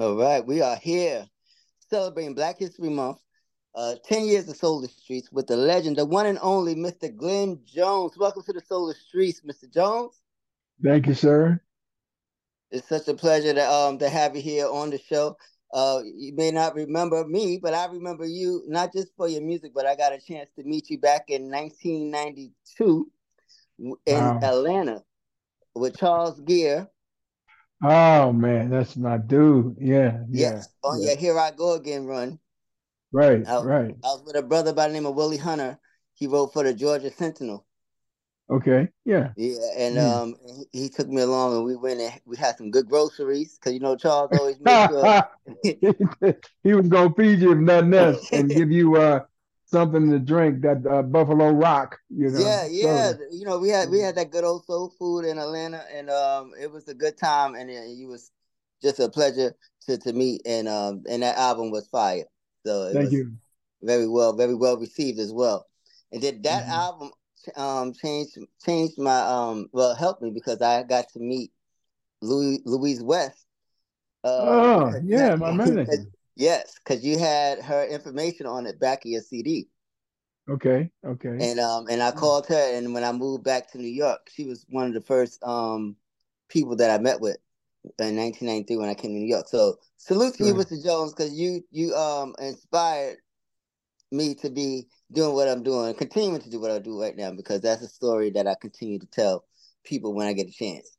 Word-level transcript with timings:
All 0.00 0.16
right, 0.16 0.42
we 0.46 0.62
are 0.62 0.76
here 0.76 1.26
celebrating 1.90 2.34
Black 2.34 2.58
History 2.58 2.88
Month, 2.88 3.18
uh, 3.74 3.96
10 4.06 4.24
years 4.24 4.48
of 4.48 4.56
Soul 4.56 4.82
of 4.82 4.90
Streets 4.90 5.30
with 5.30 5.46
the 5.46 5.58
legend, 5.58 5.96
the 5.96 6.06
one 6.06 6.24
and 6.24 6.38
only 6.40 6.74
Mr. 6.74 7.14
Glenn 7.14 7.60
Jones. 7.66 8.16
Welcome 8.16 8.42
to 8.44 8.54
the 8.54 8.62
Soul 8.62 8.88
of 8.88 8.96
Streets, 8.96 9.42
Mr. 9.42 9.70
Jones. 9.70 10.18
Thank 10.82 11.06
you, 11.06 11.12
sir. 11.12 11.60
It's 12.70 12.88
such 12.88 13.08
a 13.08 13.14
pleasure 13.14 13.52
to 13.52 13.70
um 13.70 13.98
to 13.98 14.08
have 14.08 14.34
you 14.34 14.40
here 14.40 14.66
on 14.66 14.88
the 14.88 14.98
show. 14.98 15.36
Uh, 15.70 16.00
you 16.02 16.34
may 16.34 16.50
not 16.50 16.74
remember 16.74 17.22
me, 17.26 17.58
but 17.58 17.74
I 17.74 17.84
remember 17.84 18.24
you 18.24 18.64
not 18.68 18.94
just 18.94 19.14
for 19.18 19.28
your 19.28 19.42
music, 19.42 19.72
but 19.74 19.84
I 19.84 19.96
got 19.96 20.14
a 20.14 20.18
chance 20.18 20.48
to 20.56 20.64
meet 20.64 20.88
you 20.88 20.98
back 20.98 21.28
in 21.28 21.50
1992 21.50 23.10
in 23.78 23.96
wow. 24.06 24.40
Atlanta 24.42 25.02
with 25.74 25.98
Charles 25.98 26.40
Gear 26.40 26.88
Oh 27.82 28.32
man, 28.32 28.70
that's 28.70 28.96
my 28.96 29.16
dude. 29.16 29.76
Yeah, 29.80 30.22
yeah. 30.28 30.50
Yes, 30.52 30.68
on 30.82 31.00
yeah. 31.00 31.08
your 31.08 31.16
Here 31.16 31.38
I 31.38 31.50
Go 31.50 31.74
Again 31.74 32.06
run. 32.06 32.38
Right, 33.12 33.46
I, 33.46 33.62
right. 33.62 33.94
I 34.04 34.06
was 34.06 34.22
with 34.24 34.36
a 34.36 34.42
brother 34.42 34.72
by 34.72 34.88
the 34.88 34.94
name 34.94 35.06
of 35.06 35.14
Willie 35.14 35.36
Hunter. 35.36 35.78
He 36.14 36.26
wrote 36.26 36.52
for 36.52 36.62
the 36.62 36.74
Georgia 36.74 37.10
Sentinel. 37.10 37.66
Okay, 38.50 38.88
yeah. 39.04 39.30
Yeah, 39.36 39.58
and 39.78 39.96
mm. 39.96 40.12
um, 40.12 40.34
he, 40.72 40.82
he, 40.82 40.88
took 40.88 41.08
me 41.08 41.22
along, 41.22 41.56
and 41.56 41.64
we 41.64 41.76
went 41.76 42.00
and 42.00 42.20
we 42.24 42.36
had 42.36 42.58
some 42.58 42.70
good 42.70 42.88
groceries 42.88 43.56
because 43.56 43.72
you 43.72 43.80
know 43.80 43.96
Charles 43.96 44.30
always 44.38 44.60
made 44.60 44.88
sure 44.88 46.34
he 46.64 46.74
was 46.74 46.88
gonna 46.88 47.14
feed 47.14 47.40
you 47.40 47.52
if 47.52 47.58
nothing 47.58 47.94
else 47.94 48.28
and 48.32 48.50
give 48.54 48.72
you 48.72 48.96
uh 48.96 49.20
something 49.70 50.10
to 50.10 50.18
drink 50.18 50.62
that 50.62 50.86
uh, 50.86 51.02
Buffalo 51.02 51.50
Rock. 51.50 51.98
You 52.08 52.30
know. 52.30 52.40
Yeah, 52.40 52.66
yeah. 52.70 53.12
You 53.30 53.44
know, 53.44 53.58
we 53.58 53.68
had 53.68 53.90
we 53.90 54.00
had 54.00 54.16
that 54.16 54.30
good 54.30 54.44
old 54.44 54.64
soul 54.64 54.92
food 54.98 55.24
in 55.24 55.38
Atlanta, 55.38 55.84
and 55.92 56.10
um, 56.10 56.52
it 56.60 56.70
was 56.70 56.88
a 56.88 56.94
good 56.94 57.16
time, 57.16 57.54
and 57.54 57.70
it, 57.70 58.06
was 58.06 58.30
just 58.82 59.00
a 59.00 59.08
pleasure 59.08 59.54
to 59.86 59.98
to 59.98 60.12
meet, 60.12 60.42
and 60.44 60.68
um, 60.68 61.04
and 61.08 61.22
that 61.22 61.36
album 61.36 61.70
was 61.70 61.86
fire. 61.88 62.24
So 62.66 62.92
thank 62.92 63.12
you. 63.12 63.32
Very 63.82 64.08
well, 64.08 64.34
very 64.34 64.54
well 64.54 64.76
received 64.76 65.18
as 65.18 65.32
well. 65.32 65.66
And 66.12 66.20
did 66.20 66.42
that 66.42 66.64
mm-hmm. 66.64 66.72
album 66.72 67.10
um 67.56 67.94
change 67.94 68.28
changed 68.64 68.98
my 68.98 69.18
um 69.20 69.66
well 69.72 69.94
helped 69.94 70.20
me 70.20 70.30
because 70.30 70.60
I 70.60 70.82
got 70.82 71.08
to 71.14 71.18
meet 71.18 71.50
Louis 72.20 72.60
Louise 72.64 73.02
West. 73.02 73.46
Uh, 74.22 74.28
oh 74.28 74.92
yeah, 75.02 75.34
my 75.36 75.52
man. 75.52 75.86
Yes, 76.40 76.74
because 76.82 77.04
you 77.04 77.18
had 77.18 77.60
her 77.60 77.84
information 77.84 78.46
on 78.46 78.66
it 78.66 78.80
back 78.80 79.04
of 79.04 79.10
your 79.10 79.20
CD. 79.20 79.68
Okay, 80.48 80.90
okay. 81.04 81.36
And 81.38 81.60
um 81.60 81.86
and 81.90 82.02
I 82.02 82.12
called 82.12 82.46
her 82.46 82.74
and 82.76 82.94
when 82.94 83.04
I 83.04 83.12
moved 83.12 83.44
back 83.44 83.70
to 83.72 83.78
New 83.78 83.86
York, 83.86 84.30
she 84.32 84.46
was 84.46 84.64
one 84.70 84.86
of 84.86 84.94
the 84.94 85.02
first 85.02 85.44
um 85.44 85.96
people 86.48 86.76
that 86.76 86.90
I 86.90 86.96
met 86.96 87.20
with 87.20 87.36
in 87.98 88.16
1993 88.16 88.76
when 88.78 88.88
I 88.88 88.94
came 88.94 89.10
to 89.10 89.18
New 89.18 89.26
York. 89.26 89.48
So 89.48 89.76
salute 89.98 90.34
to 90.36 90.44
you, 90.44 90.54
Mr. 90.54 90.82
Jones, 90.82 91.12
because 91.12 91.34
you 91.34 91.62
you 91.70 91.94
um 91.94 92.34
inspired 92.38 93.18
me 94.10 94.34
to 94.36 94.48
be 94.48 94.88
doing 95.12 95.34
what 95.34 95.46
I'm 95.46 95.62
doing, 95.62 95.92
continuing 95.92 96.40
to 96.40 96.48
do 96.48 96.58
what 96.58 96.70
I 96.70 96.78
do 96.78 96.98
right 96.98 97.14
now, 97.14 97.32
because 97.32 97.60
that's 97.60 97.82
a 97.82 97.88
story 97.88 98.30
that 98.30 98.46
I 98.46 98.54
continue 98.58 98.98
to 98.98 99.06
tell 99.06 99.44
people 99.84 100.14
when 100.14 100.26
I 100.26 100.32
get 100.32 100.48
a 100.48 100.52
chance. 100.52 100.96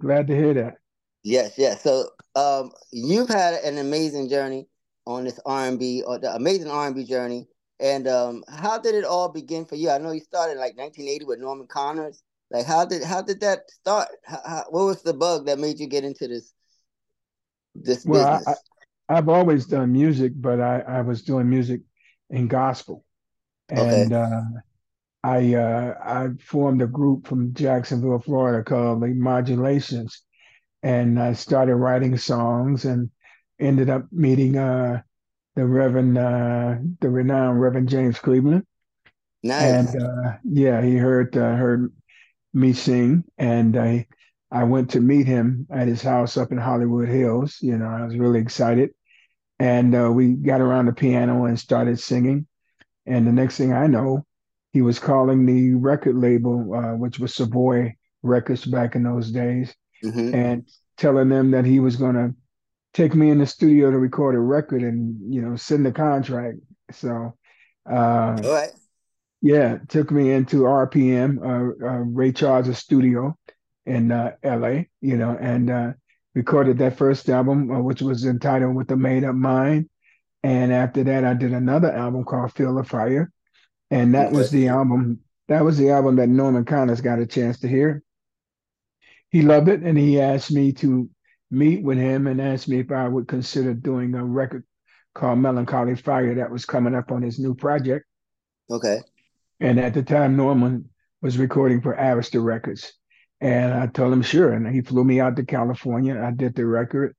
Glad 0.00 0.26
to 0.28 0.34
hear 0.34 0.54
that. 0.54 0.78
Yes, 1.22 1.54
yes. 1.58 1.82
So 1.82 2.10
um, 2.34 2.70
you've 2.90 3.28
had 3.28 3.54
an 3.64 3.78
amazing 3.78 4.28
journey 4.28 4.66
on 5.06 5.24
this 5.24 5.40
R 5.44 5.66
and 5.66 5.78
B, 5.78 6.02
or 6.06 6.18
the 6.18 6.34
amazing 6.34 6.70
R 6.70 6.86
and 6.86 6.94
B 6.94 7.04
journey. 7.04 7.48
And 7.80 8.08
um, 8.08 8.44
how 8.48 8.78
did 8.78 8.94
it 8.94 9.04
all 9.04 9.28
begin 9.28 9.64
for 9.64 9.76
you? 9.76 9.90
I 9.90 9.98
know 9.98 10.10
you 10.10 10.20
started 10.20 10.58
like 10.58 10.76
1980 10.76 11.24
with 11.24 11.38
Norman 11.38 11.66
Connors. 11.66 12.22
Like, 12.50 12.66
how 12.66 12.84
did 12.84 13.02
how 13.04 13.22
did 13.22 13.40
that 13.40 13.70
start? 13.70 14.08
How, 14.24 14.40
how, 14.44 14.64
what 14.70 14.86
was 14.86 15.02
the 15.02 15.12
bug 15.14 15.46
that 15.46 15.58
made 15.58 15.78
you 15.78 15.86
get 15.86 16.04
into 16.04 16.28
this 16.28 16.52
this 17.74 18.04
well, 18.04 18.38
business? 18.38 18.58
I, 19.08 19.14
have 19.14 19.28
always 19.28 19.66
done 19.66 19.92
music, 19.92 20.32
but 20.36 20.60
I, 20.60 20.80
I 20.80 21.00
was 21.02 21.22
doing 21.22 21.48
music 21.48 21.80
in 22.30 22.48
gospel, 22.48 23.04
and 23.68 24.12
okay. 24.12 24.14
uh, 24.14 24.42
I 25.24 25.54
uh, 25.54 25.94
I 26.02 26.28
formed 26.42 26.82
a 26.82 26.86
group 26.86 27.26
from 27.26 27.54
Jacksonville, 27.54 28.18
Florida, 28.18 28.64
called 28.64 29.02
the 29.02 29.08
Modulations, 29.08 30.22
and 30.82 31.20
I 31.20 31.32
started 31.32 31.76
writing 31.76 32.16
songs 32.16 32.84
and 32.84 33.10
ended 33.58 33.90
up 33.90 34.06
meeting 34.12 34.56
uh, 34.56 35.02
the 35.56 35.66
Reverend, 35.66 36.16
uh, 36.16 36.76
the 37.00 37.10
renowned 37.10 37.60
Reverend 37.60 37.88
James 37.88 38.18
Cleveland. 38.18 38.64
Nice. 39.42 39.94
And 39.94 40.02
uh, 40.02 40.32
yeah, 40.44 40.82
he 40.82 40.96
heard 40.96 41.36
uh, 41.36 41.54
heard 41.56 41.92
me 42.54 42.72
sing, 42.72 43.24
and 43.36 43.76
I 43.76 44.06
I 44.50 44.64
went 44.64 44.90
to 44.90 45.00
meet 45.00 45.26
him 45.26 45.66
at 45.70 45.88
his 45.88 46.02
house 46.02 46.36
up 46.36 46.52
in 46.52 46.58
Hollywood 46.58 47.08
Hills. 47.08 47.58
You 47.60 47.78
know, 47.78 47.86
I 47.86 48.04
was 48.04 48.16
really 48.16 48.40
excited, 48.40 48.90
and 49.58 49.94
uh, 49.94 50.10
we 50.10 50.34
got 50.34 50.60
around 50.60 50.86
the 50.86 50.92
piano 50.92 51.44
and 51.44 51.58
started 51.58 52.00
singing. 52.00 52.46
And 53.06 53.26
the 53.26 53.32
next 53.32 53.56
thing 53.56 53.72
I 53.72 53.86
know, 53.86 54.26
he 54.72 54.82
was 54.82 54.98
calling 54.98 55.46
the 55.46 55.74
record 55.74 56.16
label, 56.16 56.74
uh, 56.74 56.94
which 56.94 57.18
was 57.18 57.34
Savoy 57.34 57.94
Records 58.22 58.64
back 58.64 58.96
in 58.96 59.02
those 59.02 59.30
days, 59.30 59.74
mm-hmm. 60.04 60.34
and 60.34 60.68
telling 60.96 61.28
them 61.28 61.52
that 61.52 61.64
he 61.64 61.80
was 61.80 61.96
going 61.96 62.14
to 62.14 62.34
take 62.94 63.14
me 63.14 63.30
in 63.30 63.38
the 63.38 63.46
studio 63.46 63.90
to 63.90 63.98
record 63.98 64.34
a 64.34 64.40
record 64.40 64.82
and 64.82 65.32
you 65.32 65.40
know 65.40 65.56
send 65.56 65.86
the 65.86 65.92
contract. 65.92 66.58
So, 66.90 67.36
uh, 67.88 68.36
right, 68.42 68.70
yeah, 69.40 69.78
took 69.88 70.10
me 70.10 70.32
into 70.32 70.62
RPM, 70.62 71.38
uh, 71.38 71.86
uh, 71.86 71.98
Ray 71.98 72.32
Charles' 72.32 72.78
studio 72.78 73.36
in 73.86 74.10
uh, 74.10 74.32
LA, 74.44 74.82
you 75.00 75.16
know, 75.16 75.36
and 75.40 75.70
uh, 75.70 75.92
recorded 76.34 76.78
that 76.78 76.96
first 76.96 77.28
album, 77.28 77.70
uh, 77.70 77.80
which 77.80 78.02
was 78.02 78.24
entitled 78.24 78.74
"With 78.74 78.90
a 78.90 78.96
Made 78.96 79.24
Up 79.24 79.34
Mind." 79.34 79.88
And 80.42 80.72
after 80.72 81.04
that, 81.04 81.24
I 81.24 81.34
did 81.34 81.52
another 81.52 81.92
album 81.92 82.24
called 82.24 82.52
"Feel 82.52 82.74
the 82.74 82.84
Fire," 82.84 83.30
and 83.90 84.14
that 84.14 84.28
okay. 84.28 84.36
was 84.36 84.50
the 84.50 84.68
album. 84.68 85.20
That 85.48 85.64
was 85.64 85.78
the 85.78 85.90
album 85.90 86.16
that 86.16 86.28
Norman 86.28 86.64
Connors 86.64 87.00
got 87.00 87.20
a 87.20 87.26
chance 87.26 87.60
to 87.60 87.68
hear 87.68 88.02
he 89.30 89.42
loved 89.42 89.68
it, 89.68 89.82
and 89.82 89.98
he 89.98 90.20
asked 90.20 90.50
me 90.50 90.72
to 90.74 91.08
meet 91.50 91.82
with 91.82 91.98
him 91.98 92.26
and 92.26 92.40
asked 92.40 92.68
me 92.68 92.80
if 92.80 92.90
I 92.90 93.08
would 93.08 93.28
consider 93.28 93.74
doing 93.74 94.14
a 94.14 94.24
record 94.24 94.64
called 95.14 95.38
Melancholy 95.38 95.96
Fire 95.96 96.34
that 96.36 96.50
was 96.50 96.64
coming 96.64 96.94
up 96.94 97.10
on 97.10 97.22
his 97.22 97.38
new 97.38 97.54
project. 97.54 98.06
Okay. 98.70 98.98
And 99.60 99.80
at 99.80 99.94
the 99.94 100.02
time, 100.02 100.36
Norman 100.36 100.88
was 101.22 101.38
recording 101.38 101.80
for 101.80 101.96
Arista 101.96 102.42
Records. 102.42 102.92
And 103.40 103.72
I 103.72 103.86
told 103.86 104.12
him, 104.12 104.22
sure. 104.22 104.52
And 104.52 104.72
he 104.72 104.82
flew 104.82 105.04
me 105.04 105.20
out 105.20 105.36
to 105.36 105.44
California. 105.44 106.20
I 106.20 106.30
did 106.30 106.54
the 106.54 106.66
record. 106.66 107.16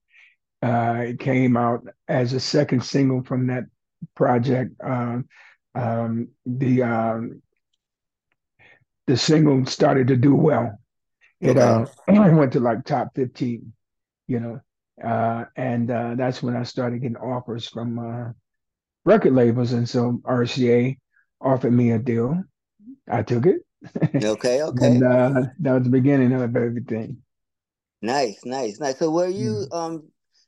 Uh, 0.62 1.03
it 1.08 1.19
came 1.19 1.56
out 1.56 1.88
as 2.08 2.34
a 2.34 2.40
second 2.40 2.84
single 2.84 3.24
from 3.24 3.48
that 3.48 3.66
project. 4.16 4.75
Um, 4.84 5.28
um, 5.75 6.30
the 6.46 6.84
um, 6.84 7.42
the 9.08 9.16
single 9.18 9.66
started 9.66 10.08
to 10.08 10.18
do 10.18 10.36
well. 10.36 10.80
It 11.41 11.57
uh, 11.57 11.85
went 12.07 12.53
to 12.53 12.59
like 12.59 12.85
top 12.85 13.16
15, 13.16 13.72
you 14.27 14.39
know. 14.39 14.59
Uh, 15.03 15.45
and 15.55 15.89
uh, 15.89 16.16
that's 16.16 16.44
when 16.44 16.55
I 16.55 16.63
started 16.63 17.01
getting 17.01 17.17
offers 17.17 17.67
from 17.67 18.00
uh, 18.00 18.31
record 19.05 19.33
labels. 19.33 19.72
And 19.72 19.88
so 19.88 20.22
RCA 20.25 20.97
offered 21.39 21.72
me 21.72 21.91
a 21.91 22.00
deal. 22.00 22.44
I 23.09 23.23
took 23.23 23.45
it. 23.45 23.61
Okay, 24.13 24.61
okay. 24.63 24.85
and 24.88 25.03
uh, 25.03 25.41
that 25.59 25.73
was 25.73 25.83
the 25.83 25.89
beginning 25.89 26.33
of 26.33 26.55
everything. 26.55 27.17
Nice, 28.01 28.44
nice, 28.45 28.79
nice. 28.79 28.97
So 29.00 29.09
were 29.09 29.27
you 29.27 29.67
mm. 29.71 29.75
um 29.75 30.03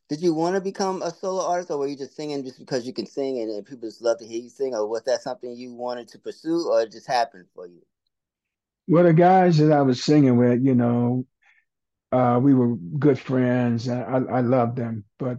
did 0.09 0.21
you 0.21 0.33
want 0.33 0.55
to 0.55 0.61
become 0.61 1.01
a 1.01 1.09
solo 1.09 1.45
artist 1.45 1.71
or 1.71 1.77
were 1.77 1.87
you 1.87 1.95
just 1.95 2.17
singing 2.17 2.43
just 2.43 2.59
because 2.59 2.85
you 2.85 2.91
can 2.91 3.05
sing 3.05 3.39
and, 3.39 3.49
and 3.49 3.65
people 3.65 3.87
just 3.87 4.01
love 4.01 4.17
to 4.19 4.27
hear 4.27 4.41
you 4.41 4.49
sing 4.49 4.75
or 4.75 4.85
was 4.85 5.03
that 5.03 5.21
something 5.21 5.55
you 5.55 5.73
wanted 5.73 6.07
to 6.09 6.19
pursue 6.19 6.67
or 6.67 6.81
it 6.81 6.91
just 6.91 7.07
happened 7.07 7.45
for 7.55 7.65
you? 7.65 7.81
Well, 8.91 9.05
the 9.05 9.13
guys 9.13 9.57
that 9.59 9.71
I 9.71 9.83
was 9.83 10.03
singing 10.03 10.35
with, 10.35 10.65
you 10.65 10.75
know, 10.75 11.25
uh, 12.11 12.41
we 12.43 12.53
were 12.53 12.75
good 12.75 13.17
friends. 13.17 13.87
I, 13.87 14.17
I 14.17 14.41
loved 14.41 14.75
them, 14.75 15.05
but 15.17 15.37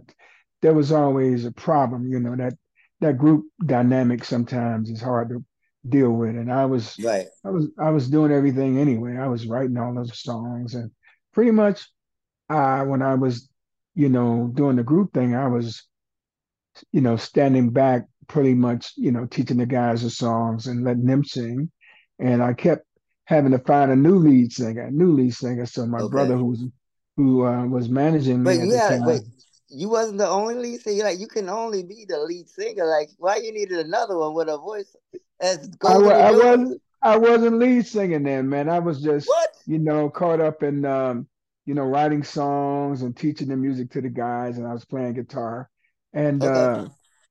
there 0.63 0.73
was 0.73 0.91
always 0.91 1.45
a 1.45 1.51
problem, 1.51 2.07
you 2.07 2.19
know, 2.19 2.35
that 2.35 2.55
that 3.01 3.19
group 3.19 3.45
dynamic 3.63 4.25
sometimes 4.25 4.89
is 4.89 5.03
hard 5.03 5.29
to 5.29 5.45
deal 5.87 6.09
with. 6.09 6.31
And 6.31 6.51
I 6.51 6.65
was 6.65 6.97
right. 7.03 7.27
I 7.45 7.51
was 7.51 7.67
I 7.77 7.91
was 7.91 8.09
doing 8.09 8.31
everything 8.31 8.79
anyway. 8.79 9.17
I 9.17 9.27
was 9.27 9.45
writing 9.45 9.77
all 9.77 9.93
those 9.93 10.19
songs 10.19 10.73
and 10.73 10.89
pretty 11.31 11.51
much 11.51 11.87
uh 12.49 12.83
when 12.85 13.03
I 13.03 13.13
was, 13.13 13.47
you 13.93 14.09
know, 14.09 14.49
doing 14.51 14.77
the 14.77 14.83
group 14.83 15.13
thing, 15.13 15.35
I 15.35 15.47
was, 15.47 15.83
you 16.91 17.01
know, 17.01 17.17
standing 17.17 17.69
back 17.69 18.07
pretty 18.25 18.55
much, 18.55 18.93
you 18.95 19.11
know, 19.11 19.27
teaching 19.27 19.57
the 19.57 19.67
guys 19.67 20.01
the 20.01 20.09
songs 20.09 20.65
and 20.65 20.83
letting 20.83 21.05
them 21.05 21.23
sing. 21.23 21.69
And 22.17 22.41
I 22.41 22.53
kept 22.53 22.87
having 23.25 23.51
to 23.51 23.59
find 23.59 23.91
a 23.91 23.95
new 23.95 24.15
lead 24.15 24.51
singer, 24.51 24.89
new 24.91 25.13
lead 25.13 25.33
singer. 25.33 25.65
So 25.65 25.85
my 25.85 26.01
okay. 26.01 26.11
brother, 26.11 26.37
who 26.37 26.45
was 26.45 26.63
who 27.15 27.45
uh, 27.45 27.65
was 27.65 27.89
managing 27.89 28.43
me, 28.43 28.57
but 28.57 28.67
yeah, 28.67 28.99
but 29.05 29.21
you 29.69 29.89
wasn't 29.89 30.17
the 30.17 30.27
only 30.27 30.55
lead 30.55 30.81
singer. 30.81 31.03
Like 31.03 31.19
you 31.19 31.27
can 31.27 31.49
only 31.49 31.83
be 31.83 32.05
the 32.07 32.19
lead 32.19 32.49
singer. 32.49 32.85
Like 32.85 33.09
why 33.17 33.37
you 33.37 33.51
needed 33.53 33.79
another 33.85 34.17
one 34.17 34.33
with 34.33 34.49
a 34.49 34.57
voice 34.57 34.95
as 35.39 35.69
I, 35.83 35.95
I 35.95 36.31
wasn't. 36.31 36.81
I 37.01 37.17
wasn't 37.17 37.59
lead 37.59 37.85
singing 37.85 38.23
then, 38.23 38.47
man. 38.47 38.69
I 38.69 38.79
was 38.79 39.01
just, 39.01 39.27
what? 39.27 39.49
you 39.67 39.77
know, 39.77 40.09
caught 40.09 40.39
up 40.39 40.63
in 40.63 40.85
um, 40.85 41.27
you 41.65 41.73
know, 41.73 41.83
writing 41.83 42.23
songs 42.23 43.01
and 43.01 43.15
teaching 43.15 43.49
the 43.49 43.57
music 43.57 43.91
to 43.91 44.01
the 44.01 44.09
guys, 44.09 44.57
and 44.57 44.67
I 44.67 44.73
was 44.73 44.85
playing 44.85 45.13
guitar. 45.13 45.69
And 46.13 46.45
Okay. 46.45 46.59
uh, 46.59 46.85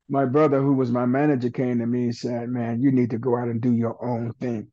my 0.09 0.27
brother, 0.27 0.61
who 0.61 0.75
was 0.75 0.91
my 0.91 1.07
manager, 1.07 1.51
came 1.51 1.79
to 1.79 1.87
me 1.87 2.05
and 2.05 2.15
said, 2.17 2.49
"Man, 2.49 2.83
you 2.83 2.93
need 2.93 3.11
to 3.11 3.19
go 3.19 3.37
out 3.37 3.49
and 3.49 3.61
do 3.61 3.73
your 3.73 4.05
own 4.05 4.33
thing." 4.41 4.72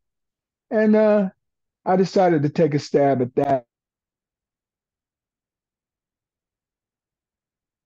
And 0.72 0.96
uh, 0.96 1.30
I 1.86 1.96
decided 1.96 2.44
to 2.44 2.50
take 2.50 2.74
a 2.74 2.80
stab 2.80 3.22
at 3.22 3.36
that. 3.36 3.66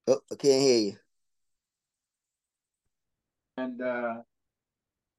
Oh, 0.08 0.22
I 0.32 0.36
can't 0.36 0.62
hear 0.62 0.78
you. 0.80 0.98
And 3.58 3.82
uh, 3.82 4.22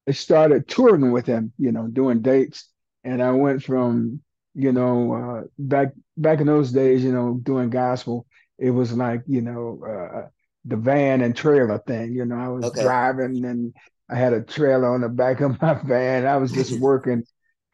I 0.08 0.12
started 0.12 0.68
touring 0.68 1.12
with 1.12 1.26
him, 1.26 1.52
you 1.58 1.72
know, 1.72 1.86
doing 1.88 2.20
dates. 2.22 2.70
And 3.04 3.22
I 3.22 3.32
went 3.32 3.62
from, 3.62 4.20
you 4.54 4.72
know, 4.72 5.12
uh, 5.14 5.42
back 5.58 5.88
back 6.16 6.40
in 6.40 6.46
those 6.46 6.72
days, 6.72 7.04
you 7.04 7.12
know, 7.12 7.38
doing 7.42 7.70
gospel, 7.70 8.26
it 8.58 8.70
was 8.70 8.92
like, 8.94 9.22
you 9.26 9.40
know, 9.42 9.80
uh, 9.86 10.28
the 10.64 10.76
van 10.76 11.20
and 11.22 11.36
trailer 11.36 11.78
thing. 11.78 12.14
You 12.14 12.24
know, 12.24 12.36
I 12.36 12.48
was 12.48 12.70
Okay. 12.70 12.72
driving 12.72 13.44
and 13.44 13.74
I 14.10 14.16
had 14.16 14.32
a 14.32 14.42
trailer 14.42 14.92
on 14.94 15.00
the 15.02 15.08
back 15.08 15.40
of 15.40 15.60
my 15.60 15.74
van. 15.84 16.26
I 16.26 16.36
was 16.36 16.52
just 16.52 16.72
working 16.72 17.24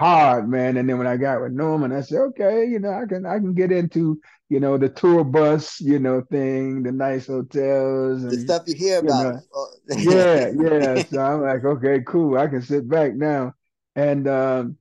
hard, 0.00 0.48
man. 0.48 0.76
And 0.78 0.88
then 0.88 0.98
when 0.98 1.06
I 1.06 1.16
got 1.18 1.42
with 1.42 1.52
Norman, 1.52 1.92
I 1.92 2.02
said, 2.02 2.20
okay, 2.30 2.66
you 2.66 2.80
know, 2.80 2.92
I 2.92 3.06
can 3.06 3.26
I 3.26 3.38
can 3.38 3.54
get 3.54 3.72
into, 3.72 4.20
you 4.50 4.60
know, 4.60 4.78
the 4.78 4.88
tour 4.90 5.24
bus, 5.24 5.80
you 5.80 5.98
know, 6.00 6.22
thing, 6.30 6.82
the 6.84 6.92
nice 6.92 7.28
hotels 7.28 8.24
The 8.28 8.38
stuff 8.38 8.62
you 8.66 8.74
hear 8.74 9.00
you 9.00 9.12
about. 9.12 9.14
know, 9.14 9.42
Oh, 9.54 9.68
yeah, 9.92 10.50
yeah. 10.54 11.00
So 11.00 11.20
I'm 11.20 11.42
like, 11.42 11.64
okay, 11.64 12.02
cool. 12.06 12.38
I 12.38 12.48
can 12.48 12.62
sit 12.62 12.88
back 12.88 13.14
now. 13.14 13.54
And 13.96 14.28
um, 14.28 14.78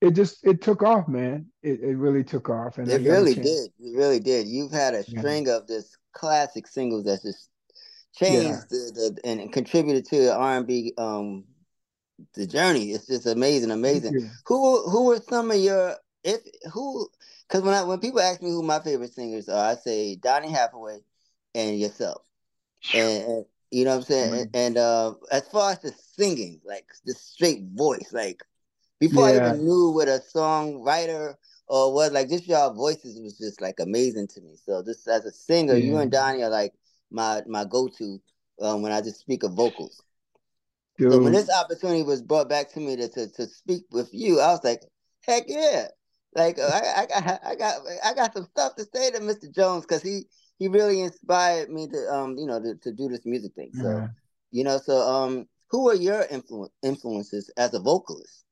it 0.00 0.12
just 0.12 0.46
it 0.46 0.62
took 0.62 0.82
off, 0.82 1.08
man. 1.08 1.46
It 1.62 1.80
it 1.82 1.96
really 1.96 2.24
took 2.24 2.50
off, 2.50 2.78
and 2.78 2.90
It 2.90 3.02
really 3.06 3.34
did. 3.34 3.72
It 3.78 3.96
really 3.96 4.20
did. 4.20 4.48
You've 4.48 4.72
had 4.72 4.94
a 4.94 5.02
Yeah, 5.06 5.24
string 5.24 5.48
of 5.48 5.66
this 5.66 5.96
classic 6.12 6.66
singles 6.66 7.04
that 7.04 7.22
just 7.22 7.50
yeah. 8.26 8.62
changed 8.62 8.70
the, 8.70 8.92
the 8.94 9.28
and 9.28 9.52
contributed 9.52 10.06
to 10.06 10.18
the 10.24 10.34
R 10.34 10.58
and 10.58 10.66
B 10.66 10.94
um 10.98 11.46
the 12.34 12.46
journey. 12.46 12.90
It's 12.92 13.06
just 13.06 13.26
amazing, 13.26 13.70
amazing. 13.70 14.32
Who 14.46 14.88
who 14.88 15.06
were 15.06 15.20
some 15.28 15.50
of 15.50 15.56
your 15.58 15.96
if 16.24 16.40
who 16.72 17.08
because 17.48 17.62
when 17.62 17.74
I 17.74 17.82
when 17.82 18.00
people 18.00 18.20
ask 18.20 18.42
me 18.42 18.50
who 18.50 18.62
my 18.62 18.80
favorite 18.80 19.12
singers 19.12 19.48
are, 19.48 19.70
I 19.70 19.74
say 19.74 20.16
Donny 20.16 20.50
Hathaway 20.50 21.00
and 21.54 21.78
yourself. 21.78 22.22
And, 22.92 23.24
and 23.24 23.44
you 23.70 23.84
know 23.84 23.90
what 23.92 23.96
I'm 23.98 24.02
saying? 24.02 24.32
And, 24.34 24.50
Man. 24.52 24.66
and 24.66 24.78
uh 24.78 25.14
as 25.30 25.48
far 25.48 25.72
as 25.72 25.80
the 25.80 25.92
singing, 25.92 26.60
like 26.64 26.86
the 27.04 27.14
straight 27.14 27.64
voice, 27.74 28.12
like 28.12 28.42
before 28.98 29.26
I 29.26 29.36
even 29.36 29.64
knew 29.64 29.90
what 29.90 30.08
a 30.08 30.20
songwriter 30.34 31.34
or 31.66 31.94
what 31.94 32.12
like 32.12 32.28
just 32.28 32.46
y'all 32.46 32.74
voices 32.74 33.18
was 33.20 33.38
just 33.38 33.60
like 33.60 33.80
amazing 33.80 34.28
to 34.28 34.40
me. 34.40 34.56
So 34.56 34.82
just 34.82 35.06
as 35.08 35.24
a 35.24 35.32
singer, 35.32 35.76
you 35.76 35.96
and 35.96 36.10
Donnie 36.10 36.42
are 36.42 36.50
like 36.50 36.74
my 37.10 37.42
my 37.46 37.64
go 37.64 37.88
to 37.88 38.20
um, 38.60 38.82
when 38.82 38.92
I 38.92 39.00
just 39.00 39.20
speak 39.20 39.42
of 39.42 39.52
vocals. 39.54 40.02
So 41.08 41.18
when 41.18 41.32
this 41.32 41.50
opportunity 41.50 42.02
was 42.02 42.22
brought 42.22 42.48
back 42.48 42.70
to 42.72 42.80
me 42.80 42.96
to 42.96 43.08
to, 43.08 43.28
to 43.32 43.46
speak 43.46 43.84
with 43.90 44.10
you, 44.12 44.40
I 44.40 44.48
was 44.52 44.62
like, 44.64 44.82
heck 45.26 45.44
yeah! 45.48 45.88
Like 46.34 46.58
uh, 46.58 46.62
I, 46.72 47.02
I 47.02 47.06
got 47.06 47.40
I 47.44 47.54
got 47.56 47.80
I 48.04 48.14
got 48.14 48.32
some 48.34 48.44
stuff 48.46 48.76
to 48.76 48.84
say 48.94 49.10
to 49.10 49.20
Mr. 49.20 49.48
Jones 49.48 49.84
because 49.84 50.02
he 50.02 50.26
he 50.58 50.68
really 50.68 51.00
inspired 51.00 51.70
me 51.70 51.88
to 51.88 51.98
um 52.12 52.36
you 52.38 52.46
know 52.46 52.60
to, 52.60 52.76
to 52.76 52.92
do 52.92 53.08
this 53.08 53.26
music 53.26 53.54
thing. 53.54 53.72
So 53.74 53.88
Yeah, 53.88 54.08
you 54.50 54.64
know 54.64 54.78
so 54.78 54.98
um 54.98 55.48
who 55.70 55.88
are 55.90 55.94
your 55.96 56.24
influ- 56.24 56.70
influences 56.82 57.50
as 57.56 57.74
a 57.74 57.80
vocalist? 57.80 58.44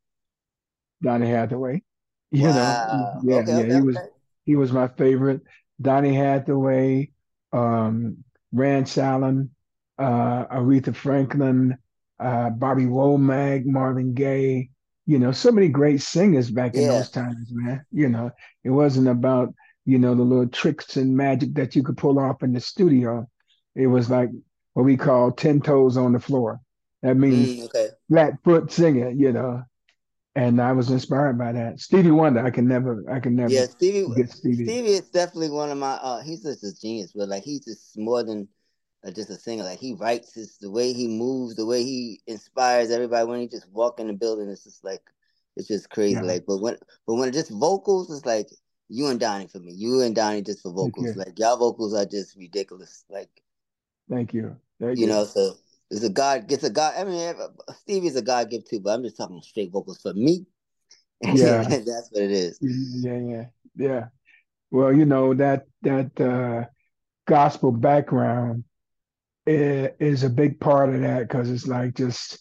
Donny 1.02 1.28
Hathaway. 1.28 1.82
You 2.30 2.52
know, 2.52 2.78
yeah, 3.22 3.38
Okay. 3.38 3.52
yeah. 3.52 3.64
Okay. 3.64 3.72
He 3.72 3.80
was 3.80 3.96
he 4.44 4.54
was 4.56 4.70
my 4.70 4.88
favorite. 4.88 5.40
Donny 5.80 6.14
Hathaway, 6.14 7.10
um, 7.52 8.22
Rance 8.52 8.98
Allen, 8.98 9.50
uh, 9.98 10.44
Aretha 10.46 10.94
Franklin, 10.94 11.78
uh, 12.20 12.50
Bobby 12.50 12.84
Womack, 12.84 13.64
Marvin 13.64 14.14
Gaye. 14.14 14.70
You 15.06 15.18
know, 15.18 15.32
so 15.32 15.50
many 15.50 15.68
great 15.68 16.02
singers 16.02 16.50
back 16.50 16.76
in 16.76 16.82
Yeah. 16.82 16.88
those 16.88 17.10
times, 17.10 17.48
man. 17.50 17.84
You 17.92 18.08
know, 18.08 18.30
it 18.64 18.70
wasn't 18.70 19.08
about, 19.08 19.54
you 19.86 19.98
know, 19.98 20.14
the 20.14 20.22
little 20.22 20.48
tricks 20.48 20.96
and 20.96 21.16
magic 21.16 21.54
that 21.54 21.74
you 21.74 21.82
could 21.82 21.96
pull 21.96 22.18
off 22.18 22.42
in 22.42 22.52
the 22.52 22.60
studio. 22.60 23.26
It 23.74 23.86
was 23.86 24.10
like 24.10 24.30
what 24.74 24.84
we 24.84 24.96
call 24.96 25.32
10 25.32 25.60
toes 25.60 25.96
on 25.96 26.12
the 26.12 26.20
floor. 26.20 26.60
That 27.02 27.16
means 27.16 27.54
Mm, 27.54 27.64
okay. 27.64 27.88
flat 28.10 28.34
foot 28.44 28.70
singing, 28.70 29.18
you 29.18 29.32
know. 29.32 29.62
And 30.34 30.60
I 30.60 30.72
was 30.72 30.90
inspired 30.90 31.38
by 31.38 31.52
that. 31.52 31.80
Stevie 31.80 32.10
Wonder, 32.10 32.44
I 32.44 32.50
can 32.50 32.68
never, 32.68 33.04
I 33.10 33.20
can 33.20 33.36
Yeah. 33.44 33.66
never 33.66 33.68
Stevie. 33.68 34.06
forget 34.06 34.30
Stevie. 34.30 34.64
Stevie 34.64 34.88
is 34.94 35.08
definitely 35.10 35.50
one 35.50 35.70
of 35.70 35.78
my. 35.78 35.94
Uh, 35.94 36.20
he's 36.22 36.42
just 36.42 36.64
a 36.64 36.78
genius, 36.78 37.12
but 37.14 37.28
like 37.28 37.42
he's 37.42 37.64
just 37.64 37.96
more 37.98 38.22
than 38.22 38.48
just 39.14 39.30
a 39.30 39.36
singer. 39.36 39.64
Like 39.64 39.78
he 39.78 39.94
writes 39.94 40.34
his 40.34 40.58
the 40.58 40.70
way 40.70 40.92
he 40.92 41.08
moves, 41.08 41.56
the 41.56 41.66
way 41.66 41.82
he 41.82 42.20
inspires 42.26 42.90
everybody 42.90 43.26
when 43.26 43.40
he 43.40 43.48
just 43.48 43.70
walk 43.70 44.00
in 44.00 44.08
the 44.08 44.12
building. 44.12 44.48
It's 44.48 44.64
just 44.64 44.84
like 44.84 45.02
it's 45.56 45.68
just 45.68 45.90
crazy. 45.90 46.14
Yeah, 46.14 46.22
Like, 46.22 46.44
but 46.46 46.58
when 46.58 46.76
but 47.06 47.14
when 47.14 47.28
it 47.28 47.32
just 47.32 47.50
vocals, 47.50 48.10
it's 48.10 48.26
like 48.26 48.48
you 48.88 49.08
and 49.08 49.20
Donnie 49.20 49.48
for 49.48 49.58
me. 49.58 49.72
You 49.72 50.02
and 50.02 50.14
Donnie 50.14 50.42
just 50.42 50.62
for 50.62 50.72
vocals. 50.72 51.16
Like 51.16 51.38
y'all 51.38 51.56
vocals 51.56 51.94
are 51.94 52.06
just 52.06 52.36
ridiculous. 52.36 53.04
Like 53.08 53.30
thank 54.10 54.34
you, 54.34 54.56
thank 54.80 54.98
you 54.98 55.06
you. 55.06 55.12
know, 55.12 55.24
so 55.24 55.54
it's 55.90 56.04
a 56.04 56.10
God. 56.10 56.50
It's 56.50 56.64
a 56.64 56.70
God. 56.70 56.94
I 56.96 57.04
mean, 57.04 57.34
Stevie's 57.80 58.16
a 58.16 58.22
God 58.22 58.50
gift 58.50 58.68
too, 58.68 58.80
but 58.80 58.90
I'm 58.90 59.02
just 59.02 59.16
talking 59.16 59.40
straight 59.42 59.70
vocals 59.70 60.00
for 60.00 60.14
me. 60.14 60.46
Yeah, 61.20 61.64
That's 61.64 62.10
what 62.12 62.22
it 62.22 62.30
is. 62.30 62.58
yeah, 62.60 63.18
yeah, 63.18 63.44
yeah. 63.74 64.04
Well, 64.70 64.92
you 64.92 65.04
know 65.04 65.34
that 65.34 65.66
that 65.82 66.20
uh, 66.20 66.68
gospel 67.26 67.72
background 67.72 68.62
is 69.48 70.24
a 70.24 70.30
big 70.30 70.60
part 70.60 70.94
of 70.94 71.00
that 71.02 71.20
because 71.28 71.50
it's 71.50 71.66
like 71.66 71.94
just 71.94 72.38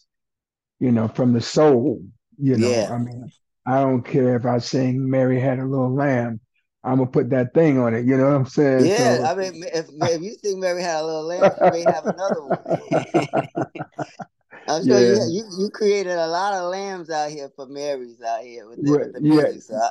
you 0.80 0.92
know 0.92 1.08
from 1.10 1.34
the 1.34 1.42
soul. 1.42 2.04
You 2.40 2.58
know, 2.58 2.82
Yeah. 2.82 2.92
I 2.92 2.98
mean, 3.00 3.32
I 3.66 3.82
don't 3.82 4.04
care 4.04 4.36
if 4.38 4.46
I 4.46 4.60
sing 4.60 5.10
"Mary 5.10 5.40
Had 5.40 5.60
a 5.60 5.66
Little 5.66 5.94
Lamb," 5.94 6.42
I'm 6.84 6.98
gonna 7.00 7.12
put 7.12 7.32
that 7.32 7.54
thing 7.54 7.80
on 7.80 7.94
it. 7.96 8.06
You 8.06 8.18
know 8.18 8.26
what 8.26 8.36
I'm 8.36 8.46
saying? 8.48 8.90
Yeah, 8.90 8.92
So, 8.92 9.32
I 9.32 9.34
mean, 9.36 9.64
if 9.74 9.88
if 9.92 10.22
you 10.22 10.36
think 10.36 10.60
Mary 10.60 10.82
had 10.84 11.02
a 11.02 11.06
little 11.06 11.24
lamb, 11.26 11.52
she 11.58 11.66
may 11.66 11.84
have 11.84 12.06
another 12.06 12.44
one. 12.44 12.64
I'm 14.68 14.84
sure 14.84 15.00
yeah, 15.00 15.02
you 15.02 15.24
you 15.28 15.46
you 15.58 15.70
created 15.70 16.14
a 16.18 16.28
lot 16.28 16.54
of 16.54 16.70
lambs 16.70 17.10
out 17.10 17.32
here 17.32 17.50
for 17.56 17.66
Marys 17.68 18.22
out 18.22 18.44
here 18.44 18.68
with 18.68 18.84
the 18.84 18.92
Well, 18.92 19.00
with 19.00 19.14
the 19.14 19.22
yeah. 19.22 19.44
music. 19.44 19.62
So 19.62 19.76
I, 19.76 19.90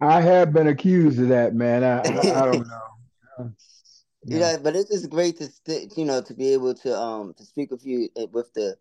I 0.00 0.20
have 0.20 0.52
been 0.52 0.66
accused 0.68 1.20
of 1.20 1.28
that, 1.28 1.54
man. 1.54 1.84
I 1.84 2.00
I, 2.00 2.42
I 2.42 2.46
don't 2.46 2.66
know. 2.68 3.52
You 4.30 4.38
Yeah, 4.38 4.40
know, 4.40 4.58
but 4.62 4.76
it's 4.76 4.90
just 4.90 5.10
great 5.10 5.38
to 5.38 5.48
you 5.96 6.04
know 6.04 6.22
to 6.22 6.34
be 6.34 6.52
able 6.52 6.74
to 6.74 6.96
um 6.98 7.34
to 7.34 7.44
speak 7.44 7.70
with 7.70 7.84
you 7.86 8.08
uh, 8.20 8.26
with 8.32 8.52
the 8.54 8.76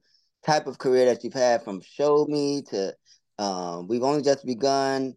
type 0.45 0.67
of 0.67 0.77
career 0.79 1.05
that 1.05 1.23
you've 1.23 1.33
had 1.33 1.63
from 1.63 1.81
Show 1.81 2.25
Me 2.25 2.61
to 2.69 2.95
um 3.39 3.87
We've 3.87 4.03
Only 4.03 4.23
Just 4.23 4.45
Begun, 4.45 5.15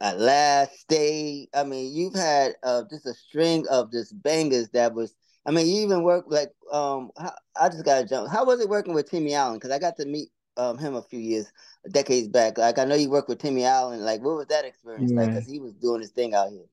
At 0.00 0.18
Last, 0.20 0.80
Stay. 0.80 1.48
I 1.54 1.64
mean, 1.64 1.94
you've 1.94 2.14
had 2.14 2.54
uh 2.62 2.82
just 2.90 3.06
a 3.06 3.14
string 3.14 3.66
of 3.70 3.92
just 3.92 4.20
bangers 4.22 4.70
that 4.70 4.94
was. 4.94 5.14
I 5.46 5.50
mean, 5.52 5.66
you 5.68 5.82
even 5.82 6.02
work 6.04 6.26
like 6.28 6.52
um. 6.72 7.10
I 7.18 7.68
just 7.68 7.84
got 7.84 8.00
to 8.00 8.06
jump. 8.08 8.30
How 8.30 8.44
was 8.46 8.60
it 8.60 8.68
working 8.68 8.94
with 8.94 9.10
Timmy 9.10 9.34
Allen? 9.34 9.56
Because 9.56 9.70
I 9.72 9.78
got 9.78 9.96
to 9.98 10.06
meet 10.06 10.30
um 10.56 10.78
him 10.78 10.94
a 10.94 11.02
few 11.02 11.20
years, 11.20 11.52
decades 11.90 12.28
back. 12.28 12.58
Like 12.58 12.78
I 12.78 12.84
know 12.84 12.94
you 12.96 13.10
worked 13.10 13.28
with 13.28 13.38
Timmy 13.40 13.64
Allen. 13.64 14.00
Like, 14.02 14.22
what 14.22 14.36
was 14.36 14.46
that 14.48 14.64
experience 14.64 15.14
like? 15.16 15.30
Because 15.32 15.46
he 15.46 15.60
was 15.60 15.74
doing 15.74 16.00
his 16.00 16.10
thing 16.10 16.34
out 16.34 16.50
here. 16.50 16.66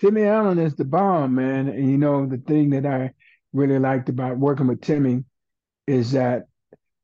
Timmy 0.00 0.24
Allen 0.24 0.58
is 0.58 0.74
the 0.74 0.84
bomb, 0.84 1.34
man. 1.36 1.68
And 1.68 1.90
you 1.90 1.98
know, 1.98 2.26
the 2.26 2.38
thing 2.38 2.70
that 2.70 2.86
I 2.86 3.12
really 3.52 3.78
liked 3.78 4.08
about 4.08 4.38
working 4.38 4.66
with 4.66 4.80
Timmy 4.80 5.24
is 5.86 6.12
that 6.12 6.44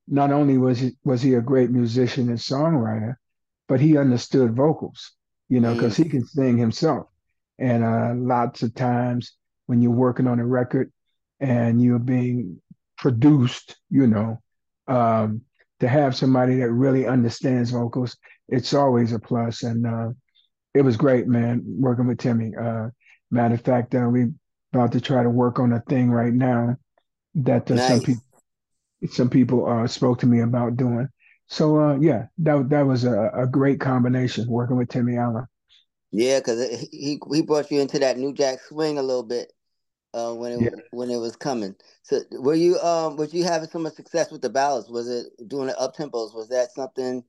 not 0.09 0.33
only 0.33 0.59
was 0.59 0.79
he 0.79 0.97
was 1.05 1.23
he 1.23 1.35
a 1.35 1.41
great 1.41 1.71
musician 1.71 2.29
and 2.29 2.39
songwriter, 2.39 3.17
but 3.69 3.81
he 3.81 3.97
understood 3.97 4.55
vocals, 4.57 5.13
you 5.49 5.61
know, 5.61 5.75
because 5.75 5.97
Mm, 5.97 5.97
he 5.97 6.05
can 6.09 6.25
sing 6.25 6.57
himself. 6.59 7.07
And 7.59 7.85
uh, 7.85 8.13
lots 8.17 8.63
of 8.63 8.75
times 8.75 9.33
when 9.67 9.81
you're 9.83 9.93
working 9.93 10.27
on 10.27 10.41
a 10.41 10.47
record 10.47 10.93
and 11.41 11.83
you're 11.83 11.99
being 11.99 12.61
produced, 12.99 13.77
you 13.91 14.07
know, 14.07 14.41
um, 14.89 15.43
to 15.81 15.89
have 15.89 16.17
somebody 16.17 16.57
that 16.57 16.71
really 16.73 17.07
understands 17.07 17.71
vocals, 17.71 18.17
it's 18.49 18.75
always 18.75 19.13
a 19.13 19.19
plus. 19.19 19.63
And 19.63 19.87
uh, 19.87 20.11
it 20.75 20.83
was 20.83 20.97
great, 20.97 21.27
man, 21.27 21.63
working 21.67 22.07
with 22.07 22.19
Timmy. 22.19 22.53
Uh, 22.57 22.89
matter 23.31 23.55
of 23.55 23.63
fact, 23.63 23.95
uh, 23.95 24.09
we 24.11 24.27
about 24.73 24.93
to 24.93 25.01
try 25.01 25.23
to 25.23 25.31
work 25.31 25.59
on 25.59 25.73
a 25.73 25.81
thing 25.81 26.11
right 26.11 26.33
now 26.33 26.77
that 27.37 27.71
uh, 27.71 27.79
some 27.79 28.03
people 28.03 28.25
some 29.11 29.31
people 29.31 29.67
uh, 29.69 29.87
spoke 29.87 30.19
to 30.21 30.27
me 30.27 30.41
about 30.41 30.77
doing. 30.77 31.09
So 31.49 31.81
uh, 31.81 31.99
yeah, 32.01 32.27
that 32.39 32.71
that 32.71 32.87
was 32.87 33.05
a, 33.05 33.31
a 33.35 33.47
great 33.47 33.81
combination 33.81 34.49
working 34.49 34.77
with 34.79 34.89
Timmy 34.89 35.17
Allen. 35.17 35.47
Yeah, 36.11 36.41
because 36.41 36.81
he 36.91 37.19
he 37.33 37.43
brought 37.43 37.71
you 37.71 37.81
into 37.81 37.99
that 38.01 38.19
New 38.19 38.35
Jack 38.35 38.61
Swing 38.61 38.99
a 38.99 39.03
little 39.03 39.23
bit 39.23 39.53
uh, 40.15 40.35
when 40.35 40.53
Yeah, 40.55 40.69
it 40.69 40.75
when 40.91 41.11
it 41.11 41.19
was 41.19 41.37
coming. 41.37 41.77
So 42.05 42.21
were 42.33 42.55
you 42.55 42.79
um 42.81 43.17
was 43.17 43.35
you 43.35 43.45
having 43.45 43.69
so 43.71 43.79
much 43.81 43.95
success 43.95 44.31
with 44.33 44.43
the 44.43 44.51
ballads? 44.51 44.91
Was 44.91 45.09
it 45.09 45.27
doing 45.49 45.69
the 45.69 45.79
up 45.81 45.97
tempos? 45.97 46.35
Was 46.35 46.49
that 46.51 46.73
something 46.73 47.25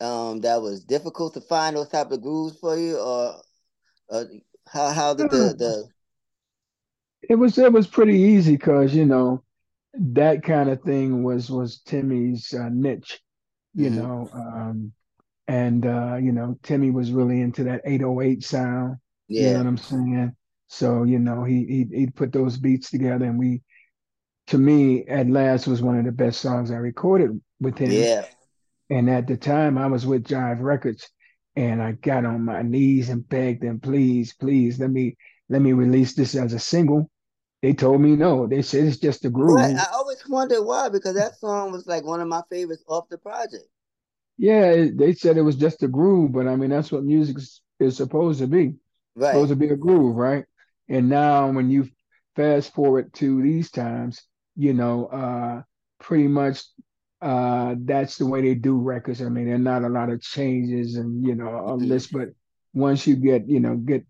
um 0.00 0.40
that 0.40 0.60
was 0.60 0.84
difficult 0.84 1.34
to 1.34 1.40
find 1.40 1.76
those 1.76 1.88
type 1.88 2.10
of 2.10 2.22
grooves 2.22 2.58
for 2.58 2.76
you, 2.76 2.98
or 2.98 3.36
Uh, 4.10 4.24
how 4.68 4.90
how 4.92 5.14
did 5.14 5.30
the 5.30 5.54
the 5.58 5.88
it 7.28 7.36
was 7.36 7.58
it 7.58 7.72
was 7.72 7.86
pretty 7.86 8.18
easy 8.18 8.52
because 8.56 8.94
you 8.94 9.06
know 9.06 9.42
that 9.94 10.42
kind 10.42 10.68
of 10.70 10.82
thing 10.82 11.22
was 11.22 11.50
was 11.50 11.80
Timmy's 11.80 12.52
uh, 12.52 12.68
niche, 12.72 13.20
you 13.74 13.90
mm-hmm. 13.90 13.98
know, 13.98 14.28
um, 14.34 14.92
and 15.48 15.86
uh, 15.86 16.16
you 16.16 16.32
know 16.32 16.58
Timmy 16.62 16.90
was 16.90 17.12
really 17.12 17.40
into 17.40 17.64
that 17.64 17.82
808 17.84 18.44
sound. 18.44 18.96
Yeah. 19.28 19.42
You 19.42 19.52
know 19.52 19.58
what 19.58 19.66
I'm 19.68 19.76
saying? 19.78 20.36
So 20.68 21.04
you 21.04 21.18
know 21.18 21.44
he 21.44 21.64
he 21.64 21.98
he 21.98 22.06
put 22.08 22.32
those 22.32 22.58
beats 22.58 22.90
together, 22.90 23.24
and 23.24 23.38
we, 23.38 23.62
to 24.48 24.58
me, 24.58 25.06
at 25.06 25.28
last 25.28 25.66
was 25.66 25.82
one 25.82 25.98
of 25.98 26.04
the 26.04 26.12
best 26.12 26.40
songs 26.40 26.70
I 26.70 26.76
recorded 26.76 27.40
with 27.60 27.78
him. 27.78 27.90
Yeah. 27.92 28.24
And 28.90 29.08
at 29.08 29.26
the 29.26 29.36
time, 29.36 29.78
I 29.78 29.86
was 29.86 30.06
with 30.06 30.24
Jive 30.24 30.60
Records, 30.60 31.08
and 31.56 31.82
I 31.82 31.92
got 31.92 32.24
on 32.24 32.44
my 32.44 32.62
knees 32.62 33.08
and 33.08 33.26
begged 33.28 33.62
them, 33.62 33.80
please, 33.80 34.34
please, 34.34 34.78
let 34.78 34.90
me 34.90 35.16
let 35.48 35.62
me 35.62 35.72
release 35.72 36.14
this 36.14 36.34
as 36.34 36.52
a 36.52 36.58
single. 36.58 37.10
They 37.62 37.72
told 37.72 38.00
me 38.00 38.16
no. 38.16 38.46
They 38.46 38.60
said 38.62 38.84
it's 38.84 38.98
just 38.98 39.24
a 39.24 39.30
groove. 39.30 39.56
Right. 39.56 39.74
I 39.74 39.86
always 39.94 40.22
wondered 40.28 40.62
why, 40.62 40.90
because 40.90 41.14
that 41.14 41.38
song 41.38 41.72
was 41.72 41.86
like 41.86 42.04
one 42.04 42.20
of 42.20 42.28
my 42.28 42.42
favorites 42.50 42.84
off 42.86 43.08
the 43.08 43.18
project. 43.18 43.64
Yeah, 44.36 44.86
they 44.92 45.14
said 45.14 45.36
it 45.36 45.42
was 45.42 45.56
just 45.56 45.82
a 45.82 45.88
groove, 45.88 46.32
but 46.32 46.46
I 46.48 46.56
mean 46.56 46.70
that's 46.70 46.92
what 46.92 47.04
music 47.04 47.38
is 47.80 47.96
supposed 47.96 48.40
to 48.40 48.46
be. 48.46 48.74
Right. 49.14 49.30
Supposed 49.30 49.50
to 49.50 49.56
be 49.56 49.68
a 49.68 49.76
groove, 49.76 50.16
right? 50.16 50.44
And 50.88 51.08
now 51.08 51.50
when 51.50 51.70
you 51.70 51.88
fast 52.36 52.74
forward 52.74 53.14
to 53.14 53.40
these 53.40 53.70
times, 53.70 54.20
you 54.56 54.74
know, 54.74 55.06
uh 55.06 55.62
pretty 56.00 56.28
much 56.28 56.64
uh 57.24 57.74
that's 57.78 58.18
the 58.18 58.26
way 58.26 58.42
they 58.42 58.54
do 58.54 58.76
records. 58.76 59.22
I 59.22 59.28
mean, 59.30 59.46
there 59.46 59.54
are 59.54 59.58
not 59.58 59.82
a 59.82 59.88
lot 59.88 60.10
of 60.10 60.20
changes 60.20 60.96
and 60.96 61.24
you 61.26 61.34
know, 61.34 61.48
all 61.48 61.78
mm-hmm. 61.78 61.88
this, 61.88 62.06
but 62.06 62.28
once 62.74 63.06
you 63.06 63.16
get, 63.16 63.48
you 63.48 63.60
know, 63.60 63.76
get 63.76 64.04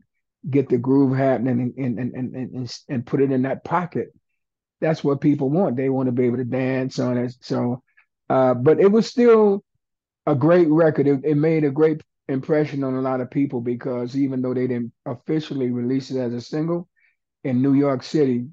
get 0.50 0.68
the 0.68 0.78
groove 0.78 1.16
happening 1.16 1.72
and 1.78 1.98
and, 1.98 2.14
and 2.14 2.34
and 2.34 2.78
and 2.88 3.06
put 3.06 3.22
it 3.22 3.30
in 3.30 3.42
that 3.42 3.64
pocket. 3.64 4.08
That's 4.80 5.04
what 5.04 5.20
people 5.20 5.48
want. 5.48 5.76
They 5.76 5.88
want 5.88 6.08
to 6.08 6.12
be 6.12 6.24
able 6.24 6.38
to 6.38 6.44
dance 6.44 6.98
on 6.98 7.16
it. 7.16 7.34
So, 7.40 7.82
uh, 8.28 8.54
but 8.54 8.80
it 8.80 8.90
was 8.90 9.06
still 9.06 9.64
a 10.26 10.34
great 10.34 10.68
record. 10.68 11.06
It, 11.06 11.20
it 11.24 11.36
made 11.36 11.64
a 11.64 11.70
great 11.70 12.02
impression 12.28 12.82
on 12.82 12.94
a 12.94 13.00
lot 13.00 13.20
of 13.20 13.30
people 13.30 13.60
because 13.60 14.16
even 14.16 14.42
though 14.42 14.54
they 14.54 14.66
didn't 14.66 14.92
officially 15.06 15.70
release 15.70 16.10
it 16.10 16.18
as 16.18 16.34
a 16.34 16.40
single 16.40 16.88
in 17.44 17.62
New 17.62 17.74
York 17.74 18.02
City. 18.02 18.46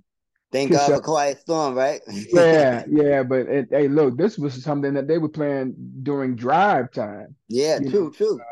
Thank 0.51 0.71
God 0.71 0.91
for 0.91 0.99
Quiet 0.99 1.39
Storm, 1.39 1.75
right? 1.75 2.01
yeah, 2.33 2.83
yeah. 2.89 3.23
But 3.23 3.47
it, 3.47 3.67
hey, 3.71 3.87
look, 3.87 4.17
this 4.17 4.37
was 4.37 4.61
something 4.61 4.93
that 4.95 5.07
they 5.07 5.17
were 5.17 5.29
playing 5.29 5.75
during 6.03 6.35
drive 6.35 6.91
time. 6.91 7.35
Yeah, 7.47 7.79
true, 7.79 8.05
know? 8.05 8.09
true. 8.09 8.39
Uh, 8.39 8.43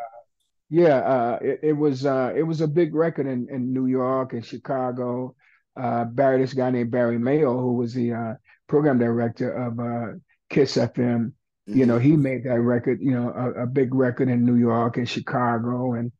yeah, 0.70 0.98
uh, 0.98 1.40
it, 1.42 1.60
it, 1.64 1.74
was 1.74 2.06
uh, 2.06 2.32
it 2.36 2.44
was 2.44 2.62
a 2.62 2.68
big 2.68 2.96
record 2.96 3.28
in, 3.28 3.48
in 3.50 3.74
New 3.74 3.88
York 3.88 4.34
and 4.34 4.46
Chicago. 4.46 5.36
Uh, 5.76 6.06
Barry, 6.06 6.40
this 6.40 6.54
guy 6.54 6.70
named 6.70 6.92
Barry 6.92 7.18
Mayo, 7.18 7.60
who 7.60 7.74
was 7.74 7.94
the 7.94 8.14
uh, 8.14 8.34
program 8.68 9.00
director 9.00 9.52
of 9.52 9.80
uh, 9.80 10.18
Kiss 10.50 10.76
FM, 10.76 10.92
mm-hmm. 10.98 11.78
you 11.78 11.86
know, 11.86 12.00
he 12.00 12.16
made 12.16 12.44
that 12.44 12.60
record, 12.60 13.00
you 13.02 13.12
know, 13.12 13.30
a, 13.30 13.64
a, 13.64 13.68
big 13.68 13.94
record 13.94 14.30
in 14.30 14.46
New 14.46 14.56
York 14.56 14.98
and 14.98 15.08
Chicago 15.08 15.94
and 15.94 16.12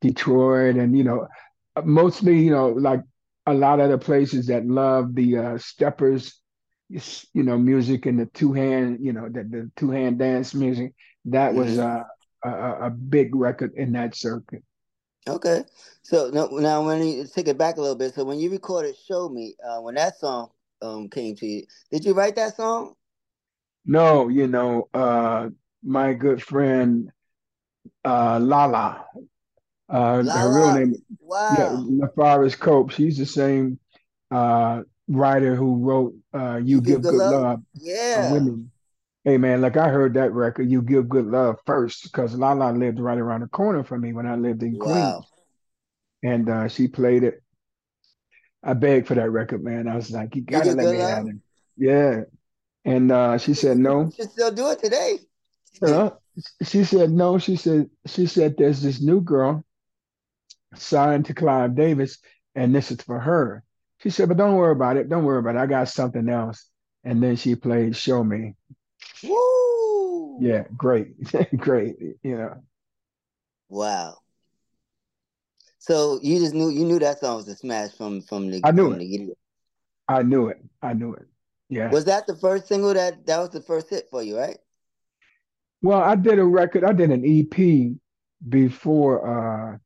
Detroit, 0.00 0.76
and 0.76 0.96
you 0.96 1.04
know, 1.04 1.26
mostly, 1.84 2.40
you 2.40 2.50
know, 2.50 2.68
like 2.70 3.02
a 3.46 3.54
lot 3.54 3.80
of 3.80 3.90
the 3.90 3.98
places 3.98 4.46
that 4.46 4.66
love 4.66 5.14
the 5.14 5.38
uh, 5.38 5.58
steppers, 5.58 6.40
you 6.88 7.42
know, 7.42 7.58
music 7.58 8.06
and 8.06 8.18
the 8.18 8.26
two 8.26 8.52
hand, 8.52 8.98
you 9.00 9.12
know, 9.12 9.28
the, 9.28 9.44
the 9.44 9.70
two 9.76 9.90
hand 9.90 10.18
dance 10.18 10.54
music. 10.54 10.94
That 11.26 11.52
mm-hmm. 11.52 11.60
was 11.60 11.78
a, 11.78 12.06
a 12.44 12.90
big 12.90 13.34
record 13.34 13.72
in 13.76 13.92
that 13.92 14.14
circuit. 14.14 14.62
Okay, 15.26 15.64
so 16.02 16.28
now, 16.28 16.46
now 16.52 16.84
when 16.84 17.02
you 17.02 17.26
take 17.26 17.48
it 17.48 17.56
back 17.56 17.78
a 17.78 17.80
little 17.80 17.96
bit, 17.96 18.14
so 18.14 18.24
when 18.24 18.38
you 18.38 18.50
recorded 18.50 18.94
"Show 19.08 19.30
Me," 19.30 19.54
uh, 19.66 19.80
when 19.80 19.94
that 19.94 20.18
song 20.18 20.50
um 20.82 21.08
came 21.08 21.34
to 21.36 21.46
you, 21.46 21.62
did 21.90 22.04
you 22.04 22.12
write 22.12 22.36
that 22.36 22.56
song? 22.56 22.94
No, 23.86 24.28
you 24.28 24.46
know, 24.46 24.88
uh, 24.92 25.48
my 25.82 26.12
good 26.12 26.42
friend 26.42 27.10
uh, 28.04 28.38
Lala, 28.38 29.06
uh, 29.88 30.22
Lala. 30.24 30.40
her 30.40 30.54
real 30.54 30.72
name, 30.72 30.94
wow, 31.20 31.50
yeah, 31.58 32.06
LaForrest 32.06 32.58
Cope. 32.58 32.90
She's 32.90 33.18
the 33.18 33.26
same 33.26 33.78
uh, 34.30 34.82
writer 35.08 35.54
who 35.54 35.76
wrote 35.76 36.14
uh, 36.32 36.56
"You, 36.56 36.76
you 36.76 36.80
Give, 36.80 37.02
Good, 37.02 37.14
Love." 37.14 37.32
love 37.32 37.60
yeah, 37.74 38.32
women 38.32 38.70
hey 39.24 39.38
man, 39.38 39.60
like 39.60 39.76
I 39.76 39.88
heard 39.88 40.14
that 40.14 40.32
record, 40.32 40.70
you 40.70 40.82
give 40.82 41.08
good 41.08 41.26
love 41.26 41.56
first, 41.66 42.04
because 42.04 42.34
Lala 42.34 42.72
lived 42.72 43.00
right 43.00 43.18
around 43.18 43.40
the 43.40 43.48
corner 43.48 43.82
from 43.82 44.02
me 44.02 44.12
when 44.12 44.26
I 44.26 44.36
lived 44.36 44.62
in 44.62 44.78
wow. 44.78 44.84
Queens. 44.84 45.26
And 46.22 46.48
uh, 46.48 46.68
she 46.68 46.88
played 46.88 47.24
it. 47.24 47.42
I 48.62 48.72
begged 48.74 49.08
for 49.08 49.14
that 49.14 49.30
record, 49.30 49.62
man. 49.62 49.88
I 49.88 49.96
was 49.96 50.10
like, 50.10 50.36
you 50.36 50.42
gotta 50.42 50.70
you 50.70 50.76
let 50.76 50.90
me 50.90 50.98
love? 50.98 51.08
have 51.08 51.26
it. 51.26 51.36
Yeah. 51.76 52.20
And 52.86 53.10
uh, 53.10 53.38
she 53.38 53.54
said 53.54 53.78
no. 53.78 54.10
She 54.14 54.22
still 54.22 54.50
do 54.50 54.70
it 54.70 54.78
today. 54.78 55.18
uh, 55.82 56.10
she 56.62 56.84
said 56.84 57.10
no. 57.10 57.38
She 57.38 57.56
said 57.56 57.90
she 58.06 58.26
said 58.26 58.56
there's 58.56 58.80
this 58.80 59.02
new 59.02 59.20
girl 59.20 59.64
signed 60.76 61.26
to 61.26 61.34
Clive 61.34 61.74
Davis, 61.74 62.18
and 62.54 62.74
this 62.74 62.90
is 62.90 63.00
for 63.02 63.18
her. 63.18 63.62
She 63.98 64.10
said, 64.10 64.28
but 64.28 64.36
don't 64.36 64.56
worry 64.56 64.72
about 64.72 64.96
it. 64.96 65.08
Don't 65.08 65.24
worry 65.24 65.38
about 65.38 65.56
it. 65.56 65.60
I 65.60 65.66
got 65.66 65.88
something 65.88 66.28
else. 66.28 66.68
And 67.04 67.22
then 67.22 67.36
she 67.36 67.54
played 67.54 67.96
Show 67.96 68.22
Me. 68.24 68.54
Woo! 69.22 70.38
Yeah, 70.40 70.64
great, 70.76 71.14
great. 71.56 71.96
You 72.22 72.36
know. 72.36 72.62
Wow. 73.68 74.18
So 75.78 76.18
you 76.22 76.38
just 76.38 76.54
knew 76.54 76.70
you 76.70 76.84
knew 76.84 76.98
that 76.98 77.20
song 77.20 77.36
was 77.36 77.48
a 77.48 77.54
smash 77.54 77.92
from 77.92 78.22
from 78.22 78.50
the 78.50 78.60
I 78.64 78.70
knew 78.70 78.92
it. 78.92 78.98
The 78.98 79.34
I 80.08 80.22
knew 80.22 80.48
it. 80.48 80.62
I 80.82 80.94
knew 80.94 81.12
it. 81.12 81.26
Yeah. 81.68 81.90
Was 81.90 82.06
that 82.06 82.26
the 82.26 82.36
first 82.36 82.68
single 82.68 82.94
that 82.94 83.26
that 83.26 83.38
was 83.38 83.50
the 83.50 83.60
first 83.60 83.90
hit 83.90 84.08
for 84.10 84.22
you, 84.22 84.38
right? 84.38 84.58
Well, 85.82 86.00
I 86.00 86.14
did 86.14 86.38
a 86.38 86.44
record. 86.44 86.84
I 86.84 86.92
did 86.94 87.10
an 87.10 87.24
EP 87.26 87.92
before 88.48 89.74
uh, 89.74 89.78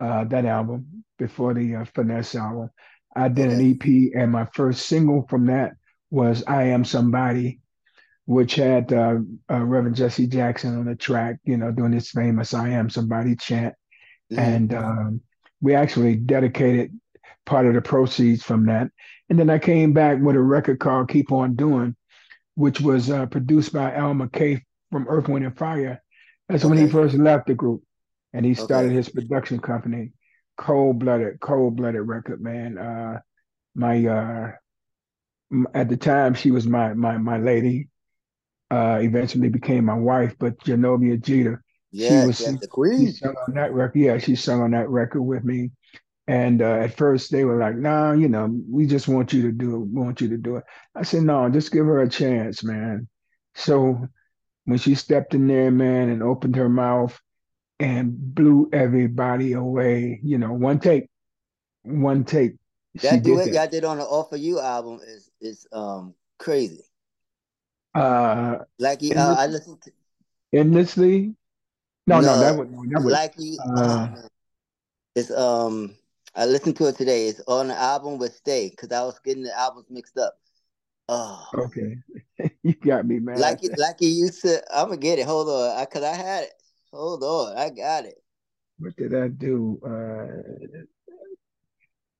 uh, 0.00 0.24
that 0.24 0.44
album, 0.44 1.04
before 1.18 1.54
the 1.54 1.76
uh, 1.76 1.84
Finesse 1.94 2.34
album. 2.34 2.70
I 3.14 3.28
did 3.28 3.50
an 3.50 3.70
EP, 3.70 4.12
and 4.14 4.30
my 4.30 4.46
first 4.54 4.86
single 4.86 5.26
from 5.28 5.46
that 5.46 5.72
was 6.10 6.44
"I 6.46 6.64
Am 6.64 6.84
Somebody," 6.84 7.60
which 8.24 8.54
had 8.54 8.92
uh, 8.92 9.18
uh, 9.50 9.64
Reverend 9.64 9.96
Jesse 9.96 10.26
Jackson 10.26 10.78
on 10.78 10.86
the 10.86 10.94
track, 10.94 11.38
you 11.44 11.56
know, 11.56 11.70
doing 11.72 11.92
his 11.92 12.10
famous 12.10 12.54
"I 12.54 12.70
Am 12.70 12.88
Somebody" 12.88 13.36
chant, 13.36 13.74
mm-hmm. 14.32 14.38
and 14.40 14.74
um, 14.74 15.20
we 15.60 15.74
actually 15.74 16.16
dedicated 16.16 16.98
part 17.46 17.66
of 17.66 17.74
the 17.74 17.82
proceeds 17.82 18.42
from 18.42 18.66
that. 18.66 18.88
And 19.28 19.38
then 19.38 19.50
I 19.50 19.58
came 19.58 19.92
back 19.92 20.18
with 20.20 20.36
a 20.36 20.40
record 20.40 20.78
called 20.80 21.10
"Keep 21.10 21.32
On 21.32 21.54
Doing," 21.54 21.96
which 22.54 22.80
was 22.80 23.10
uh, 23.10 23.26
produced 23.26 23.72
by 23.72 23.92
Al 23.92 24.14
McKay 24.14 24.62
from 24.92 25.06
Earth, 25.08 25.28
Wind, 25.28 25.44
and 25.44 25.56
Fire. 25.56 26.02
That's 26.48 26.64
okay. 26.64 26.70
when 26.70 26.78
he 26.78 26.90
first 26.90 27.14
left 27.14 27.46
the 27.46 27.54
group, 27.54 27.82
and 28.32 28.44
he 28.44 28.54
started 28.54 28.88
okay. 28.88 28.96
his 28.96 29.08
production 29.08 29.58
company, 29.58 30.12
Cold 30.56 30.98
Blooded, 30.98 31.40
Cold 31.40 31.76
Blooded 31.76 32.02
Record. 32.02 32.40
Man, 32.40 32.78
uh, 32.78 33.20
my 33.74 34.06
uh, 34.06 34.52
at 35.74 35.88
the 35.88 35.96
time 35.96 36.34
she 36.34 36.50
was 36.50 36.66
my 36.66 36.94
my 36.94 37.18
my 37.18 37.38
lady 37.38 37.88
uh, 38.70 39.00
eventually 39.02 39.48
became 39.48 39.84
my 39.84 39.94
wife, 39.94 40.36
but 40.38 40.58
Genobia 40.60 41.20
Jeter. 41.20 41.62
Yeah, 41.92 42.22
she 42.22 42.26
was 42.26 42.60
the 42.60 42.68
queen. 42.68 43.08
She 43.08 43.12
sung 43.14 43.34
on 43.48 43.54
that 43.54 43.72
record. 43.72 43.98
Yeah, 43.98 44.18
she 44.18 44.36
sung 44.36 44.62
on 44.62 44.70
that 44.72 44.88
record 44.88 45.22
with 45.22 45.44
me. 45.44 45.72
And 46.28 46.62
uh, 46.62 46.76
at 46.82 46.96
first 46.96 47.32
they 47.32 47.44
were 47.44 47.58
like, 47.58 47.74
"No, 47.74 47.90
nah, 47.90 48.12
you 48.12 48.28
know, 48.28 48.56
we 48.70 48.86
just 48.86 49.08
want 49.08 49.32
you 49.32 49.42
to 49.42 49.52
do 49.52 49.74
it. 49.74 49.78
We 49.86 50.00
want 50.00 50.20
you 50.20 50.28
to 50.28 50.36
do 50.36 50.56
it." 50.56 50.64
I 50.94 51.02
said, 51.02 51.24
"No, 51.24 51.48
just 51.48 51.72
give 51.72 51.86
her 51.86 52.02
a 52.02 52.08
chance, 52.08 52.62
man." 52.62 53.08
So 53.56 54.06
when 54.66 54.78
she 54.78 54.94
stepped 54.94 55.34
in 55.34 55.48
there, 55.48 55.72
man, 55.72 56.10
and 56.10 56.22
opened 56.22 56.54
her 56.54 56.68
mouth 56.68 57.20
and 57.80 58.34
blew 58.34 58.68
everybody 58.72 59.54
away, 59.54 60.20
you 60.22 60.38
know, 60.38 60.52
one 60.52 60.78
take, 60.78 61.08
one 61.82 62.24
take. 62.24 62.56
That 63.02 63.22
duet 63.22 63.52
y'all 63.52 63.66
did 63.68 63.84
on 63.84 63.98
the 63.98 64.26
For 64.28 64.36
You 64.36 64.60
album 64.60 65.00
is 65.06 65.30
is 65.40 65.66
um 65.72 66.14
crazy. 66.38 66.84
Uh, 67.94 68.58
like 68.78 69.00
uh, 69.02 69.34
I 69.38 69.46
listened 69.46 69.80
to 69.82 69.92
endlessly. 70.52 71.34
No, 72.06 72.20
no, 72.20 72.34
no 72.34 72.40
that 72.40 72.56
was 72.56 72.68
that 72.90 73.02
was 73.02 73.12
like 73.12 73.34
you. 73.38 73.58
Uh, 73.60 74.08
oh, 74.16 74.28
it's 75.14 75.30
um, 75.30 75.94
I 76.34 76.46
listened 76.46 76.76
to 76.76 76.88
it 76.88 76.96
today. 76.96 77.28
It's 77.28 77.40
on 77.46 77.68
the 77.68 77.76
album 77.76 78.18
with 78.18 78.34
Stay 78.34 78.70
because 78.70 78.92
I 78.92 79.02
was 79.02 79.18
getting 79.20 79.44
the 79.44 79.58
albums 79.58 79.86
mixed 79.88 80.18
up. 80.18 80.34
Oh, 81.08 81.44
okay, 81.54 81.96
you 82.62 82.74
got 82.74 83.06
me, 83.06 83.18
man. 83.18 83.40
Like 83.40 83.62
you, 83.62 83.70
like 83.76 84.00
you 84.00 84.08
used 84.08 84.42
to. 84.42 84.62
I'm 84.76 84.88
gonna 84.88 84.98
get 84.98 85.18
it. 85.18 85.26
Hold 85.26 85.48
on, 85.48 85.78
I, 85.78 85.84
cause 85.86 86.02
I 86.02 86.14
had 86.14 86.44
it. 86.44 86.52
Hold 86.92 87.22
on, 87.22 87.56
I 87.56 87.70
got 87.70 88.04
it. 88.04 88.22
What 88.78 88.96
did 88.96 89.14
I 89.14 89.28
do? 89.28 89.80
Uh, 89.84 90.78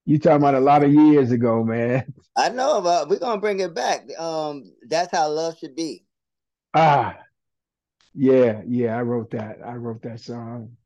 you 0.05 0.19
talking 0.19 0.37
about 0.37 0.55
a 0.55 0.59
lot 0.59 0.83
of 0.83 0.93
years 0.93 1.31
ago, 1.31 1.63
man. 1.63 2.13
I 2.35 2.49
know 2.49 2.77
about. 2.77 3.09
We're 3.09 3.19
gonna 3.19 3.41
bring 3.41 3.59
it 3.59 3.73
back. 3.73 4.07
Um, 4.17 4.73
that's 4.87 5.11
how 5.11 5.29
love 5.29 5.57
should 5.57 5.75
be. 5.75 6.05
Ah, 6.73 7.17
yeah, 8.13 8.61
yeah. 8.67 8.97
I 8.97 9.01
wrote 9.01 9.31
that. 9.31 9.59
I 9.65 9.73
wrote 9.75 10.01
that 10.03 10.19
song. 10.19 10.77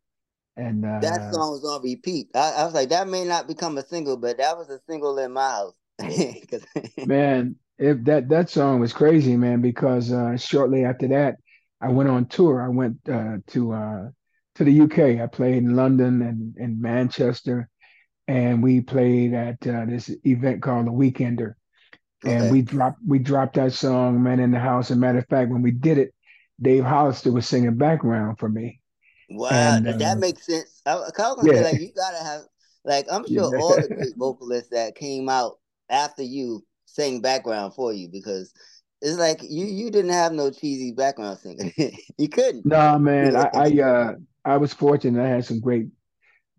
And 0.58 0.86
uh, 0.86 1.00
that 1.02 1.34
song 1.34 1.52
was 1.52 1.66
on 1.66 1.84
repeat. 1.84 2.30
I, 2.34 2.54
I, 2.54 2.64
was 2.66 2.74
like, 2.74 2.90
that 2.90 3.10
may 3.10 3.26
not 3.26 3.46
become 3.46 3.78
a 3.78 3.86
single, 3.86 4.16
but 4.16 4.38
that 4.38 4.58
was 4.58 4.70
a 4.70 4.80
single 4.88 5.18
in 5.18 5.34
my 5.34 5.50
house. 5.50 5.74
man, 7.06 7.58
if 7.78 8.04
that 8.06 8.30
that 8.30 8.50
song 8.50 8.80
was 8.80 8.94
crazy, 8.94 9.36
man, 9.36 9.62
because 9.62 10.12
uh, 10.12 10.38
shortly 10.38 10.86
after 10.86 11.08
that, 11.10 11.36
I 11.82 11.90
went 11.90 12.10
on 12.10 12.26
tour. 12.28 12.62
I 12.62 12.70
went 12.70 12.98
uh, 13.10 13.38
to 13.48 13.74
uh, 13.74 14.10
to 14.56 14.64
the 14.64 14.82
UK. 14.82 15.22
I 15.22 15.28
played 15.28 15.58
in 15.58 15.76
London 15.76 16.22
and 16.22 16.56
in 16.58 16.82
Manchester, 16.82 17.70
and 18.28 18.64
we 18.64 18.82
played 18.82 19.34
at 19.34 19.66
uh, 19.68 19.86
this 19.86 20.10
event 20.26 20.62
called 20.62 20.88
the 20.88 20.92
Weekender. 20.92 21.56
Okay. 22.24 22.34
And 22.34 22.52
we 22.52 22.62
dropped 22.62 23.00
we 23.06 23.20
dropped 23.20 23.56
that 23.56 23.74
song, 23.74 24.24
"Man 24.24 24.40
in 24.40 24.52
the 24.52 24.60
House." 24.60 24.90
As 24.90 24.98
a 24.98 25.00
matter 25.00 25.20
of 25.20 25.28
fact, 25.28 25.52
when 25.52 25.62
we 25.62 25.72
did 25.72 25.98
it, 25.98 26.14
Dave 26.62 26.84
Hollister 26.84 27.32
was 27.32 27.48
singing 27.48 27.78
background 27.78 28.40
for 28.40 28.50
me. 28.50 28.80
Wow, 29.30 29.50
and, 29.52 29.86
that 29.86 30.02
uh, 30.02 30.20
makes 30.20 30.46
sense. 30.46 30.82
I, 30.86 30.94
I 30.94 30.96
was 30.96 31.12
gonna 31.16 31.54
yeah. 31.54 31.54
say 31.56 31.72
like 31.72 31.82
you 31.82 31.92
gotta 31.96 32.24
have 32.24 32.42
like 32.84 33.06
I'm 33.12 33.28
sure 33.28 33.54
yeah. 33.54 33.62
all 33.62 33.76
the 33.76 33.88
great 33.96 34.16
vocalists 34.16 34.70
that 34.70 34.96
came 34.96 35.30
out 35.30 35.60
after 35.90 36.24
you 36.24 36.64
sang 36.86 37.22
background 37.22 37.74
for 37.74 37.92
you 37.92 38.08
because 38.08 38.54
it's 39.02 39.18
like 39.18 39.42
you 39.44 39.66
you 39.66 39.92
didn't 39.92 40.12
have 40.12 40.32
no 40.32 40.52
cheesy 40.52 40.92
background 40.92 41.40
singer. 41.40 41.72
you 42.18 42.30
couldn't. 42.30 42.66
No 42.66 42.98
man, 43.00 43.36
I, 43.36 43.50
I 43.54 43.82
uh 43.82 44.14
I 44.44 44.58
was 44.58 44.74
fortunate. 44.74 45.24
I 45.24 45.28
had 45.28 45.46
some 45.46 45.60
great 45.60 45.88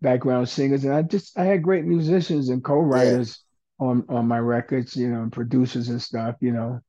background 0.01 0.49
singers, 0.49 0.83
and 0.83 0.93
I 0.93 1.01
just 1.01 1.37
I 1.37 1.45
had 1.45 1.63
great 1.63 1.85
musicians 1.85 2.49
and 2.49 2.63
co-writers 2.63 3.43
yeah. 3.79 3.87
on 3.87 4.05
on 4.09 4.27
my 4.27 4.39
records, 4.39 4.95
you 4.95 5.09
know, 5.09 5.21
and 5.23 5.31
producers 5.31 5.89
and 5.89 6.01
stuff, 6.01 6.35
you 6.41 6.51
know. 6.51 6.81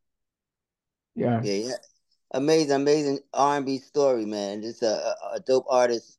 Yeah. 1.15 1.41
Yeah, 1.43 1.69
yeah. 1.69 1.75
Amazing, 2.33 2.73
amazing 2.73 3.19
R 3.33 3.57
and 3.57 3.67
B 3.67 3.79
story, 3.79 4.27
man. 4.27 4.63
Just 4.63 4.83
a, 4.83 5.15
a, 5.35 5.41
dope 5.41 5.65
artist 5.69 6.19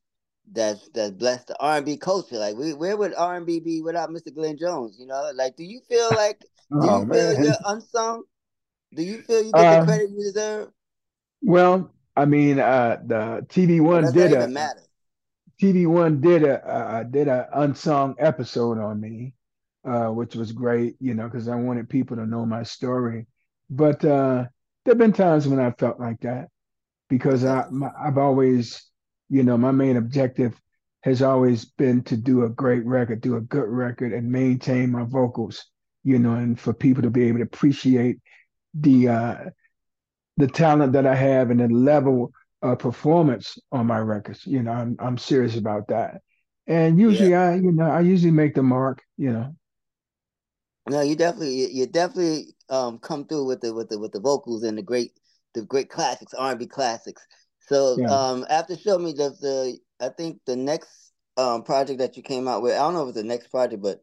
that's 0.50 0.88
that's 0.88 1.12
blessed 1.12 1.48
the 1.48 1.56
R 1.60 1.76
and 1.76 1.86
B 1.86 1.96
culture. 1.96 2.36
Like, 2.36 2.56
we, 2.56 2.74
where 2.74 2.96
would 2.96 3.14
R 3.14 3.36
and 3.36 3.46
B 3.46 3.60
be 3.60 3.80
without 3.80 4.10
Mr. 4.10 4.34
Glenn 4.34 4.58
Jones? 4.58 4.96
You 4.98 5.06
know, 5.06 5.30
like, 5.34 5.56
do 5.56 5.62
you 5.62 5.80
feel 5.88 6.10
like 6.10 6.40
do 6.40 6.46
oh, 6.72 7.00
you 7.00 7.06
man. 7.06 7.36
feel 7.36 7.44
you're 7.44 7.54
unsung? 7.64 8.24
Do 8.94 9.02
you 9.02 9.22
feel 9.22 9.42
you 9.42 9.52
get 9.52 9.64
uh, 9.64 9.80
the 9.80 9.86
credit 9.86 10.10
you 10.10 10.22
deserve? 10.22 10.68
Well, 11.42 11.92
I 12.16 12.24
mean, 12.24 12.58
uh, 12.58 12.98
the 13.06 13.46
TV 13.48 13.80
One 13.80 14.02
well, 14.04 14.12
did 14.12 14.32
a 14.32 14.48
matter. 14.48 14.80
TV 15.60 15.86
One 15.86 16.20
did 16.20 16.42
a 16.42 16.66
uh, 16.66 17.02
did 17.04 17.28
a 17.28 17.48
unsung 17.54 18.16
episode 18.18 18.78
on 18.78 19.00
me, 19.00 19.34
uh, 19.84 20.08
which 20.08 20.34
was 20.34 20.52
great, 20.52 20.96
you 21.00 21.14
know, 21.14 21.28
because 21.28 21.48
I 21.48 21.54
wanted 21.54 21.88
people 21.88 22.16
to 22.16 22.26
know 22.26 22.44
my 22.44 22.62
story. 22.62 23.26
But 23.68 24.04
uh, 24.04 24.46
there've 24.84 24.98
been 24.98 25.12
times 25.12 25.46
when 25.46 25.60
I 25.60 25.70
felt 25.72 26.00
like 26.00 26.20
that 26.20 26.48
because 27.08 27.44
I 27.44 27.66
my, 27.70 27.90
I've 27.98 28.18
always, 28.18 28.90
you 29.28 29.44
know, 29.44 29.56
my 29.56 29.70
main 29.70 29.96
objective 29.96 30.60
has 31.02 31.22
always 31.22 31.64
been 31.64 32.02
to 32.04 32.16
do 32.16 32.44
a 32.44 32.50
great 32.50 32.84
record, 32.84 33.20
do 33.20 33.36
a 33.36 33.40
good 33.40 33.68
record, 33.68 34.12
and 34.12 34.30
maintain 34.30 34.90
my 34.90 35.04
vocals, 35.04 35.64
you 36.02 36.18
know, 36.18 36.34
and 36.34 36.58
for 36.58 36.74
people 36.74 37.02
to 37.02 37.10
be 37.10 37.24
able 37.24 37.38
to 37.38 37.44
appreciate 37.44 38.18
the 38.74 39.08
uh, 39.08 39.36
the 40.36 40.46
talent 40.46 40.92
that 40.94 41.06
I 41.06 41.14
have 41.14 41.50
and 41.50 41.60
the 41.60 41.68
level 41.68 42.32
of 42.62 42.78
performance 42.78 43.58
on 43.72 43.86
my 43.86 43.98
records. 43.98 44.46
You 44.46 44.62
know, 44.62 44.72
I'm 44.72 44.96
I'm 44.98 45.18
serious 45.18 45.56
about 45.56 45.88
that. 45.88 46.22
And 46.66 47.00
usually 47.00 47.30
yeah. 47.30 47.50
I, 47.50 47.54
you 47.56 47.72
know, 47.72 47.90
I 47.90 48.00
usually 48.00 48.30
make 48.30 48.54
the 48.54 48.62
mark, 48.62 49.02
you 49.16 49.32
know. 49.32 49.56
No, 50.88 51.00
you 51.02 51.16
definitely 51.16 51.70
you 51.72 51.86
definitely 51.86 52.54
um 52.68 52.98
come 52.98 53.26
through 53.26 53.46
with 53.46 53.60
the 53.60 53.74
with 53.74 53.88
the 53.88 53.98
with 53.98 54.12
the 54.12 54.20
vocals 54.20 54.62
and 54.62 54.78
the 54.78 54.82
great 54.82 55.12
the 55.54 55.62
great 55.62 55.88
classics, 55.88 56.34
R 56.34 56.50
and 56.50 56.58
B 56.58 56.66
classics. 56.66 57.26
So 57.66 57.96
yeah. 57.98 58.08
um 58.08 58.46
after 58.48 58.76
show 58.76 58.98
me 58.98 59.12
the 59.12 59.30
the 59.40 59.78
I 60.00 60.08
think 60.10 60.40
the 60.46 60.56
next 60.56 61.12
um 61.36 61.62
project 61.62 61.98
that 61.98 62.16
you 62.16 62.22
came 62.22 62.48
out 62.48 62.62
with, 62.62 62.74
I 62.74 62.78
don't 62.78 62.94
know 62.94 63.02
if 63.02 63.08
it's 63.10 63.18
the 63.18 63.24
next 63.24 63.48
project, 63.48 63.82
but 63.82 64.00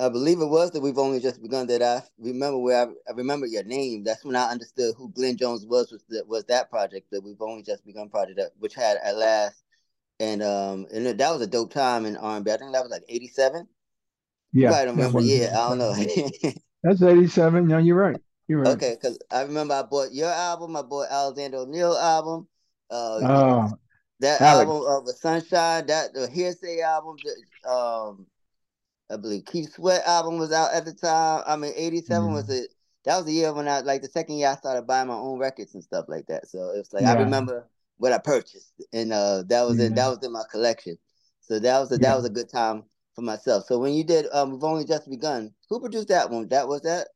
I 0.00 0.08
believe 0.08 0.40
it 0.40 0.46
was 0.46 0.70
that 0.70 0.80
we've 0.80 0.98
only 0.98 1.20
just 1.20 1.42
begun. 1.42 1.66
That 1.66 1.82
I 1.82 2.02
remember 2.18 2.58
where 2.58 2.86
I, 2.86 3.10
I, 3.10 3.14
remember 3.14 3.46
your 3.46 3.64
name. 3.64 4.02
That's 4.02 4.24
when 4.24 4.34
I 4.34 4.50
understood 4.50 4.94
who 4.96 5.10
Glenn 5.10 5.36
Jones 5.36 5.66
was. 5.66 5.92
Was 5.92 6.02
that 6.08 6.26
was 6.26 6.44
that 6.44 6.70
project 6.70 7.08
that 7.10 7.22
we've 7.22 7.40
only 7.40 7.62
just 7.62 7.84
begun 7.84 8.08
project 8.08 8.38
that 8.38 8.52
which 8.58 8.74
had 8.74 8.96
at 9.04 9.16
last, 9.16 9.62
and 10.18 10.42
um 10.42 10.86
and 10.92 11.06
that 11.06 11.32
was 11.32 11.42
a 11.42 11.46
dope 11.46 11.72
time 11.72 12.06
in 12.06 12.16
R&B. 12.16 12.50
I 12.50 12.56
think 12.56 12.72
that 12.72 12.82
was 12.82 12.90
like 12.90 13.04
eighty 13.10 13.28
seven. 13.28 13.68
Yeah, 14.52 14.72
I 14.72 14.86
don't 14.86 14.96
remember. 14.96 15.20
Yeah, 15.20 15.50
I 15.52 15.68
don't 15.68 15.78
know. 15.78 15.94
That's 16.82 17.02
eighty 17.02 17.26
seven. 17.26 17.68
No, 17.68 17.76
you're 17.76 17.96
right. 17.96 18.16
You're 18.48 18.60
right. 18.60 18.70
Okay, 18.70 18.96
because 19.00 19.18
I 19.30 19.42
remember 19.42 19.74
I 19.74 19.82
bought 19.82 20.12
your 20.12 20.30
album. 20.30 20.76
I 20.76 20.82
bought 20.82 21.08
Alexander 21.10 21.58
O'Neal 21.58 21.96
album. 21.96 22.48
Uh, 22.90 23.20
oh, 23.22 23.72
that 24.20 24.40
Alex. 24.40 24.70
album 24.70 24.86
of 24.88 25.04
the 25.04 25.12
Sunshine. 25.12 25.86
That 25.86 26.14
the 26.14 26.26
Hearsay 26.26 26.80
album. 26.80 27.16
The, 27.22 27.70
um 27.70 28.26
I 29.10 29.16
believe 29.16 29.44
Keith 29.44 29.74
Sweat 29.74 30.02
album 30.06 30.38
was 30.38 30.52
out 30.52 30.72
at 30.72 30.84
the 30.84 30.92
time. 30.92 31.42
I 31.46 31.56
mean, 31.56 31.72
'87 31.76 32.28
mm. 32.28 32.32
was 32.32 32.48
it? 32.50 32.72
That 33.04 33.16
was 33.16 33.26
the 33.26 33.32
year 33.32 33.52
when 33.52 33.68
I 33.68 33.80
like 33.80 34.02
the 34.02 34.08
second 34.08 34.36
year 34.36 34.48
I 34.48 34.56
started 34.56 34.86
buying 34.86 35.08
my 35.08 35.14
own 35.14 35.38
records 35.38 35.74
and 35.74 35.82
stuff 35.82 36.06
like 36.08 36.26
that. 36.26 36.48
So 36.48 36.72
it's 36.74 36.92
like 36.92 37.02
yeah. 37.02 37.12
I 37.12 37.18
remember 37.18 37.68
what 37.96 38.12
I 38.12 38.18
purchased, 38.18 38.72
and 38.92 39.12
uh, 39.12 39.42
that 39.48 39.62
was 39.62 39.80
in 39.80 39.94
that 39.94 40.08
was 40.08 40.24
in 40.24 40.32
my 40.32 40.44
collection. 40.50 40.96
So 41.40 41.58
that 41.58 41.78
was 41.80 41.90
a, 41.90 41.94
yeah. 41.94 42.08
that 42.08 42.16
was 42.16 42.24
a 42.26 42.30
good 42.30 42.48
time 42.48 42.84
for 43.14 43.22
myself. 43.22 43.64
So 43.66 43.78
when 43.78 43.94
you 43.94 44.04
did, 44.04 44.26
um, 44.32 44.52
we've 44.52 44.64
only 44.64 44.84
just 44.84 45.08
begun. 45.08 45.52
Who 45.68 45.80
produced 45.80 46.08
that 46.08 46.30
one? 46.30 46.48
That 46.48 46.68
was 46.68 46.82
that. 46.82 47.08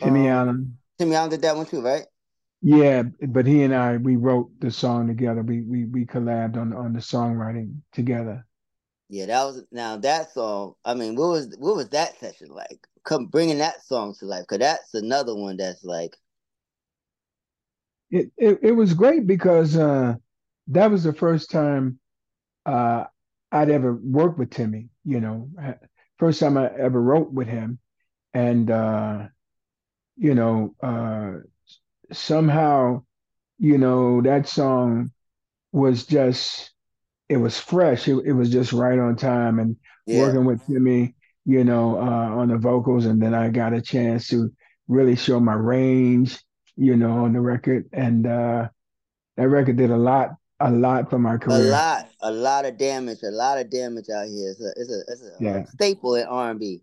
Timmy 0.00 0.28
um, 0.28 0.36
Allen. 0.36 0.78
Timmy 0.98 1.16
Allen 1.16 1.30
did 1.30 1.42
that 1.42 1.56
one 1.56 1.66
too, 1.66 1.80
right? 1.80 2.04
Yeah, 2.62 3.02
but 3.28 3.46
he 3.46 3.62
and 3.62 3.74
I 3.74 3.98
we 3.98 4.16
wrote 4.16 4.48
the 4.60 4.70
song 4.70 5.06
together. 5.06 5.42
We 5.42 5.60
we 5.60 5.84
we 5.84 6.06
collabed 6.06 6.56
on 6.56 6.72
on 6.72 6.92
the 6.94 7.00
songwriting 7.00 7.80
together. 7.92 8.46
Yeah, 9.08 9.26
that 9.26 9.44
was 9.44 9.64
now 9.70 9.96
that 9.98 10.32
song. 10.32 10.74
I 10.84 10.94
mean, 10.94 11.16
what 11.16 11.28
was 11.30 11.56
what 11.58 11.76
was 11.76 11.88
that 11.90 12.18
session 12.18 12.48
like? 12.48 12.86
Come 13.04 13.26
bringing 13.26 13.58
that 13.58 13.82
song 13.84 14.14
to 14.18 14.26
life, 14.26 14.46
cause 14.46 14.58
that's 14.58 14.94
another 14.94 15.34
one 15.34 15.56
that's 15.58 15.84
like. 15.84 16.16
It 18.10 18.30
it, 18.36 18.58
it 18.62 18.72
was 18.72 18.94
great 18.94 19.26
because 19.26 19.76
uh, 19.76 20.14
that 20.68 20.90
was 20.90 21.04
the 21.04 21.12
first 21.12 21.50
time 21.50 21.98
uh, 22.66 23.04
I'd 23.52 23.70
ever 23.70 23.94
worked 23.94 24.38
with 24.38 24.50
Timmy. 24.50 24.88
You 25.04 25.20
know, 25.20 25.50
first 26.18 26.40
time 26.40 26.56
I 26.56 26.70
ever 26.78 27.00
wrote 27.00 27.32
with 27.32 27.48
him, 27.48 27.78
and 28.34 28.70
uh, 28.70 29.28
you 30.16 30.34
know, 30.34 30.74
uh, 30.82 31.40
somehow, 32.12 33.04
you 33.58 33.78
know, 33.78 34.22
that 34.22 34.48
song 34.48 35.12
was 35.72 36.06
just 36.06 36.73
it 37.28 37.36
was 37.36 37.58
fresh. 37.58 38.08
It, 38.08 38.16
it 38.24 38.32
was 38.32 38.50
just 38.50 38.72
right 38.72 38.98
on 38.98 39.16
time. 39.16 39.58
And 39.58 39.76
yeah. 40.06 40.20
working 40.20 40.44
with 40.44 40.64
Timmy, 40.66 41.14
you 41.44 41.64
know, 41.64 41.96
uh, 41.96 42.36
on 42.36 42.48
the 42.48 42.58
vocals, 42.58 43.06
and 43.06 43.22
then 43.22 43.34
I 43.34 43.48
got 43.48 43.72
a 43.72 43.80
chance 43.80 44.28
to 44.28 44.50
really 44.88 45.16
show 45.16 45.40
my 45.40 45.54
range, 45.54 46.38
you 46.76 46.96
know, 46.96 47.24
on 47.24 47.32
the 47.32 47.40
record. 47.40 47.88
And 47.92 48.26
uh, 48.26 48.68
that 49.36 49.48
record 49.48 49.76
did 49.76 49.90
a 49.90 49.96
lot, 49.96 50.30
a 50.60 50.70
lot 50.70 51.10
for 51.10 51.18
my 51.18 51.36
career. 51.36 51.68
A 51.68 51.70
lot, 51.70 52.08
a 52.20 52.30
lot 52.30 52.64
of 52.64 52.78
damage, 52.78 53.18
a 53.22 53.30
lot 53.30 53.58
of 53.58 53.70
damage 53.70 54.06
out 54.14 54.26
here. 54.26 54.50
It's 54.50 54.60
a, 54.60 54.72
it's 54.76 54.90
a, 54.90 55.12
it's 55.12 55.22
a 55.22 55.44
yeah. 55.44 55.64
staple 55.66 56.14
in 56.16 56.26
R 56.26 56.50
and 56.50 56.60
B. 56.60 56.82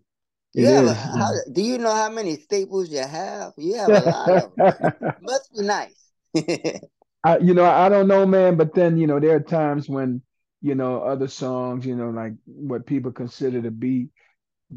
You 0.54 0.66
have 0.66 0.84
a, 0.84 0.92
how, 0.92 1.30
do 1.50 1.62
you 1.62 1.78
know 1.78 1.94
how 1.94 2.10
many 2.10 2.36
staples 2.36 2.90
you 2.90 2.98
have? 2.98 3.52
You 3.56 3.74
have 3.76 3.88
a 3.88 3.92
lot 4.10 4.28
of 4.28 4.54
them. 4.54 5.14
Must 5.22 5.50
be 5.56 5.62
nice. 5.62 6.10
I, 7.24 7.38
you 7.38 7.54
know, 7.54 7.64
I 7.64 7.88
don't 7.88 8.06
know, 8.06 8.26
man. 8.26 8.56
But 8.56 8.74
then, 8.74 8.98
you 8.98 9.06
know, 9.06 9.18
there 9.18 9.36
are 9.36 9.40
times 9.40 9.88
when 9.88 10.20
you 10.62 10.74
know, 10.74 11.02
other 11.02 11.28
songs, 11.28 11.84
you 11.86 11.96
know, 11.96 12.10
like 12.10 12.34
what 12.46 12.86
people 12.86 13.12
consider 13.12 13.62
to 13.62 13.70
be 13.70 14.10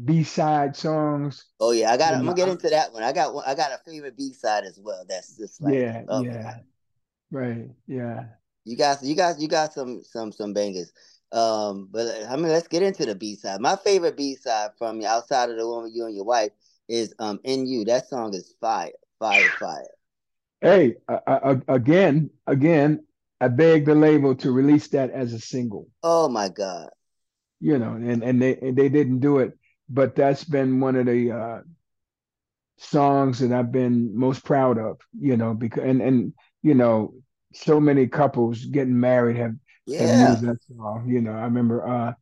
B 0.04 0.24
side 0.24 0.76
songs. 0.76 1.46
Oh 1.60 1.72
yeah, 1.72 1.92
I 1.92 1.96
got. 1.96 2.14
I'm 2.14 2.24
gonna 2.26 2.36
get 2.36 2.48
into 2.48 2.68
that 2.70 2.92
one. 2.92 3.02
I 3.02 3.12
got 3.12 3.34
one. 3.34 3.44
I 3.46 3.54
got 3.54 3.72
a 3.72 3.78
favorite 3.78 4.16
B 4.16 4.32
side 4.32 4.64
as 4.64 4.78
well. 4.78 5.04
That's 5.08 5.36
just 5.36 5.62
like 5.62 5.78
yeah, 5.78 6.02
oh, 6.08 6.24
yeah, 6.24 6.60
right, 7.30 7.70
yeah. 7.86 8.24
You 8.64 8.76
guys, 8.76 9.02
you 9.02 9.14
guys, 9.14 9.40
you 9.40 9.48
got 9.48 9.72
some 9.72 10.02
some 10.04 10.32
some 10.32 10.52
bangers. 10.52 10.92
Um, 11.32 11.88
but 11.90 12.24
I 12.28 12.36
mean, 12.36 12.48
let's 12.48 12.68
get 12.68 12.82
into 12.82 13.06
the 13.06 13.14
B 13.14 13.36
side. 13.36 13.60
My 13.60 13.76
favorite 13.76 14.16
B 14.16 14.34
side 14.36 14.70
from 14.78 15.00
you, 15.00 15.06
outside 15.06 15.50
of 15.50 15.56
the 15.56 15.68
one 15.68 15.84
with 15.84 15.94
you 15.94 16.06
and 16.06 16.14
your 16.14 16.24
wife, 16.24 16.52
is 16.88 17.14
um 17.18 17.40
"In 17.44 17.66
You." 17.66 17.84
That 17.84 18.08
song 18.08 18.34
is 18.34 18.54
fire, 18.60 18.92
fire, 19.18 19.50
fire. 19.58 19.88
Hey, 20.60 20.96
I, 21.08 21.20
I, 21.26 21.60
again, 21.68 22.30
again, 22.46 23.05
I 23.40 23.48
begged 23.48 23.86
the 23.86 23.94
label 23.94 24.34
to 24.36 24.50
release 24.50 24.88
that 24.88 25.10
as 25.10 25.32
a 25.32 25.38
single. 25.38 25.88
Oh 26.02 26.28
my 26.28 26.48
God. 26.48 26.88
You 27.60 27.78
know, 27.78 27.92
and, 27.92 28.22
and 28.22 28.40
they 28.40 28.56
and 28.56 28.76
they 28.76 28.88
didn't 28.88 29.20
do 29.20 29.38
it. 29.38 29.52
But 29.88 30.16
that's 30.16 30.44
been 30.44 30.80
one 30.80 30.96
of 30.96 31.06
the 31.06 31.30
uh, 31.30 31.60
songs 32.78 33.38
that 33.38 33.52
I've 33.52 33.72
been 33.72 34.18
most 34.18 34.44
proud 34.44 34.78
of, 34.78 35.00
you 35.18 35.36
know, 35.36 35.54
because 35.54 35.84
and 35.84 36.02
and 36.02 36.32
you 36.62 36.74
know, 36.74 37.14
so 37.54 37.80
many 37.80 38.06
couples 38.06 38.64
getting 38.64 38.98
married 38.98 39.36
have, 39.36 39.54
yeah. 39.86 40.06
have 40.06 40.30
used 40.30 40.42
that 40.42 40.58
song. 40.76 41.08
You 41.08 41.20
know, 41.20 41.32
I 41.32 41.42
remember 41.42 41.86
uh, 41.86 42.12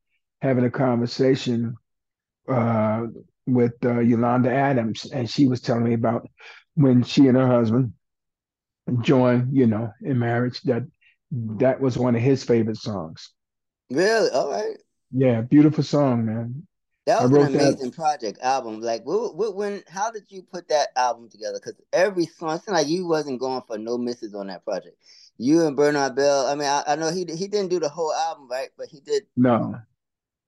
having 0.43 0.65
a 0.65 0.71
conversation 0.71 1.77
uh, 2.49 3.07
with 3.47 3.75
uh, 3.85 4.01
Yolanda 4.01 4.53
Adams, 4.53 5.07
and 5.11 5.29
she 5.29 5.49
was 5.49 5.61
telling 5.61 5.85
me 5.85 5.95
about 5.95 6.29
when 6.75 7.03
she 7.03 7.29
and 7.29 7.37
her 7.37 7.47
husband 7.47 7.95
joined, 9.01 9.57
you 9.57 9.67
know, 9.67 9.93
in 10.03 10.19
marriage, 10.19 10.61
that 10.63 10.83
that 11.31 11.81
was 11.81 11.99
one 11.99 12.15
of 12.15 12.23
his 12.23 12.45
favorite 12.45 12.77
songs. 12.77 13.31
Really? 13.91 14.31
All 14.31 14.51
right. 14.51 14.77
Yeah, 15.13 15.43
beautiful 15.43 15.85
song, 15.85 16.27
man. 16.27 16.67
That 17.07 17.23
was 17.23 17.33
an 17.33 17.55
amazing 17.55 17.91
that. 17.91 17.95
project 17.95 18.39
album. 18.41 18.81
Like, 18.81 19.05
what, 19.05 19.37
what, 19.37 19.55
when, 19.55 19.83
how 19.89 20.11
did 20.11 20.25
you 20.29 20.43
put 20.43 20.69
that 20.69 20.89
album 20.97 21.29
together? 21.29 21.59
Because 21.59 21.79
every 21.93 22.25
song, 22.25 22.61
it 22.67 22.71
like 22.71 22.89
you 22.89 23.07
wasn't 23.07 23.41
going 23.41 23.63
for 23.67 23.77
no 23.77 23.99
misses 23.99 24.35
on 24.35 24.47
that 24.47 24.65
project. 24.65 24.97
You 25.37 25.67
and 25.67 25.77
Bernard 25.77 26.17
Belle. 26.17 26.47
I 26.47 26.55
mean, 26.55 26.69
I, 26.69 26.83
I 26.87 26.97
know 26.97 27.11
he 27.11 27.25
he 27.25 27.49
didn't 27.49 27.69
do 27.69 27.81
the 27.81 27.89
whole 27.89 28.13
album, 28.13 28.49
right? 28.49 28.69
But 28.79 28.87
he 28.89 29.01
did. 29.01 29.25
No. 29.37 29.75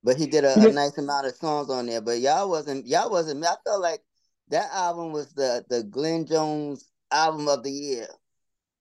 But 0.03 0.17
he 0.17 0.27
did 0.27 0.45
a, 0.45 0.55
a 0.55 0.73
nice 0.73 0.97
amount 0.97 1.27
of 1.27 1.35
songs 1.35 1.69
on 1.69 1.87
there. 1.87 2.01
But 2.01 2.21
y'all 2.21 2.49
wasn't. 2.49 2.87
Y'all 2.87 3.11
wasn't. 3.11 3.45
I 3.45 3.55
felt 3.65 3.83
like 3.83 4.01
that 4.49 4.71
album 4.73 5.13
was 5.13 5.33
the 5.35 5.65
the 5.69 5.83
Glenn 5.83 6.25
Jones 6.25 6.89
album 7.11 7.49
of 7.49 7.65
the 7.65 7.73
year. 7.73 8.07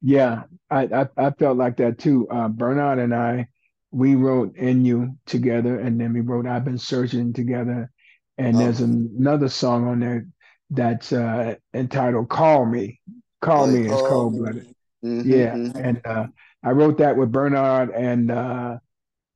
Yeah, 0.01 0.43
I 0.69 0.83
I, 0.83 1.07
I 1.17 1.31
felt 1.31 1.57
like 1.57 1.77
that 1.77 1.97
too. 1.97 2.27
Uh, 2.29 2.47
Bernard 2.47 2.99
and 2.99 3.13
I 3.13 3.47
we 3.91 4.15
wrote 4.15 4.57
In 4.57 4.83
You 4.83 5.17
together, 5.25 5.79
and 5.79 5.99
then 5.99 6.13
we 6.13 6.19
wrote 6.19 6.45
I've 6.45 6.65
Been 6.65 6.77
Searching 6.77 7.33
together. 7.33 7.89
And 8.37 8.57
oh. 8.57 8.59
there's 8.59 8.81
another 8.81 9.47
song 9.47 9.87
on 9.87 10.01
there 10.01 10.27
that's 10.69 11.13
uh, 11.13 11.55
entitled 11.73 12.27
Call 12.27 12.65
Me. 12.65 12.99
Call 13.41 13.63
oh, 13.63 13.67
Me 13.67 13.85
is 13.85 13.91
cold 13.91 14.37
blooded. 14.37 14.75
Mm-hmm, 15.03 15.31
yeah. 15.31 15.53
Mm-hmm. 15.53 15.77
And 15.77 16.01
uh, 16.05 16.27
I 16.63 16.71
wrote 16.71 16.97
that 16.97 17.15
with 17.15 17.31
Bernard 17.31 17.91
and 17.91 18.31
uh, 18.31 18.77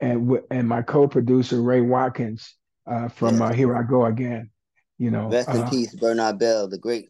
and 0.01 0.39
and 0.51 0.67
my 0.67 0.81
co-producer 0.81 1.61
Ray 1.61 1.81
Watkins 1.81 2.55
uh, 2.85 3.07
from 3.07 3.37
yeah. 3.37 3.45
Uh, 3.45 3.53
Here 3.53 3.77
I 3.77 3.83
Go 3.83 4.05
Again. 4.05 4.49
You 4.97 5.11
know, 5.11 5.29
rest 5.29 5.49
in 5.49 5.61
uh, 5.61 5.69
peace, 5.69 5.95
Bernard 5.95 6.39
Belle, 6.39 6.67
the 6.67 6.77
great. 6.77 7.09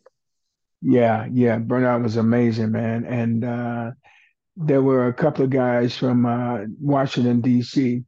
Yeah, 0.82 1.28
yeah, 1.32 1.58
Bernard 1.58 2.04
was 2.04 2.16
amazing, 2.16 2.72
man, 2.72 3.06
and 3.06 3.96
there 4.56 4.82
were 4.82 5.08
a 5.08 5.14
couple 5.14 5.46
of 5.46 5.50
guys 5.50 5.96
from 5.96 6.26
uh, 6.26 6.66
Washington 6.80 7.42
D.C., 7.42 8.04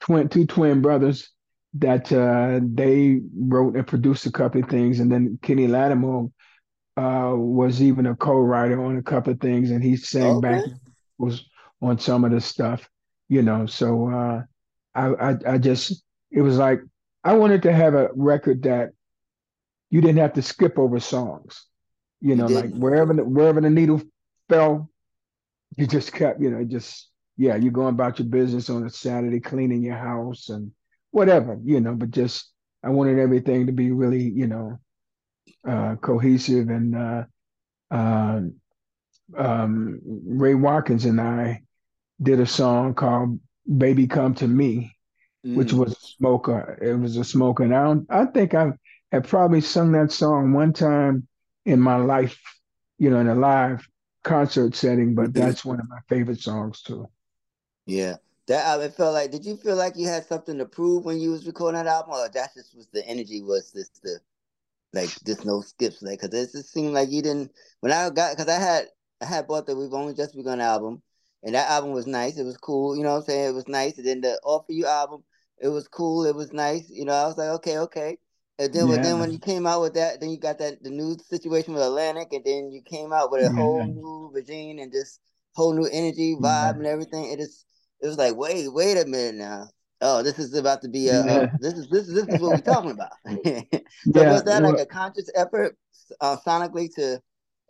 twin 0.00 0.28
two 0.28 0.46
twin 0.46 0.82
brothers 0.82 1.30
that 1.74 2.10
uh, 2.12 2.60
they 2.62 3.20
wrote 3.36 3.76
and 3.76 3.86
produced 3.86 4.26
a 4.26 4.32
couple 4.32 4.62
of 4.62 4.68
things, 4.68 4.98
and 4.98 5.10
then 5.10 5.38
Kenny 5.42 5.68
Lattimore 5.68 6.30
uh, 6.96 7.32
was 7.36 7.80
even 7.80 8.06
a 8.06 8.16
co-writer 8.16 8.82
on 8.82 8.96
a 8.96 9.02
couple 9.02 9.32
of 9.32 9.40
things, 9.40 9.70
and 9.70 9.82
he 9.82 9.96
sang 9.96 10.36
okay. 10.36 10.48
back 10.48 10.64
was 11.18 11.44
on 11.80 11.98
some 11.98 12.24
of 12.24 12.32
the 12.32 12.40
stuff, 12.40 12.88
you 13.28 13.42
know. 13.42 13.66
So 13.66 14.10
uh, 14.10 14.42
I, 14.94 15.30
I 15.30 15.36
I 15.46 15.58
just 15.58 16.02
it 16.32 16.40
was 16.40 16.58
like 16.58 16.80
I 17.22 17.34
wanted 17.34 17.62
to 17.62 17.72
have 17.72 17.94
a 17.94 18.08
record 18.14 18.64
that 18.64 18.90
you 19.90 20.00
didn't 20.00 20.18
have 20.18 20.32
to 20.34 20.42
skip 20.42 20.76
over 20.78 20.98
songs, 20.98 21.66
you 22.20 22.34
know, 22.34 22.46
like 22.46 22.70
wherever 22.70 23.14
the, 23.14 23.24
wherever 23.24 23.60
the 23.60 23.70
needle 23.70 24.02
fell, 24.48 24.90
you 25.76 25.86
just 25.86 26.12
kept, 26.12 26.40
you 26.40 26.50
know, 26.50 26.64
just 26.64 27.08
yeah, 27.36 27.54
you're 27.54 27.72
going 27.72 27.94
about 27.94 28.18
your 28.18 28.28
business 28.28 28.68
on 28.68 28.84
a 28.84 28.90
Saturday, 28.90 29.40
cleaning 29.40 29.82
your 29.82 29.96
house 29.96 30.48
and 30.48 30.72
whatever, 31.10 31.58
you 31.64 31.80
know, 31.80 31.94
but 31.94 32.10
just 32.10 32.50
I 32.82 32.90
wanted 32.90 33.18
everything 33.18 33.66
to 33.66 33.72
be 33.72 33.92
really, 33.92 34.22
you 34.22 34.46
know, 34.46 34.78
uh, 35.66 35.96
cohesive 35.96 36.68
and 36.68 36.96
uh, 36.96 37.24
uh, 37.90 38.40
um, 39.36 40.00
Ray 40.04 40.54
Watkins 40.54 41.04
and 41.04 41.20
I 41.20 41.62
did 42.20 42.40
a 42.40 42.46
song 42.46 42.94
called 42.94 43.38
"Baby 43.76 44.06
Come 44.06 44.34
to 44.36 44.48
Me," 44.48 44.96
mm. 45.46 45.54
which 45.54 45.72
was 45.72 45.92
a 45.92 46.00
smoker. 46.00 46.78
It 46.82 46.94
was 46.94 47.16
a 47.16 47.24
smoker, 47.24 47.64
and 47.64 47.74
I, 48.10 48.22
I 48.22 48.26
think 48.26 48.54
I 48.54 48.72
have 49.12 49.24
probably 49.24 49.60
sung 49.60 49.92
that 49.92 50.12
song 50.12 50.52
one 50.52 50.72
time 50.72 51.28
in 51.68 51.80
my 51.80 51.96
life, 51.96 52.40
you 52.98 53.10
know, 53.10 53.20
in 53.20 53.28
a 53.28 53.34
live 53.34 53.86
concert 54.24 54.74
setting, 54.74 55.14
but 55.14 55.30
mm-hmm. 55.30 55.40
that's 55.40 55.64
one 55.64 55.78
of 55.78 55.88
my 55.88 55.98
favorite 56.08 56.40
songs 56.40 56.82
too. 56.82 57.06
Yeah. 57.86 58.16
That 58.46 58.64
album 58.64 58.92
felt 58.92 59.12
like 59.12 59.30
did 59.30 59.44
you 59.44 59.56
feel 59.56 59.76
like 59.76 59.94
you 59.96 60.08
had 60.08 60.26
something 60.26 60.56
to 60.56 60.64
prove 60.64 61.04
when 61.04 61.20
you 61.20 61.30
was 61.30 61.46
recording 61.46 61.82
that 61.82 61.86
album 61.86 62.14
or 62.14 62.28
that 62.28 62.54
just 62.54 62.74
was 62.74 62.86
the 62.94 63.06
energy 63.06 63.42
was 63.42 63.72
this 63.72 63.90
the 64.02 64.20
like 64.94 65.10
just 65.26 65.44
no 65.44 65.60
skips 65.60 66.00
like 66.00 66.22
because 66.22 66.32
it 66.32 66.56
just 66.56 66.72
seemed 66.72 66.94
like 66.94 67.10
you 67.10 67.20
didn't 67.20 67.52
when 67.80 67.92
I 67.92 68.08
got 68.08 68.34
because 68.34 68.48
I 68.48 68.58
had 68.58 68.86
I 69.20 69.26
had 69.26 69.46
bought 69.46 69.66
the 69.66 69.76
We've 69.76 69.92
Only 69.92 70.14
Just 70.14 70.34
Begun 70.34 70.62
album 70.62 71.02
and 71.42 71.54
that 71.54 71.70
album 71.70 71.92
was 71.92 72.06
nice. 72.06 72.38
It 72.38 72.44
was 72.44 72.56
cool, 72.56 72.96
you 72.96 73.02
know 73.02 73.10
what 73.10 73.20
I'm 73.20 73.24
saying? 73.24 73.50
It 73.50 73.54
was 73.54 73.68
nice. 73.68 73.98
And 73.98 74.06
then 74.06 74.22
the 74.22 74.40
All 74.42 74.62
for 74.62 74.72
You 74.72 74.86
album, 74.86 75.24
it 75.58 75.68
was 75.68 75.86
cool, 75.86 76.24
it 76.24 76.34
was 76.34 76.52
nice. 76.52 76.88
You 76.88 77.04
know, 77.04 77.12
I 77.12 77.26
was 77.26 77.36
like, 77.36 77.50
okay, 77.50 77.78
okay. 77.78 78.18
And 78.58 78.72
then, 78.72 78.88
yeah. 78.88 79.02
then 79.02 79.20
when 79.20 79.30
you 79.30 79.38
came 79.38 79.66
out 79.66 79.82
with 79.82 79.94
that, 79.94 80.20
then 80.20 80.30
you 80.30 80.36
got 80.36 80.58
that 80.58 80.82
the 80.82 80.90
new 80.90 81.16
situation 81.28 81.74
with 81.74 81.82
Atlantic, 81.82 82.32
and 82.32 82.44
then 82.44 82.72
you 82.72 82.82
came 82.82 83.12
out 83.12 83.30
with 83.30 83.42
a 83.42 83.44
yeah. 83.44 83.52
whole 83.52 83.84
new 83.84 84.30
regime 84.32 84.78
and 84.78 84.90
just 84.90 85.20
whole 85.54 85.72
new 85.72 85.88
energy 85.92 86.34
vibe 86.34 86.42
yeah. 86.42 86.70
and 86.70 86.86
everything. 86.86 87.30
It 87.30 87.38
is 87.38 87.64
it 88.00 88.06
was 88.06 88.18
like, 88.18 88.36
wait, 88.36 88.72
wait 88.72 88.96
a 88.96 89.06
minute 89.06 89.36
now. 89.36 89.68
Oh, 90.00 90.22
this 90.22 90.38
is 90.38 90.54
about 90.54 90.82
to 90.82 90.88
be 90.88 91.08
a, 91.08 91.20
a 91.20 91.52
this 91.60 91.74
is 91.74 91.88
this 91.88 92.08
is 92.08 92.14
this 92.14 92.34
is 92.34 92.40
what 92.40 92.52
we're 92.52 92.72
talking 92.74 92.92
about. 92.92 93.10
so 93.26 94.24
was 94.24 94.44
that 94.44 94.62
like 94.62 94.78
a 94.78 94.86
conscious 94.86 95.30
effort 95.34 95.76
uh, 96.20 96.36
sonically 96.46 96.92
to? 96.94 97.20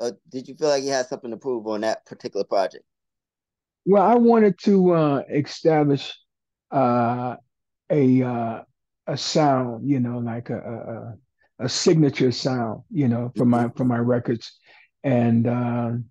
Uh, 0.00 0.12
did 0.30 0.46
you 0.46 0.54
feel 0.54 0.68
like 0.68 0.84
you 0.84 0.90
had 0.90 1.06
something 1.06 1.30
to 1.30 1.36
prove 1.36 1.66
on 1.66 1.80
that 1.80 2.06
particular 2.06 2.44
project? 2.44 2.84
Well, 3.84 4.02
I 4.02 4.14
wanted 4.14 4.58
to 4.60 4.92
uh, 4.92 5.22
establish 5.30 6.16
uh, 6.70 7.36
a 7.90 8.22
uh, 8.22 8.62
a 9.08 9.16
sound, 9.16 9.88
you 9.88 9.98
know, 9.98 10.18
like 10.18 10.50
a 10.50 11.16
a, 11.58 11.64
a 11.64 11.68
signature 11.68 12.30
sound, 12.30 12.82
you 12.90 13.08
know, 13.08 13.32
for 13.36 13.46
my 13.46 13.70
for 13.74 13.84
my 13.84 13.98
records, 13.98 14.56
and 15.02 15.48
um, 15.48 16.04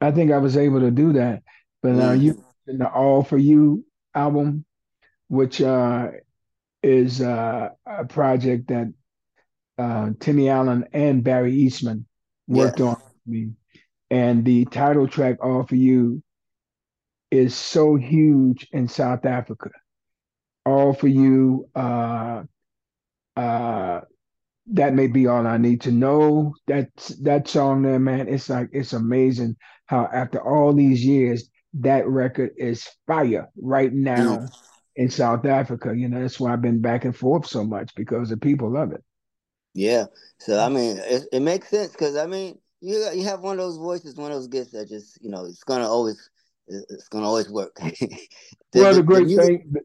I 0.00 0.12
think 0.12 0.30
I 0.30 0.38
was 0.38 0.56
able 0.56 0.80
to 0.80 0.90
do 0.90 1.12
that. 1.14 1.42
But 1.82 1.92
now 1.92 2.14
mm. 2.14 2.22
you 2.22 2.44
in 2.66 2.78
the 2.78 2.88
All 2.88 3.22
for 3.24 3.36
You 3.36 3.84
album, 4.14 4.64
which 5.28 5.60
uh, 5.60 6.08
is 6.82 7.20
uh, 7.20 7.70
a 7.84 8.04
project 8.06 8.68
that 8.68 8.92
uh, 9.76 10.10
Timmy 10.20 10.48
Allen 10.48 10.86
and 10.92 11.24
Barry 11.24 11.54
Eastmond 11.54 12.06
worked 12.46 12.78
yes. 12.78 12.88
on 12.88 13.02
me, 13.26 13.50
and 14.10 14.44
the 14.44 14.64
title 14.66 15.08
track 15.08 15.44
All 15.44 15.64
for 15.64 15.76
You 15.76 16.22
is 17.30 17.54
so 17.54 17.96
huge 17.96 18.68
in 18.72 18.88
South 18.88 19.26
Africa 19.26 19.70
all 20.68 20.92
for 20.92 21.08
you. 21.08 21.68
Uh, 21.74 22.42
uh, 23.36 24.00
that 24.72 24.94
may 24.94 25.06
be 25.06 25.26
all 25.26 25.46
I 25.46 25.56
need 25.56 25.82
to 25.82 25.92
know. 25.92 26.54
That 26.66 26.90
that 27.22 27.48
song 27.48 27.82
there, 27.82 27.98
man, 27.98 28.28
it's 28.28 28.50
like 28.50 28.68
it's 28.72 28.92
amazing 28.92 29.56
how 29.86 30.08
after 30.12 30.40
all 30.40 30.74
these 30.74 31.04
years, 31.04 31.48
that 31.74 32.06
record 32.06 32.50
is 32.58 32.86
fire 33.06 33.48
right 33.56 33.92
now 33.92 34.48
in 34.96 35.10
South 35.10 35.46
Africa. 35.46 35.94
You 35.96 36.08
know, 36.08 36.20
that's 36.20 36.38
why 36.38 36.52
I've 36.52 36.62
been 36.62 36.82
back 36.82 37.04
and 37.04 37.16
forth 37.16 37.46
so 37.46 37.64
much 37.64 37.94
because 37.94 38.28
the 38.28 38.36
people 38.36 38.70
love 38.72 38.92
it. 38.92 39.02
Yeah. 39.74 40.06
So 40.38 40.58
I 40.58 40.68
mean, 40.68 40.98
it, 40.98 41.24
it 41.32 41.40
makes 41.40 41.68
sense 41.68 41.92
because 41.92 42.16
I 42.16 42.26
mean, 42.26 42.58
you 42.80 43.10
you 43.14 43.24
have 43.24 43.40
one 43.40 43.58
of 43.58 43.64
those 43.64 43.78
voices, 43.78 44.16
one 44.16 44.32
of 44.32 44.36
those 44.36 44.48
gifts 44.48 44.72
that 44.72 44.88
just 44.88 45.22
you 45.22 45.30
know 45.30 45.46
it's 45.46 45.64
gonna 45.64 45.88
always 45.88 46.28
it's 46.68 47.08
gonna 47.08 47.26
always 47.26 47.48
work. 47.48 47.74
the, 47.80 48.18
well, 48.74 48.90
the, 48.90 48.96
the 48.96 49.02
great 49.02 49.20
the 49.20 49.36
music, 49.36 49.62
thing, 49.62 49.82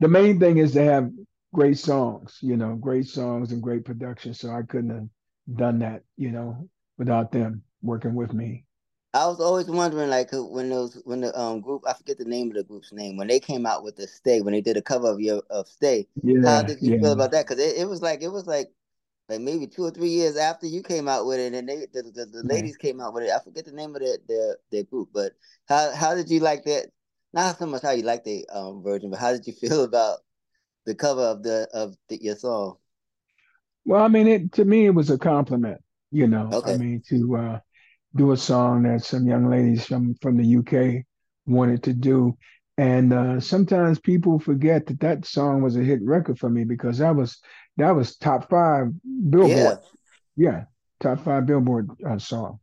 the 0.00 0.08
main 0.08 0.40
thing 0.40 0.58
is 0.58 0.72
to 0.72 0.82
have 0.82 1.10
great 1.54 1.78
songs, 1.78 2.38
you 2.40 2.56
know, 2.56 2.74
great 2.74 3.06
songs 3.06 3.52
and 3.52 3.62
great 3.62 3.84
production. 3.84 4.34
So 4.34 4.50
I 4.50 4.62
couldn't 4.62 4.90
have 4.90 5.56
done 5.56 5.78
that, 5.80 6.02
you 6.16 6.30
know, 6.30 6.68
without 6.98 7.32
them 7.32 7.62
working 7.82 8.14
with 8.14 8.32
me. 8.32 8.64
I 9.12 9.26
was 9.26 9.40
always 9.40 9.66
wondering, 9.66 10.08
like, 10.08 10.28
when 10.32 10.70
those 10.70 11.00
when 11.04 11.22
the 11.22 11.38
um 11.38 11.60
group 11.60 11.82
I 11.86 11.94
forget 11.94 12.18
the 12.18 12.24
name 12.24 12.48
of 12.48 12.54
the 12.54 12.62
group's 12.62 12.92
name 12.92 13.16
when 13.16 13.26
they 13.26 13.40
came 13.40 13.66
out 13.66 13.82
with 13.82 13.96
the 13.96 14.06
Stay 14.06 14.40
when 14.40 14.52
they 14.52 14.60
did 14.60 14.76
a 14.76 14.82
cover 14.82 15.08
of 15.08 15.20
your 15.20 15.42
of 15.50 15.66
Stay. 15.66 16.06
Yeah, 16.22 16.48
how 16.48 16.62
did 16.62 16.80
you 16.80 16.92
yeah. 16.92 16.98
feel 17.00 17.12
about 17.12 17.32
that? 17.32 17.46
Because 17.46 17.62
it, 17.62 17.76
it 17.76 17.88
was 17.88 18.02
like 18.02 18.22
it 18.22 18.28
was 18.28 18.46
like 18.46 18.70
like 19.28 19.40
maybe 19.40 19.66
two 19.66 19.84
or 19.84 19.90
three 19.90 20.10
years 20.10 20.36
after 20.36 20.66
you 20.66 20.82
came 20.82 21.08
out 21.08 21.26
with 21.26 21.40
it, 21.40 21.54
and 21.54 21.68
they 21.68 21.86
the, 21.92 22.02
the, 22.02 22.26
the 22.26 22.42
ladies 22.44 22.76
yeah. 22.78 22.88
came 22.88 23.00
out 23.00 23.12
with 23.12 23.24
it. 23.24 23.30
I 23.30 23.40
forget 23.42 23.64
the 23.64 23.72
name 23.72 23.94
of 23.96 24.00
their 24.02 24.18
their, 24.28 24.56
their 24.70 24.84
group, 24.84 25.10
but 25.12 25.32
how 25.68 25.92
how 25.94 26.14
did 26.14 26.30
you 26.30 26.40
like 26.40 26.64
that? 26.64 26.90
Not 27.32 27.58
so 27.58 27.66
much 27.66 27.82
how 27.82 27.90
you 27.92 28.02
like 28.02 28.24
the 28.24 28.46
um, 28.52 28.82
version, 28.82 29.10
but 29.10 29.20
how 29.20 29.32
did 29.32 29.46
you 29.46 29.52
feel 29.60 29.84
about 29.84 30.18
the 30.86 30.94
cover 30.94 31.22
of 31.22 31.42
the 31.42 31.68
of 31.72 31.96
the, 32.08 32.22
your 32.22 32.36
song? 32.36 32.76
Well, 33.84 34.02
I 34.02 34.08
mean, 34.08 34.28
it 34.28 34.52
to 34.52 34.64
me 34.64 34.86
it 34.86 34.94
was 34.94 35.10
a 35.10 35.18
compliment. 35.18 35.80
You 36.10 36.26
know, 36.26 36.50
okay. 36.52 36.74
I 36.74 36.76
mean, 36.76 37.02
to 37.08 37.36
uh, 37.36 37.58
do 38.16 38.32
a 38.32 38.36
song 38.36 38.82
that 38.82 39.04
some 39.04 39.26
young 39.26 39.48
ladies 39.48 39.86
from 39.86 40.14
from 40.20 40.36
the 40.36 40.56
UK 40.56 41.04
wanted 41.46 41.84
to 41.84 41.92
do, 41.92 42.36
and 42.76 43.12
uh, 43.12 43.40
sometimes 43.40 44.00
people 44.00 44.38
forget 44.38 44.86
that 44.86 45.00
that 45.00 45.26
song 45.26 45.62
was 45.62 45.76
a 45.76 45.84
hit 45.84 46.02
record 46.02 46.38
for 46.38 46.50
me 46.50 46.64
because 46.64 46.98
that 46.98 47.14
was 47.14 47.38
that 47.76 47.92
was 47.94 48.16
top 48.16 48.50
five 48.50 48.88
Billboard. 49.30 49.78
Yeah, 50.36 50.50
yeah 50.50 50.64
top 51.00 51.24
five 51.24 51.46
Billboard 51.46 51.90
uh, 52.06 52.18
song. 52.18 52.58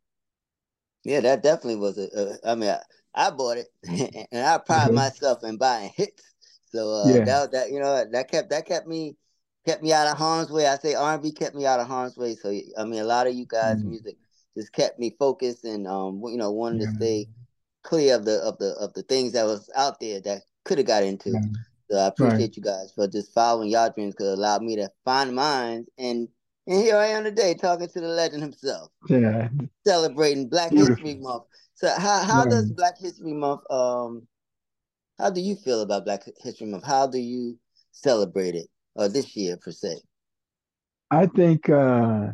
Yeah, 1.03 1.21
that 1.21 1.41
definitely 1.41 1.77
was 1.77 1.97
a. 1.97 2.10
a 2.13 2.51
I 2.51 2.56
mean, 2.56 2.69
I, 2.69 2.82
I 3.17 3.32
bought 3.32 3.58
it, 3.58 3.67
and 4.32 4.45
I 4.45 4.60
pride 4.60 4.88
mm-hmm. 4.88 4.95
myself 4.95 5.43
in 5.43 5.58
buying 5.58 5.91
hits. 5.95 6.23
So 6.71 6.93
uh, 6.93 7.08
yeah. 7.08 7.25
that 7.25 7.51
that 7.51 7.71
you 7.71 7.80
know 7.80 8.06
that 8.12 8.30
kept 8.30 8.51
that 8.51 8.65
kept 8.65 8.88
me 8.88 9.15
kept 9.65 9.82
me 9.82 9.91
out 9.91 10.08
of 10.08 10.17
harm's 10.17 10.51
way. 10.51 10.67
I 10.67 10.77
say 10.77 10.93
R 10.93 11.13
and 11.13 11.23
B 11.23 11.32
kept 11.32 11.56
me 11.56 11.65
out 11.65 11.80
of 11.80 11.88
harm's 11.88 12.15
way. 12.15 12.36
So 12.36 12.49
I 12.77 12.86
mean, 12.86 13.01
a 13.01 13.06
lot 13.06 13.27
of 13.27 13.34
you 13.34 13.45
guys' 13.45 13.77
mm-hmm. 13.77 13.89
music 13.89 14.17
just 14.56 14.71
kept 14.71 14.99
me 14.99 15.15
focused 15.17 15.63
and 15.63 15.88
um 15.88 16.21
you 16.25 16.38
know 16.38 16.51
wanted 16.51 16.82
yeah. 16.82 16.88
to 16.88 16.95
stay 16.95 17.30
clear 17.84 18.15
of 18.15 18.25
the 18.25 18.39
of 18.41 18.58
the 18.60 18.75
of 18.80 18.93
the 18.93 19.03
things 19.03 19.34
that 19.34 19.45
was 19.45 19.69
out 19.75 19.99
there 19.99 20.21
that 20.21 20.43
could 20.63 20.77
have 20.77 20.88
got 20.88 21.03
into. 21.03 21.32
Yeah. 21.32 21.39
So 21.89 21.97
I 21.97 22.08
appreciate 22.08 22.39
right. 22.39 22.58
you 22.58 22.63
guys 22.63 22.91
for 22.93 23.08
just 23.08 23.34
following 23.34 23.69
y'all 23.69 23.89
dreams 23.89 24.13
because 24.13 24.34
it 24.34 24.39
allowed 24.39 24.62
me 24.62 24.75
to 24.75 24.89
find 25.06 25.34
mine. 25.34 25.86
And 25.97 26.27
and 26.67 26.84
here 26.84 26.97
I 26.97 27.08
am 27.08 27.23
today 27.23 27.53
talking 27.53 27.88
to 27.88 28.01
the 28.01 28.08
legend 28.08 28.43
himself. 28.43 28.91
Yeah. 29.08 29.47
Celebrating 29.86 30.49
Black 30.49 30.71
Beautiful. 30.71 30.95
History 30.95 31.15
Month. 31.15 31.43
So 31.77 31.89
how 31.89 32.23
how 32.23 32.45
does 32.45 32.71
Black 32.71 32.99
History 32.99 33.33
Month 33.33 33.61
um 33.71 34.27
how 35.17 35.29
do 35.31 35.41
you 35.41 35.55
feel 35.55 35.81
about 35.81 36.05
Black 36.05 36.23
History 36.41 36.67
Month? 36.67 36.85
How 36.85 37.07
do 37.07 37.19
you 37.19 37.59
celebrate 37.91 38.55
it? 38.55 38.67
Or 38.95 39.09
this 39.09 39.35
year 39.35 39.57
per 39.57 39.71
se? 39.71 40.01
I 41.11 41.27
think 41.27 41.69
uh 41.69 42.33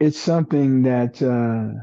it's 0.00 0.18
something 0.18 0.82
that 0.82 1.22
uh 1.22 1.80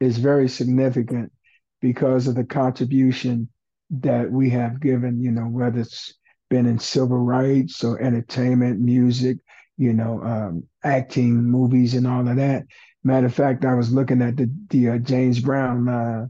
is 0.00 0.18
very 0.18 0.48
significant 0.48 1.32
because 1.80 2.28
of 2.28 2.34
the 2.34 2.44
contribution 2.44 3.48
that 3.90 4.30
we 4.30 4.50
have 4.50 4.80
given, 4.80 5.20
you 5.20 5.30
know, 5.30 5.46
whether 5.46 5.80
it's 5.80 6.14
been 6.50 6.66
in 6.66 6.78
civil 6.78 7.18
rights 7.18 7.84
or 7.84 8.00
entertainment, 8.00 8.80
music, 8.80 9.38
you 9.78 9.92
know, 9.94 10.22
um, 10.22 10.64
acting, 10.84 11.44
movies, 11.44 11.94
and 11.94 12.06
all 12.06 12.28
of 12.28 12.36
that. 12.36 12.64
Matter 13.04 13.26
of 13.26 13.34
fact, 13.34 13.64
I 13.64 13.74
was 13.74 13.92
looking 13.92 14.22
at 14.22 14.36
the, 14.36 14.50
the 14.70 14.90
uh, 14.90 14.98
James 14.98 15.38
Brown 15.40 15.88
uh, 15.88 16.26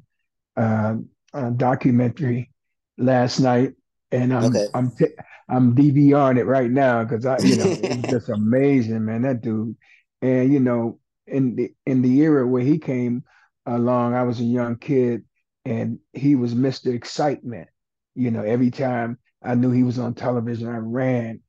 uh, 0.56 0.96
uh 1.32 1.50
documentary 1.50 2.50
last 2.98 3.38
night, 3.40 3.74
and 4.10 4.34
I'm 4.34 4.44
okay. 4.46 4.66
I'm 4.74 4.90
t- 4.90 5.14
I'm 5.48 5.74
DVRing 5.74 6.38
it 6.38 6.44
right 6.44 6.70
now 6.70 7.04
because 7.04 7.26
I, 7.26 7.40
you 7.40 7.54
know, 7.54 7.78
it's 7.80 8.08
just 8.08 8.28
amazing, 8.34 9.04
man. 9.04 9.22
That 9.22 9.40
dude, 9.40 9.76
and 10.20 10.52
you 10.52 10.60
know, 10.60 10.98
in 11.26 11.56
the 11.56 11.72
in 11.86 12.02
the 12.02 12.20
era 12.20 12.46
where 12.46 12.62
he 12.62 12.78
came 12.78 13.24
along, 13.66 14.14
I 14.14 14.24
was 14.24 14.40
a 14.40 14.44
young 14.44 14.76
kid, 14.76 15.24
and 15.64 15.98
he 16.12 16.34
was 16.34 16.54
Mr. 16.54 16.92
Excitement. 16.94 17.68
You 18.14 18.30
know, 18.30 18.42
every 18.42 18.70
time 18.70 19.18
I 19.42 19.54
knew 19.54 19.70
he 19.70 19.82
was 19.82 19.98
on 19.98 20.14
television, 20.14 20.68
I 20.68 20.78
ran. 20.78 21.40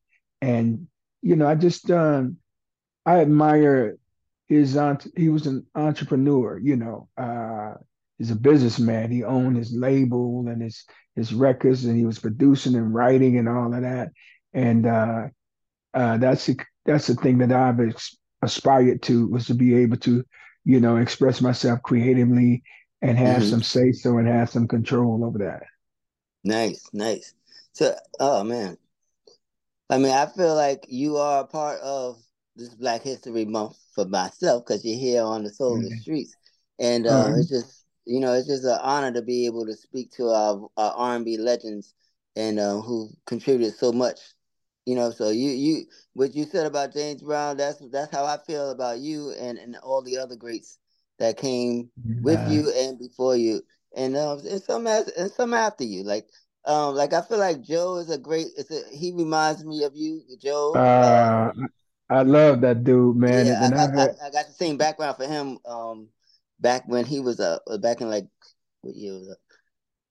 And, 0.42 0.88
you 1.22 1.36
know, 1.36 1.48
I 1.48 1.56
just, 1.56 1.90
um, 1.90 2.38
I 3.06 3.22
admire 3.22 3.98
his, 4.48 4.78
he 5.16 5.30
was 5.30 5.48
an 5.48 5.66
entrepreneur, 5.76 6.60
you 6.60 6.76
know, 6.76 7.08
uh, 7.18 7.74
he's 8.18 8.32
a 8.32 8.36
businessman. 8.36 9.12
He 9.12 9.24
owned 9.24 9.58
his 9.58 9.74
label 9.74 10.46
and 10.48 10.62
his, 10.62 10.86
his 11.16 11.34
records 11.34 11.86
and 11.86 11.98
he 11.98 12.06
was 12.06 12.20
producing 12.20 12.76
and 12.76 12.94
writing 12.94 13.38
and 13.38 13.50
all 13.50 13.74
of 13.74 13.82
that. 13.82 14.12
And, 14.54 14.86
uh, 14.86 15.28
uh, 15.94 16.18
that's, 16.18 16.46
the, 16.46 16.58
that's 16.86 17.08
the 17.08 17.16
thing 17.16 17.40
that 17.40 17.52
I've 17.52 17.80
aspired 18.42 19.02
to 19.04 19.28
was 19.28 19.48
to 19.48 19.54
be 19.54 19.76
able 19.76 19.98
to, 19.98 20.24
you 20.64 20.80
know, 20.80 20.98
express 20.98 21.42
myself 21.42 21.82
creatively 21.84 22.64
and 23.02 23.18
have 23.18 23.42
mm-hmm. 23.42 23.50
some 23.50 23.64
say 23.64 23.92
so 23.92 24.18
and 24.18 24.28
have 24.28 24.50
some 24.50 24.68
control 24.68 25.24
over 25.26 25.40
that. 25.40 25.64
Nice, 26.44 26.88
nice. 26.94 27.34
So, 27.74 27.96
oh 28.20 28.44
man, 28.44 28.78
I 29.90 29.98
mean, 29.98 30.12
I 30.12 30.26
feel 30.28 30.56
like 30.56 30.86
you 30.90 31.18
are 31.18 31.44
a 31.44 31.48
part 31.48 31.80
of 31.82 32.22
this 32.56 32.76
Black 32.76 33.02
History 33.02 33.46
Month 33.46 33.78
for 33.94 34.06
myself 34.06 34.66
because 34.66 34.86
you're 34.86 35.00
here 35.00 35.24
on 35.24 35.44
the 35.44 35.50
Soul 35.50 35.78
mm-hmm. 35.78 35.86
of 35.86 35.90
the 35.92 35.98
Streets, 35.98 36.36
and 36.80 37.08
uh, 37.08 37.26
mm-hmm. 37.26 37.40
it's 37.40 37.50
just 37.50 37.86
you 38.06 38.20
know 38.20 38.34
it's 38.34 38.48
just 38.48 38.64
an 38.64 38.80
honor 38.82 39.12
to 39.14 39.22
be 39.22 39.46
able 39.46 39.66
to 39.66 39.74
speak 39.74 40.12
to 40.12 40.30
our, 40.30 40.68
our 40.78 40.94
R&B 40.94 41.38
legends 41.38 41.94
and 42.36 42.60
uh, 42.60 42.82
who 42.82 43.10
contributed 43.26 43.76
so 43.76 43.92
much. 43.92 44.20
You 44.86 44.96
know, 44.96 45.12
so 45.12 45.30
you 45.30 45.50
you 45.50 45.86
what 46.14 46.36
you 46.36 46.46
said 46.46 46.68
about 46.68 46.94
James 46.94 47.22
Brown, 47.22 47.58
that's 47.58 47.82
that's 47.92 48.16
how 48.16 48.26
I 48.26 48.38
feel 48.46 48.72
about 48.72 49.00
you 49.00 49.32
and 49.40 49.58
and 49.58 49.76
all 49.78 50.02
the 50.02 50.18
other 50.18 50.36
greats 50.36 50.78
that 51.18 51.38
came 51.38 51.90
yeah. 52.06 52.16
with 52.22 52.52
you 52.52 52.72
and 52.76 53.00
before 53.00 53.36
you, 53.36 53.62
and 53.96 54.16
um, 54.16 54.40
and 54.48 54.62
some 54.62 54.86
as 54.86 55.08
and 55.10 55.32
some 55.32 55.54
after 55.54 55.84
you. 55.84 56.04
Like 56.04 56.28
um, 56.66 56.96
like 56.96 57.14
I 57.14 57.22
feel 57.22 57.38
like 57.38 57.62
Joe 57.62 57.98
is 57.98 58.10
a 58.10 58.18
great. 58.18 58.48
It's 58.58 58.72
a, 58.72 58.82
he 58.96 59.12
reminds 59.12 59.64
me 59.64 59.84
of 59.84 59.96
you, 59.96 60.22
Joe. 60.42 60.74
Uh, 60.76 61.52
um, 61.56 61.68
I 62.10 62.22
love 62.22 62.62
that 62.62 62.84
dude, 62.84 63.16
man. 63.16 63.48
Yeah, 63.48 63.62
I, 63.62 63.76
I, 63.76 64.04
I, 64.04 64.28
I, 64.28 64.32
got 64.32 64.48
the 64.48 64.54
same 64.54 64.78
background 64.78 65.18
for 65.18 65.26
him. 65.26 65.58
Um, 65.66 66.10
back 66.60 66.84
when 66.88 67.06
he 67.06 67.20
was 67.20 67.40
uh 67.40 67.60
back 67.82 68.02
in 68.02 68.10
like 68.10 68.28
what 68.82 68.96
year 68.96 69.14
was 69.14 69.28
that? 69.28 69.38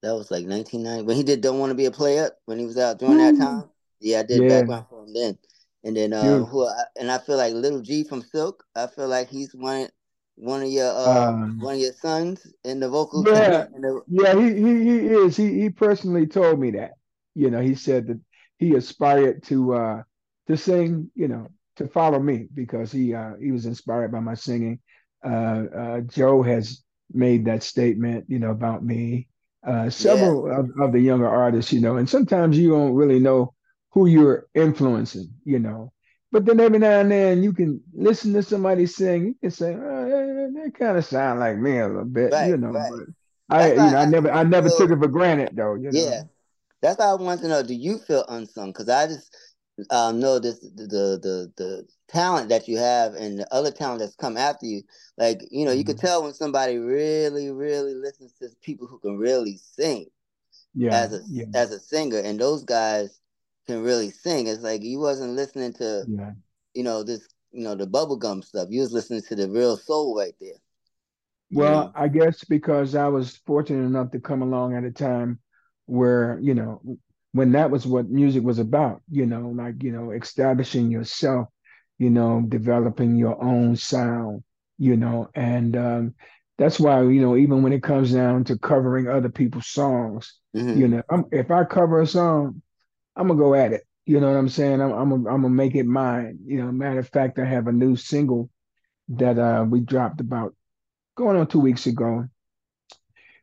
That 0.03 0.15
was 0.15 0.31
like 0.31 0.47
1990 0.47 1.07
when 1.07 1.17
he 1.17 1.23
did 1.23 1.41
"Don't 1.41 1.59
Want 1.59 1.71
to 1.71 1.75
Be 1.75 1.87
a 1.87 1.91
Player" 1.91 2.31
when 2.47 2.59
he 2.59 2.67
was 2.67 2.77
out 2.77 2.99
during 2.99 3.19
that 3.19 3.37
time. 3.39 3.71
Yeah, 4.01 4.21
I 4.21 4.23
did 4.25 4.43
yeah. 4.43 4.49
background 4.49 4.87
for 4.91 5.05
him 5.05 5.15
then. 5.15 5.39
And 5.85 5.97
then 5.97 6.13
uh, 6.13 6.45
who 6.45 6.69
and 6.99 7.11
I 7.11 7.19
feel 7.19 7.37
like 7.37 7.55
Little 7.55 7.81
G 7.81 8.05
from 8.05 8.23
Silk. 8.23 8.65
I 8.75 8.87
feel 8.87 9.09
like 9.09 9.29
he's 9.29 9.55
one 9.55 9.89
one 10.37 10.63
of 10.63 10.69
your 10.69 10.91
uh, 10.91 11.29
um, 11.29 11.61
one 11.61 11.75
of 11.75 11.81
your 11.81 11.93
sons 11.93 12.47
in 12.65 12.81
the 12.81 12.89
vocal 12.89 13.25
yeah 13.27 13.67
the... 13.73 14.03
yeah 14.09 14.35
he, 14.35 14.55
he 14.55 14.83
he 14.83 15.07
is 15.07 15.37
he 15.37 15.61
he 15.61 15.71
personally 15.71 16.27
told 16.27 16.59
me 16.59 16.73
that 16.73 16.93
you 17.35 17.51
know 17.51 17.61
he 17.61 17.75
said 17.75 18.09
that 18.09 18.21
he 18.59 18.75
aspired 18.75 19.45
to 19.45 19.75
uh 19.75 20.03
to 20.49 20.57
sing 20.57 21.11
you 21.15 21.29
know 21.29 21.49
to 21.77 21.89
follow 21.89 22.19
me 22.19 22.47
because 22.55 22.93
he 22.93 23.15
uh 23.15 23.33
he 23.41 23.51
was 23.51 23.67
inspired 23.67 24.13
by 24.13 24.21
my 24.21 24.35
singing 24.35 24.79
uh 25.25 25.65
uh 25.77 26.01
joe 26.01 26.43
has 26.43 26.83
made 27.13 27.45
that 27.45 27.63
statement 27.63 28.25
you 28.29 28.39
know 28.39 28.51
about 28.51 28.85
me 28.85 29.27
uh 29.67 29.89
several 29.91 30.49
yeah. 30.49 30.59
of, 30.59 30.71
of 30.81 30.93
the 30.93 31.01
younger 31.01 31.29
artists 31.29 31.73
you 31.73 31.81
know 31.81 31.97
and 31.97 32.09
sometimes 32.09 32.59
you 32.59 32.71
don't 32.71 32.95
really 32.95 33.19
know 33.19 33.53
who 33.91 34.07
you're 34.07 34.47
influencing 34.55 35.29
you 35.45 35.59
know 35.59 35.93
but 36.35 36.47
then 36.47 36.59
every 36.59 36.81
now 36.81 36.99
and 36.99 37.13
then 37.13 37.45
you 37.45 37.53
can 37.53 37.81
listen 37.95 38.33
to 38.33 38.43
somebody 38.43 38.87
sing. 38.87 39.27
You 39.27 39.35
can 39.41 39.51
say, 39.53 39.73
oh, 39.73 40.51
they, 40.53 40.71
kind 40.73 40.99
of 40.99 41.05
sound 41.05 41.39
like 41.39 41.57
me 41.57 41.79
a 41.79 41.87
little 41.87 42.05
bit, 42.05 42.33
right, 42.33 42.49
you 42.49 42.57
know. 42.57 42.71
Right. 42.71 42.91
But 43.49 43.57
I, 43.57 43.71
you 43.71 43.77
know, 43.77 43.97
I 43.99 44.05
never, 44.07 44.31
I 44.33 44.43
never 44.43 44.69
took 44.69 44.91
it 44.91 44.99
for 44.99 45.07
granted 45.07 45.51
though. 45.55 45.77
yeah, 45.77 45.91
know? 45.93 46.31
that's 46.83 46.99
why 46.99 47.05
I 47.05 47.15
want 47.15 47.41
to 47.43 47.47
know. 47.47 47.63
Do 47.63 47.73
you 47.73 47.99
feel 47.99 48.25
unsung? 48.29 48.73
Because 48.73 48.89
I 48.89 49.07
just 49.07 49.33
um, 49.91 50.21
know 50.21 50.39
this 50.39 50.61
the, 50.61 51.19
the 51.21 51.53
the 51.57 51.87
talent 52.09 52.49
that 52.49 52.69
you 52.69 52.79
have 52.79 53.15
and 53.15 53.41
the 53.41 53.55
other 53.55 53.71
talent 53.71 54.01
that's 54.01 54.15
come 54.15 54.37
after 54.37 54.67
you. 54.67 54.83
Like 55.19 55.43
you 55.51 55.65
know, 55.65 55.73
you 55.73 55.85
mm-hmm. 55.85 55.93
can 55.93 55.99
tell 55.99 56.23
when 56.23 56.35
somebody 56.35 56.79
really, 56.79 57.51
really 57.51 57.95
listens 57.95 58.33
to 58.35 58.49
people 58.63 58.87
who 58.87 58.99
can 58.99 59.19
really 59.19 59.59
sing. 59.59 60.07
Yeah, 60.77 60.95
as 60.95 61.13
a 61.13 61.21
yeah. 61.29 61.45
as 61.55 61.71
a 61.73 61.79
singer, 61.79 62.19
and 62.19 62.39
those 62.39 62.65
guys 62.65 63.21
can 63.67 63.83
really 63.83 64.11
sing. 64.11 64.47
It's 64.47 64.63
like 64.63 64.83
you 64.83 64.99
wasn't 64.99 65.33
listening 65.33 65.73
to, 65.75 66.05
yeah. 66.09 66.33
you 66.75 66.83
know, 66.83 67.03
this, 67.03 67.27
you 67.53 67.63
know, 67.63 67.75
the 67.75 67.87
bubblegum 67.87 68.45
stuff. 68.45 68.69
You 68.71 68.81
was 68.81 68.93
listening 68.93 69.23
to 69.29 69.37
the 69.37 69.49
real 69.49 69.77
soul 69.77 70.17
right 70.17 70.35
there. 70.41 70.57
Well, 71.51 71.93
I 71.95 72.09
guess 72.09 72.43
because 72.45 72.95
I 72.95 73.09
was 73.09 73.37
fortunate 73.47 73.87
enough 73.87 74.11
to 74.13 74.21
come 74.21 74.43
along 74.43 74.75
at 74.75 74.85
a 74.85 74.91
time 74.91 75.39
where, 75.87 76.39
you 76.41 76.55
know, 76.55 76.81
when 77.35 77.51
that 77.51 77.69
was 77.69 77.85
what 77.85 78.09
music 78.09 78.45
was 78.45 78.61
about, 78.61 79.03
you 79.11 79.27
know, 79.27 79.49
like, 79.49 79.83
you 79.83 79.91
know, 79.91 80.13
establishing 80.13 80.89
yourself, 80.89 81.49
you 81.99 82.09
know, 82.09 82.45
developing 82.49 83.17
your 83.17 83.43
own 83.43 83.75
sound, 83.75 84.45
you 84.79 84.97
know, 84.97 85.29
and 85.35 85.77
um, 85.77 86.15
that's 86.59 86.79
why, 86.79 87.03
you 87.03 87.21
know, 87.21 87.37
even 87.37 87.65
when 87.65 87.73
it 87.73 87.83
comes 87.83 88.13
down 88.13 88.45
to 88.45 88.57
covering 88.57 89.09
other 89.09 89.29
people's 89.29 89.67
songs, 89.67 90.33
mm-hmm. 90.55 90.81
you 90.81 90.87
know, 90.87 91.03
I'm, 91.11 91.25
if 91.33 91.51
I 91.51 91.65
cover 91.65 92.01
a 92.01 92.07
song, 92.07 92.63
I'm 93.17 93.27
gonna 93.27 93.41
go 93.41 93.57
at 93.57 93.73
it. 93.73 93.83
You 94.07 94.21
know 94.21 94.31
what 94.31 94.39
I'm 94.39 94.49
saying? 94.49 94.81
I'm 94.81 94.93
I'm 94.93 95.11
gonna, 95.11 95.35
I'm 95.35 95.43
gonna 95.43 95.49
make 95.49 95.75
it 95.75 95.87
mine. 95.87 96.39
You 96.47 96.59
know, 96.59 96.71
matter 96.71 97.01
of 97.01 97.09
fact, 97.09 97.41
I 97.41 97.47
have 97.47 97.67
a 97.67 97.73
new 97.73 97.97
single 97.97 98.49
that 99.09 99.41
uh, 99.41 99.67
we 99.69 99.81
dropped 99.81 100.21
about 100.21 100.55
going 101.17 101.37
on 101.37 101.49
two 101.49 101.59
weeks 101.59 101.87
ago. 101.87 102.29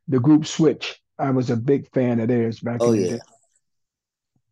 The 0.08 0.21
group 0.21 0.45
Switch. 0.45 0.97
I 1.19 1.32
was 1.32 1.49
a 1.49 1.58
big 1.58 1.91
fan 1.93 2.19
of 2.19 2.30
theirs 2.30 2.62
back 2.62 2.77
oh, 2.80 2.93
in 2.93 3.01
the 3.01 3.06
yeah. 3.06 3.15
day. 3.17 3.21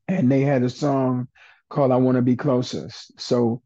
And 0.10 0.32
they 0.32 0.42
had 0.42 0.64
a 0.64 0.70
song 0.70 1.28
called 1.70 1.92
I 1.92 1.98
Want 1.98 2.16
to 2.16 2.22
Be 2.22 2.36
Closer." 2.36 2.90
So 3.18 3.62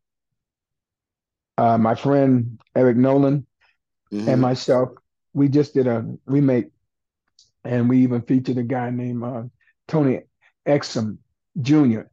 uh, 1.58 1.78
my 1.78 1.96
friend 1.96 2.60
Eric 2.76 2.98
Nolan 2.98 3.46
mm-hmm. 4.12 4.28
and 4.28 4.42
myself, 4.42 4.90
we 5.34 5.48
just 5.48 5.74
did 5.74 5.88
a 5.88 6.06
remake 6.26 6.68
and 7.64 7.90
we 7.90 8.00
even 8.00 8.22
featured 8.22 8.58
a 8.58 8.64
guy 8.64 8.90
named 8.90 9.24
uh, 9.24 9.44
Tony 9.88 10.22
Exum 10.68 11.18
Junior, 11.62 12.10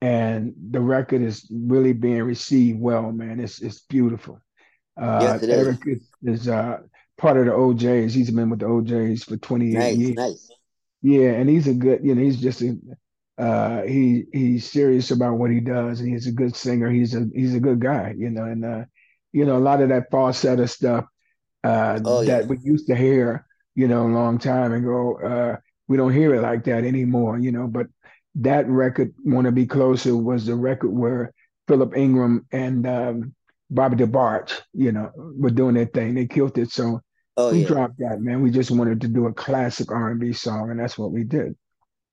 and 0.00 0.54
the 0.70 0.80
record 0.80 1.22
is 1.22 1.46
really 1.50 1.92
being 1.92 2.22
received 2.22 2.80
well, 2.80 3.12
man. 3.12 3.40
It's 3.40 3.60
it's 3.60 3.80
beautiful. 3.80 4.40
Uh, 4.96 5.18
yes, 5.22 5.42
it 5.42 5.50
Eric 5.50 5.80
is, 5.86 6.08
is 6.22 6.48
uh, 6.48 6.78
part 7.18 7.36
of 7.36 7.46
the 7.46 7.52
O'Jays. 7.52 8.14
He's 8.14 8.30
been 8.30 8.50
with 8.50 8.60
the 8.60 8.66
O'Jays 8.66 9.24
for 9.24 9.36
28 9.36 9.72
nice, 9.74 9.96
years. 9.96 10.14
Nice. 10.14 10.50
Yeah, 11.02 11.30
and 11.32 11.50
he's 11.50 11.66
a 11.66 11.74
good, 11.74 12.00
you 12.02 12.14
know, 12.14 12.22
he's 12.22 12.40
just 12.40 12.62
a 12.62 12.78
uh, 13.36 13.82
he 13.82 14.24
he's 14.32 14.70
serious 14.70 15.10
about 15.10 15.38
what 15.38 15.50
he 15.50 15.60
does, 15.60 16.00
and 16.00 16.08
he's 16.08 16.26
a 16.26 16.32
good 16.32 16.54
singer. 16.54 16.90
He's 16.90 17.14
a 17.14 17.28
he's 17.34 17.54
a 17.54 17.60
good 17.60 17.80
guy, 17.80 18.14
you 18.16 18.30
know, 18.30 18.44
and 18.44 18.64
uh, 18.64 18.84
you 19.34 19.44
know, 19.44 19.56
a 19.56 19.58
lot 19.58 19.82
of 19.82 19.88
that 19.88 20.10
falsetto 20.10 20.64
stuff 20.66 21.06
uh, 21.64 21.98
oh, 22.04 22.24
that 22.24 22.42
yeah. 22.42 22.46
we 22.46 22.58
used 22.62 22.86
to 22.86 22.94
hear, 22.94 23.44
you 23.74 23.88
know, 23.88 24.06
a 24.06 24.14
long 24.14 24.38
time 24.38 24.72
ago. 24.72 25.18
Uh, 25.18 25.56
we 25.88 25.96
don't 25.96 26.12
hear 26.12 26.34
it 26.34 26.42
like 26.42 26.64
that 26.64 26.84
anymore, 26.84 27.36
you 27.38 27.50
know. 27.50 27.66
But 27.66 27.88
that 28.36 28.68
record, 28.68 29.12
Want 29.24 29.46
to 29.46 29.52
Be 29.52 29.66
Closer, 29.66 30.16
was 30.16 30.46
the 30.46 30.54
record 30.54 30.90
where 30.90 31.32
Philip 31.66 31.96
Ingram 31.96 32.46
and 32.52 32.86
um, 32.86 33.34
Bobby 33.70 33.96
DeBarge, 33.96 34.52
you 34.72 34.92
know, 34.92 35.10
were 35.16 35.50
doing 35.50 35.74
their 35.74 35.86
thing. 35.86 36.14
They 36.14 36.26
killed 36.26 36.56
it. 36.56 36.70
So 36.70 37.00
oh, 37.36 37.50
we 37.50 37.62
yeah. 37.62 37.66
dropped 37.66 37.98
that, 37.98 38.20
man. 38.20 38.40
We 38.40 38.50
just 38.50 38.70
wanted 38.70 39.00
to 39.00 39.08
do 39.08 39.26
a 39.26 39.34
classic 39.34 39.90
R&B 39.90 40.32
song, 40.32 40.70
and 40.70 40.78
that's 40.78 40.96
what 40.96 41.10
we 41.10 41.24
did. 41.24 41.56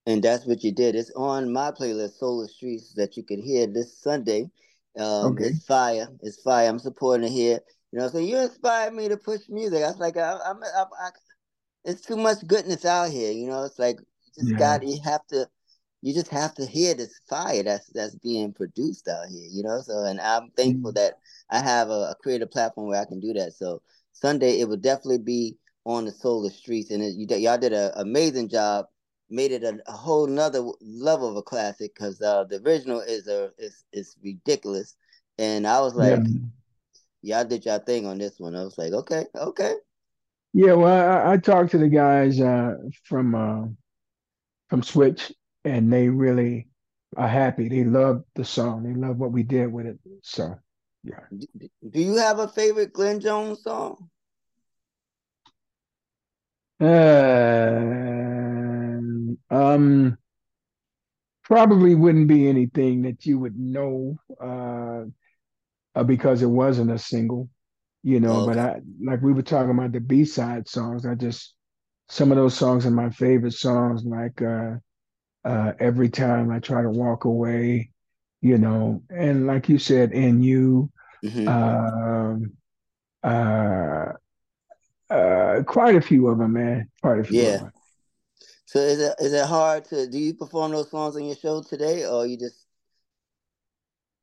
And 0.07 0.23
that's 0.23 0.45
what 0.45 0.63
you 0.63 0.71
did. 0.71 0.95
It's 0.95 1.11
on 1.15 1.51
my 1.51 1.71
playlist, 1.71 2.17
Soul 2.17 2.43
of 2.43 2.49
Streets, 2.49 2.93
that 2.95 3.17
you 3.17 3.23
can 3.23 3.41
hear 3.41 3.67
this 3.67 3.97
Sunday. 3.97 4.49
Um, 4.97 5.33
Okay. 5.33 5.45
it's 5.45 5.65
fire. 5.65 6.07
It's 6.21 6.41
fire. 6.41 6.67
I'm 6.67 6.79
supporting 6.79 7.27
it 7.27 7.31
here. 7.31 7.59
You 7.91 7.99
know, 7.99 8.07
so 8.07 8.17
you 8.19 8.37
inspired 8.37 8.93
me 8.93 9.09
to 9.09 9.17
push 9.17 9.41
music. 9.49 9.83
I 9.83 9.87
was 9.87 9.99
like, 9.99 10.17
I, 10.17 10.39
I'm, 10.45 10.57
I, 10.63 10.83
I, 10.83 11.09
it's 11.85 12.01
too 12.01 12.17
much 12.17 12.45
goodness 12.47 12.85
out 12.85 13.11
here. 13.11 13.31
You 13.31 13.47
know, 13.47 13.63
it's 13.63 13.79
like 13.79 13.99
you 13.99 14.31
just 14.43 14.49
Yeah. 14.53 14.57
got, 14.57 14.85
you 14.85 14.99
have 15.03 15.25
to, 15.27 15.47
you 16.01 16.13
just 16.13 16.29
have 16.29 16.55
to 16.55 16.65
hear 16.65 16.95
this 16.95 17.19
fire 17.29 17.63
that's 17.63 17.87
that's 17.89 18.15
being 18.15 18.53
produced 18.53 19.07
out 19.07 19.27
here. 19.29 19.47
You 19.51 19.63
know, 19.63 19.81
so 19.81 20.03
and 20.03 20.19
I'm 20.19 20.49
thankful 20.57 20.91
Mm. 20.91 20.95
that 20.95 21.19
I 21.49 21.59
have 21.59 21.89
a, 21.89 22.11
a 22.11 22.15
creative 22.23 22.49
platform 22.49 22.87
where 22.87 23.01
I 23.01 23.05
can 23.05 23.19
do 23.19 23.33
that. 23.33 23.53
So 23.53 23.81
Sunday, 24.13 24.59
it 24.59 24.67
will 24.67 24.77
definitely 24.77 25.19
be 25.19 25.57
on 25.85 26.05
the 26.05 26.11
Soul 26.11 26.45
of 26.45 26.53
Streets, 26.53 26.91
and 26.91 27.03
it, 27.03 27.15
you, 27.15 27.27
y'all 27.37 27.57
did 27.57 27.73
an 27.73 27.91
amazing 27.95 28.49
job 28.49 28.85
made 29.31 29.51
it 29.51 29.63
a, 29.63 29.79
a 29.87 29.93
whole 29.93 30.27
nother 30.27 30.63
level 30.81 31.29
of 31.29 31.37
a 31.37 31.43
classic 31.43 31.93
because 31.95 32.21
uh, 32.21 32.43
the 32.45 32.61
original 32.65 33.01
is 33.01 33.27
a 33.27 33.51
is 33.57 33.85
is 33.93 34.17
ridiculous, 34.23 34.95
and 35.39 35.67
I 35.67 35.81
was 35.81 35.95
Yeah. 35.95 36.19
like, 36.19 36.29
y'all 37.21 37.45
did 37.45 37.65
y'all 37.65 37.79
thing 37.79 38.05
on 38.07 38.17
this 38.19 38.39
one. 38.39 38.55
I 38.55 38.63
was 38.63 38.77
like, 38.77 38.93
okay, 38.93 39.25
okay, 39.35 39.75
Yeah, 40.53 40.73
well, 40.73 41.27
I, 41.27 41.33
I 41.33 41.37
talked 41.37 41.71
to 41.71 41.77
the 41.77 41.89
guys 41.89 42.39
uh, 42.41 42.75
from 43.03 43.35
uh, 43.35 43.67
from 44.69 44.83
Switch, 44.83 45.31
and 45.65 45.91
they 45.91 46.09
really 46.09 46.67
are 47.17 47.27
happy. 47.27 47.69
They 47.69 47.83
love 47.83 48.23
the 48.35 48.45
song. 48.45 48.83
They 48.83 48.93
love 48.93 49.17
what 49.17 49.31
we 49.31 49.43
did 49.43 49.71
with 49.71 49.85
it. 49.87 49.99
So, 50.23 50.55
yeah. 51.03 51.25
do, 51.37 51.47
do 51.89 51.99
you 52.01 52.15
have 52.15 52.39
a 52.39 52.47
favorite 52.47 52.93
Glenn 52.93 53.19
Jones 53.19 53.63
song? 53.63 54.09
Uh, 56.79 56.85
um, 59.51 60.17
probably 61.43 61.95
wouldn't 61.95 62.27
be 62.27 62.47
anything 62.47 63.03
that 63.03 63.25
you 63.25 63.39
would 63.39 63.57
know 63.57 64.17
uh, 64.41 65.03
uh, 65.99 66.03
because 66.03 66.41
it 66.41 66.47
wasn't 66.47 66.91
a 66.91 66.99
single, 66.99 67.49
you 68.03 68.19
know. 68.21 68.41
Oh, 68.41 68.41
But 68.41 68.59
I, 68.59 68.81
like 69.03 69.21
we 69.21 69.33
were 69.33 69.43
talking 69.43 69.71
about 69.71 69.93
the 69.93 70.01
B-side 70.01 70.67
songs. 70.69 71.05
I 71.05 71.15
just 71.15 71.55
some 72.09 72.31
of 72.31 72.37
those 72.37 72.55
songs 72.55 72.85
are 72.85 72.91
my 72.91 73.09
favorite 73.11 73.53
songs, 73.53 74.05
like 74.05 74.41
uh, 74.41 74.75
uh, 75.45 75.73
every 75.79 76.09
time 76.09 76.51
I 76.51 76.59
try 76.59 76.83
to 76.83 76.89
walk 76.91 77.25
away, 77.25 77.91
you 78.41 78.57
know, 78.57 79.03
and 79.09 79.47
like 79.47 79.69
you 79.69 79.79
said, 79.79 80.13
in 80.13 80.43
you, 80.43 80.91
hmm 81.23 81.47
um, 81.47 82.53
uh, 83.23 84.05
uh, 85.09 85.63
quite 85.65 85.95
a 85.95 86.01
few 86.01 86.27
of 86.27 86.37
them, 86.37 86.53
man, 86.53 86.89
quite 87.01 87.19
a 87.19 87.23
few 87.23 87.49
of 87.49 87.59
yeah. 87.59 87.80
So 88.71 88.79
is 88.79 88.99
it 89.01 89.15
is 89.19 89.33
it 89.33 89.45
hard 89.45 89.83
to 89.89 90.07
do 90.07 90.17
you 90.17 90.33
perform 90.33 90.71
those 90.71 90.89
songs 90.89 91.17
on 91.17 91.25
your 91.25 91.35
show 91.35 91.61
today, 91.61 92.07
or 92.07 92.25
you 92.25 92.37
just 92.37 92.65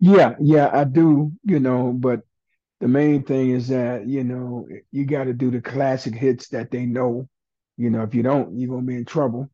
Yeah, 0.01 0.37
yeah, 0.41 0.71
I 0.73 0.85
do, 0.85 1.33
you 1.45 1.59
know, 1.61 1.93
but 1.93 2.23
the 2.81 2.89
main 2.89 3.25
thing 3.25 3.51
is 3.51 3.69
that, 3.69 4.07
you 4.09 4.25
know, 4.25 4.69
you 4.93 5.07
got 5.07 5.25
to 5.25 5.35
do 5.35 5.51
the 5.51 5.61
classic 5.61 6.15
hits 6.15 6.49
that 6.51 6.71
they 6.71 6.87
know. 6.87 7.29
You 7.79 7.91
know, 7.91 8.03
if 8.05 8.15
you 8.15 8.23
don't, 8.23 8.59
you're 8.59 8.71
gonna 8.71 8.87
be 8.87 8.97
in 8.97 9.05
trouble, 9.07 9.51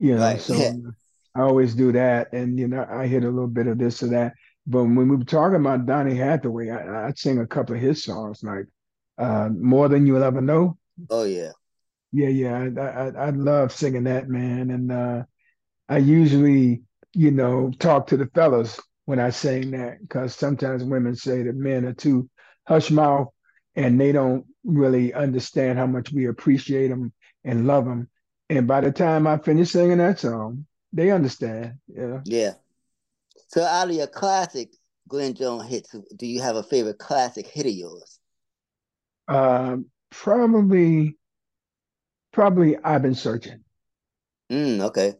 you 0.00 0.16
know. 0.16 0.36
right? 0.36 0.40
Yeah, 0.48 0.72
So 0.72 0.82
I 1.36 1.42
always 1.42 1.74
do 1.74 1.92
that, 1.92 2.32
and 2.34 2.58
you 2.58 2.68
know, 2.68 2.86
I 2.90 3.06
hit 3.08 3.24
a 3.24 3.30
little 3.30 3.48
bit 3.48 3.68
of 3.68 3.78
this 3.78 4.02
or 4.02 4.08
that. 4.08 4.34
But 4.66 4.84
when 4.84 4.96
we 5.08 5.16
were 5.16 5.24
talking 5.24 5.56
about 5.60 5.86
Donny 5.86 6.16
Hathaway, 6.16 6.70
I, 6.70 7.08
I'd 7.08 7.18
sing 7.18 7.40
a 7.40 7.46
couple 7.46 7.76
of 7.76 7.82
his 7.82 8.04
songs, 8.04 8.42
like 8.44 8.66
uh, 9.18 9.50
"More 9.50 9.88
Than 9.88 10.06
You'll 10.06 10.24
Ever 10.24 10.42
Know." 10.42 10.78
oh 11.10 11.24
yeah, 11.24 11.52
Yeah, 12.14 12.28
yeah, 12.28 12.68
I, 12.78 12.80
I, 12.80 13.26
I 13.26 13.30
love 13.30 13.72
singing 13.72 14.04
that, 14.04 14.28
man, 14.28 14.70
and 14.70 14.92
uh, 14.92 15.24
I 15.88 15.98
usually, 15.98 16.82
you 17.12 17.32
know, 17.32 17.72
talk 17.80 18.06
to 18.06 18.16
the 18.16 18.26
fellas 18.34 18.78
when 19.06 19.18
I 19.18 19.30
sing 19.30 19.72
that 19.72 20.00
because 20.00 20.36
sometimes 20.36 20.84
women 20.84 21.16
say 21.16 21.42
that 21.42 21.56
men 21.56 21.84
are 21.84 21.92
too 21.92 22.30
hush 22.68 22.92
mouth 22.92 23.30
and 23.74 24.00
they 24.00 24.12
don't 24.12 24.46
really 24.62 25.12
understand 25.12 25.76
how 25.76 25.86
much 25.86 26.12
we 26.12 26.26
appreciate 26.26 26.86
them 26.86 27.12
and 27.42 27.66
love 27.66 27.84
them. 27.84 28.08
And 28.48 28.68
by 28.68 28.80
the 28.80 28.92
time 28.92 29.26
I 29.26 29.38
finish 29.38 29.72
singing 29.72 29.98
that 29.98 30.20
song, 30.20 30.66
they 30.92 31.10
understand. 31.10 31.74
Yeah. 31.88 32.20
yeah. 32.24 32.52
So 33.48 33.64
out 33.64 33.88
of 33.88 33.96
your 33.96 34.06
classic 34.06 34.72
Glenn 35.08 35.34
Jones 35.34 35.68
hits, 35.68 35.96
do 36.14 36.26
you 36.28 36.40
have 36.42 36.54
a 36.54 36.62
favorite 36.62 36.98
classic 36.98 37.48
hit 37.48 37.66
of 37.66 37.72
yours? 37.72 38.20
Um, 39.26 39.86
probably, 40.10 41.16
probably 42.34 42.76
I've 42.78 43.02
been 43.02 43.14
searching. 43.14 43.64
Mm, 44.50 44.80
okay. 44.80 45.14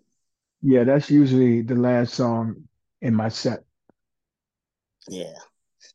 Yeah, 0.62 0.84
that's 0.84 1.10
usually 1.10 1.62
the 1.62 1.74
last 1.76 2.14
song 2.14 2.68
in 3.00 3.14
my 3.14 3.28
set. 3.28 3.64
Yeah. 5.08 5.34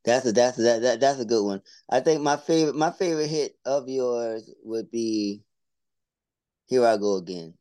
That's 0.06 0.26
a 0.28 0.32
that's 0.34 0.60
a, 0.60 0.64
that, 0.64 0.82
that 0.84 1.02
that's 1.02 1.20
a 1.22 1.26
good 1.26 1.44
one. 1.46 1.62
I 1.90 2.02
think 2.02 2.22
my 2.22 2.38
favorite 2.38 2.76
my 2.76 2.92
favorite 2.92 3.28
hit 3.30 3.58
of 3.66 3.90
yours 3.90 4.50
would 4.64 4.92
be 4.92 5.44
Here 6.68 6.86
I 6.86 6.96
Go 6.96 7.18
Again. 7.18 7.58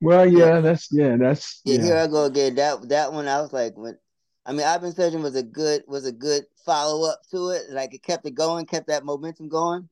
Well, 0.00 0.26
Yeah, 0.34 0.50
yeah, 0.54 0.60
that's 0.60 0.88
yeah, 0.92 1.16
that's 1.16 1.62
yeah, 1.64 1.80
Here 1.80 1.96
I 1.96 2.06
Go 2.06 2.24
Again. 2.24 2.54
That 2.56 2.88
that 2.88 3.12
one 3.12 3.28
I 3.28 3.40
was 3.40 3.52
like 3.52 3.76
when 3.76 3.98
I 4.46 4.52
mean 4.52 4.66
I've 4.66 4.80
been 4.80 4.92
searching 4.92 5.22
was 5.22 5.36
a 5.36 5.42
good 5.42 5.84
was 5.86 6.06
a 6.06 6.12
good 6.12 6.44
follow 6.64 7.08
up 7.10 7.20
to 7.30 7.50
it. 7.50 7.70
Like 7.70 7.94
it 7.94 8.02
kept 8.02 8.26
it 8.26 8.34
going, 8.34 8.66
kept 8.66 8.88
that 8.88 9.04
momentum 9.04 9.48
going. 9.48 9.88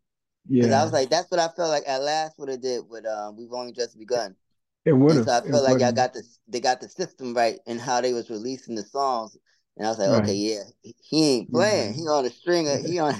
Because 0.57 0.73
I 0.73 0.83
was 0.85 0.93
like, 0.93 1.11
that's 1.11 1.31
what 1.31 1.41
I 1.41 1.49
felt 1.49 1.71
like 1.71 1.85
at 1.87 2.03
last 2.03 2.39
what 2.39 2.49
it 2.49 2.61
did 2.61 2.89
with 2.89 3.07
um 3.07 3.37
We've 3.37 3.53
Only 3.53 3.73
Just 3.73 3.99
Begun. 3.99 4.37
It 4.85 4.93
would 4.93 5.17
have, 5.17 5.25
so 5.25 5.33
I 5.33 5.41
felt 5.43 5.65
like 5.65 5.79
y'all 5.81 5.93
got 5.93 6.13
the 6.15 6.23
they 6.49 6.61
got 6.61 6.81
the 6.81 6.89
system 6.89 7.35
right 7.35 7.59
and 7.67 7.81
how 7.81 8.01
they 8.01 8.13
was 8.13 8.31
releasing 8.31 8.75
the 8.75 8.83
songs. 8.83 9.37
And 9.77 9.87
I 9.87 9.91
was 9.91 9.99
like, 9.99 10.09
okay, 10.23 10.35
yeah, 10.35 10.65
he 11.03 11.25
ain't 11.37 11.51
Yeah. 11.51 11.53
playing. 11.53 11.95
He 11.95 12.03
on 12.09 12.25
a 12.27 12.31
string. 12.31 12.69
Of, 12.69 12.81
he 12.85 12.99
on 12.99 13.15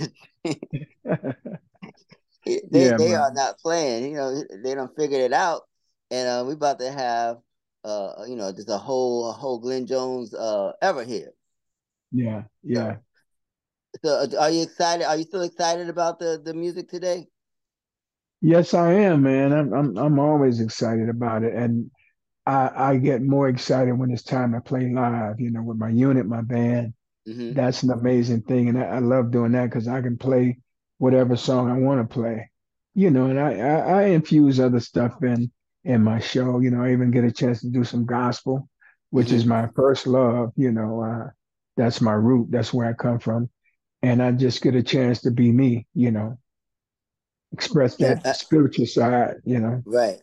a 0.45 0.55
they 2.47 2.61
Yeah, 2.71 2.97
they 2.97 3.15
are 3.15 3.33
not 3.33 3.59
playing. 3.59 4.11
You 4.11 4.17
know, 4.17 4.43
they 4.63 4.75
don't 4.75 4.95
figure 4.97 5.21
it 5.21 5.33
out, 5.33 5.63
and 6.11 6.29
uh, 6.29 6.45
we 6.47 6.55
about 6.55 6.79
to 6.81 6.91
have 6.91 7.39
uh 7.85 8.25
you 8.27 8.35
know 8.37 8.53
just 8.53 8.69
a 8.71 8.79
whole 8.79 9.29
a 9.31 9.33
whole 9.33 9.59
Glenn 9.61 9.87
Jones 9.87 10.35
uh 10.35 10.73
ever 10.83 11.05
here. 11.05 11.33
Yeah, 12.13 12.45
yeah. 12.63 12.99
So 14.05 14.09
uh, 14.11 14.29
are 14.41 14.51
you 14.51 14.63
excited? 14.63 15.05
Are 15.07 15.17
you 15.17 15.25
still 15.25 15.43
excited 15.43 15.89
about 15.89 16.19
the 16.19 16.41
the 16.43 16.55
music 16.55 16.89
today? 16.89 17.29
Yes, 18.41 18.75
I 18.75 18.93
am, 18.93 19.23
man. 19.23 19.53
I'm 19.53 19.73
I'm 19.73 19.97
I'm 19.99 20.19
always 20.19 20.61
excited 20.61 21.09
about 21.09 21.43
it. 21.43 21.55
And 21.55 21.91
I 22.47 22.71
I 22.93 22.97
get 22.99 23.23
more 23.23 23.49
excited 23.49 23.93
when 23.99 24.11
it's 24.11 24.23
time 24.23 24.53
to 24.53 24.61
play 24.61 24.91
live, 24.93 25.41
you 25.41 25.51
know, 25.51 25.63
with 25.63 25.79
my 25.79 25.89
unit, 25.91 26.27
my 26.27 26.43
band. 26.43 26.95
hmm 27.27 27.53
That's 27.53 27.83
an 27.83 27.91
amazing 27.93 28.43
thing. 28.43 28.69
And 28.69 28.79
I, 28.79 28.85
I 28.85 28.99
love 29.01 29.31
doing 29.33 29.53
that 29.53 29.67
because 29.67 29.89
I 29.89 30.03
can 30.03 30.19
play 30.19 30.59
whatever 30.99 31.37
song 31.37 31.71
I 31.71 31.79
want 31.79 32.09
to 32.09 32.13
play. 32.15 32.51
You 32.95 33.11
know, 33.11 33.27
and 33.27 33.41
I, 33.41 33.53
I 33.59 33.79
I 33.79 34.03
infuse 34.07 34.61
other 34.61 34.81
stuff 34.81 35.23
in 35.23 35.51
in 35.85 36.03
my 36.03 36.21
show. 36.21 36.61
You 36.61 36.71
know, 36.71 36.83
I 36.83 36.93
even 36.93 37.11
get 37.11 37.25
a 37.25 37.33
chance 37.33 37.61
to 37.63 37.71
do 37.71 37.85
some 37.85 38.07
gospel, 38.07 38.69
which 39.11 39.33
is 39.33 39.45
hmm 39.45 39.47
my 39.47 39.69
first 39.77 40.07
love, 40.07 40.53
you 40.57 40.73
know, 40.73 41.03
uh, 41.03 41.31
that's 41.77 42.01
my 42.01 42.13
root. 42.13 42.49
That's 42.51 42.73
where 42.75 42.89
I 42.89 42.93
come 42.95 43.19
from. 43.21 43.51
And 44.03 44.23
I 44.23 44.33
just 44.33 44.63
get 44.63 44.75
a 44.75 44.83
chance 44.83 45.23
to 45.23 45.31
be 45.31 45.51
me, 45.53 45.87
you 45.95 46.11
know. 46.11 46.39
express 47.53 47.97
Yeah, 47.99 48.15
that 48.15 48.25
I, 48.25 48.35
spiritual 48.35 48.87
side, 48.87 49.37
you 49.45 49.59
know. 49.61 49.85
right. 49.85 50.19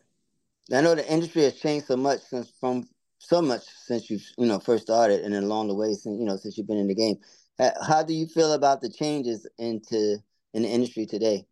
I 0.74 0.82
know 0.82 0.96
the 0.96 1.12
industry 1.12 1.44
has 1.44 1.56
changed 1.60 1.88
so 1.88 1.98
much 1.98 2.22
since 2.22 2.52
from 2.60 2.88
so 3.20 3.42
much 3.42 3.64
since 3.86 4.10
you 4.10 4.20
you 4.38 4.46
know 4.46 4.60
first 4.60 4.84
started 4.86 5.22
and 5.22 5.34
then 5.34 5.44
along 5.44 5.68
the 5.70 5.76
way 5.76 5.94
since 5.94 6.20
you 6.20 6.26
know 6.26 6.38
since 6.38 6.58
you've 6.58 6.68
been 6.68 6.78
in 6.78 6.88
the 6.88 6.96
game. 6.96 7.18
Uh, 7.60 7.72
How 7.88 8.04
do 8.04 8.14
you 8.14 8.28
feel 8.28 8.54
about 8.54 8.82
the 8.82 8.90
changes 8.90 9.48
into 9.58 10.18
in 10.54 10.64
the 10.64 10.70
industry 10.70 11.06
today? 11.06 11.46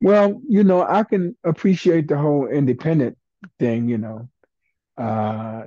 Well, 0.00 0.40
you 0.48 0.64
know, 0.64 0.82
I 0.82 1.04
can 1.04 1.36
appreciate 1.44 2.08
the 2.08 2.18
whole 2.18 2.46
independent 2.46 3.16
thing, 3.58 3.88
you 3.88 3.98
know. 3.98 4.28
Uh, 4.96 5.64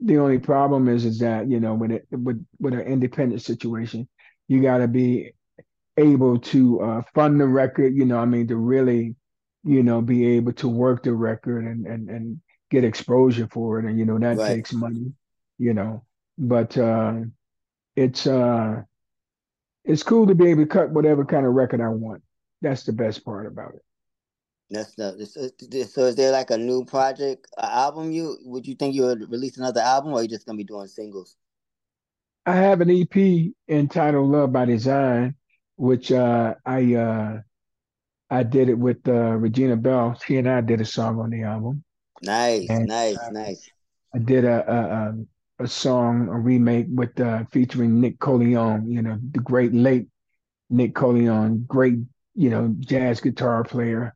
the 0.00 0.18
only 0.18 0.38
problem 0.38 0.88
is 0.88 1.04
is 1.04 1.18
that, 1.20 1.50
you 1.50 1.60
know, 1.60 1.74
with 1.74 1.92
it 1.92 2.06
with 2.10 2.44
with 2.60 2.74
an 2.74 2.80
independent 2.80 3.42
situation, 3.42 4.08
you 4.50 4.62
got 4.62 4.78
to 4.78 4.88
be 4.88 5.32
able 5.96 6.40
to 6.40 6.80
uh, 6.82 7.02
fund 7.14 7.40
the 7.40 7.46
record, 7.48 7.94
you 7.96 8.06
know, 8.06 8.18
I 8.18 8.26
mean, 8.26 8.48
to 8.48 8.56
really, 8.56 9.16
you 9.64 9.82
know, 9.84 10.02
be 10.02 10.26
able 10.36 10.54
to 10.54 10.68
work 10.68 11.04
the 11.04 11.14
record 11.14 11.66
and 11.66 11.86
and 11.86 12.10
and 12.10 12.42
get 12.70 12.84
exposure 12.84 13.48
for 13.52 13.80
it, 13.80 13.86
and 13.86 13.98
you 13.98 14.06
know, 14.06 14.18
that 14.20 14.38
Right. 14.38 14.44
takes 14.44 14.72
money, 14.72 15.12
you 15.58 15.74
know. 15.74 16.04
But 16.38 16.78
uh, 16.78 17.22
it's 17.96 18.26
uh 18.26 18.82
it's 19.84 20.02
cool 20.02 20.26
to 20.26 20.34
be 20.34 20.48
able 20.50 20.62
to 20.62 20.68
cut 20.68 20.90
whatever 20.90 21.24
kind 21.24 21.46
of 21.46 21.54
record 21.54 21.80
I 21.82 21.88
want. 21.88 22.22
That's 22.62 22.84
the 22.84 22.92
best 22.92 23.24
part 23.24 23.46
about 23.46 23.74
it. 23.74 23.82
That's 24.70 24.94
the 24.96 25.26
so, 25.26 25.48
so 25.84 26.06
is 26.06 26.16
there 26.16 26.32
like 26.32 26.50
a 26.50 26.58
new 26.58 26.84
project, 26.84 27.46
album? 27.58 28.12
You 28.12 28.38
would 28.44 28.66
you 28.66 28.74
think 28.76 28.94
you 28.94 29.02
would 29.04 29.30
release 29.30 29.58
another 29.58 29.80
album, 29.80 30.12
or 30.14 30.22
you 30.22 30.28
just 30.28 30.46
gonna 30.46 30.58
be 30.58 30.64
doing 30.64 30.88
singles? 30.88 31.36
I 32.46 32.56
have 32.56 32.80
an 32.80 32.90
EP 32.90 33.52
entitled 33.68 34.30
Love 34.30 34.52
by 34.52 34.64
Design, 34.64 35.34
which 35.76 36.10
uh, 36.10 36.54
I 36.64 36.94
uh, 36.94 37.40
I 38.30 38.42
did 38.44 38.68
it 38.68 38.78
with 38.78 39.06
uh, 39.06 39.36
Regina 39.36 39.76
Belle. 39.76 40.18
She 40.24 40.36
and 40.36 40.48
I 40.48 40.60
did 40.60 40.80
a 40.80 40.84
song 40.84 41.20
on 41.20 41.30
the 41.30 41.42
album. 41.42 41.84
Nice, 42.22 42.68
and, 42.68 42.86
nice, 42.86 43.18
uh, 43.18 43.30
nice. 43.30 43.70
I 44.14 44.18
did 44.18 44.44
a, 44.44 45.14
a 45.58 45.64
a, 45.64 45.68
song, 45.68 46.28
a 46.28 46.38
remake 46.38 46.86
with 46.88 47.18
uh, 47.20 47.44
featuring 47.50 48.00
Nick 48.00 48.18
Colionne. 48.18 48.90
You 48.90 49.02
know, 49.02 49.18
the 49.32 49.40
great 49.40 49.74
late 49.74 50.06
Nick 50.70 50.94
Colionne, 50.94 51.66
great 51.66 51.98
you 52.34 52.50
know 52.50 52.74
jazz 52.80 53.20
guitar 53.20 53.64
player, 53.64 54.14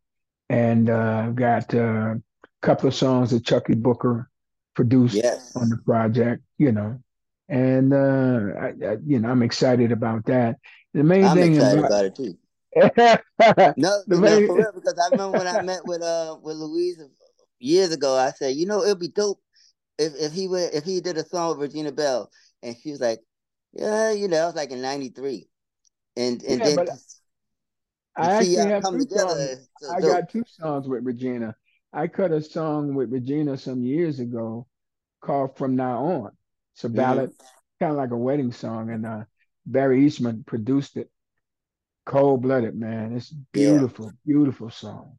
and 0.48 0.88
uh, 0.88 1.30
got 1.30 1.74
a 1.74 2.20
couple 2.62 2.88
of 2.88 2.94
songs 2.94 3.32
that 3.32 3.44
Chuckii 3.44 3.82
Booker 3.82 4.30
produced 4.74 5.14
yes. 5.14 5.54
on 5.56 5.68
the 5.68 5.76
project. 5.78 6.42
You 6.56 6.72
know, 6.72 7.00
and 7.48 7.92
uh, 7.92 8.58
I, 8.58 8.66
I, 8.66 8.96
you 9.04 9.18
know 9.20 9.30
I'm 9.30 9.42
excited 9.42 9.92
about 9.92 10.24
that. 10.26 10.56
The 10.92 11.04
main 11.04 11.24
I'm 11.24 11.36
thing 11.36 11.54
excited 11.54 11.78
about, 11.80 11.90
about 11.90 12.04
it 12.06 12.16
too. 12.16 12.38
no, 13.76 14.02
the 14.06 14.16
main... 14.16 14.46
for 14.46 14.56
real, 14.56 14.72
because 14.74 14.98
I 14.98 15.10
remember 15.12 15.38
when 15.38 15.46
I 15.46 15.62
met 15.62 15.80
with 15.84 16.02
uh 16.02 16.36
with 16.42 16.56
Louise 16.56 17.00
years 17.58 17.92
ago. 17.92 18.16
I 18.16 18.30
said, 18.30 18.56
you 18.56 18.66
know, 18.66 18.82
it'd 18.82 18.98
be 18.98 19.08
dope 19.08 19.40
if 19.98 20.12
if 20.16 20.32
he 20.32 20.48
would 20.48 20.72
if 20.74 20.84
he 20.84 21.00
did 21.00 21.16
a 21.16 21.24
song 21.24 21.50
with 21.50 21.68
Regina 21.68 21.92
Belle, 21.92 22.30
and 22.62 22.76
she 22.76 22.90
was 22.90 23.00
like, 23.00 23.20
yeah, 23.72 24.12
you 24.12 24.28
know, 24.28 24.42
I 24.42 24.46
was 24.46 24.54
like 24.54 24.70
in 24.70 24.82
'93, 24.82 25.48
and 26.16 26.42
and 26.42 26.60
yeah, 26.60 26.74
then. 26.76 26.88
I 28.16 28.34
actually 28.34 28.54
have 28.56 28.82
two 28.84 29.06
songs. 29.08 29.68
I 29.92 30.00
got 30.00 30.30
two 30.30 30.44
songs 30.46 30.86
with 30.86 31.04
Regina. 31.04 31.56
I 31.92 32.06
cut 32.06 32.30
a 32.30 32.40
song 32.40 32.94
with 32.94 33.10
Regina 33.12 33.56
some 33.56 33.82
years 33.82 34.20
ago 34.20 34.68
called 35.20 35.56
"From 35.56 35.74
Now 35.74 36.04
On." 36.04 36.30
It's 36.74 36.84
a 36.84 36.88
ballad, 36.88 37.30
mm-hmm. 37.30 37.84
kind 37.84 37.92
of 37.92 37.96
like 37.96 38.10
a 38.10 38.16
wedding 38.16 38.52
song, 38.52 38.90
and 38.90 39.06
uh, 39.06 39.24
Barry 39.66 40.04
Eastmond 40.06 40.46
produced 40.46 40.96
it. 40.96 41.10
Cold 42.04 42.42
blooded, 42.42 42.74
man. 42.74 43.16
It's 43.16 43.30
beautiful, 43.30 44.06
yeah. 44.06 44.12
beautiful 44.26 44.70
song. 44.70 45.16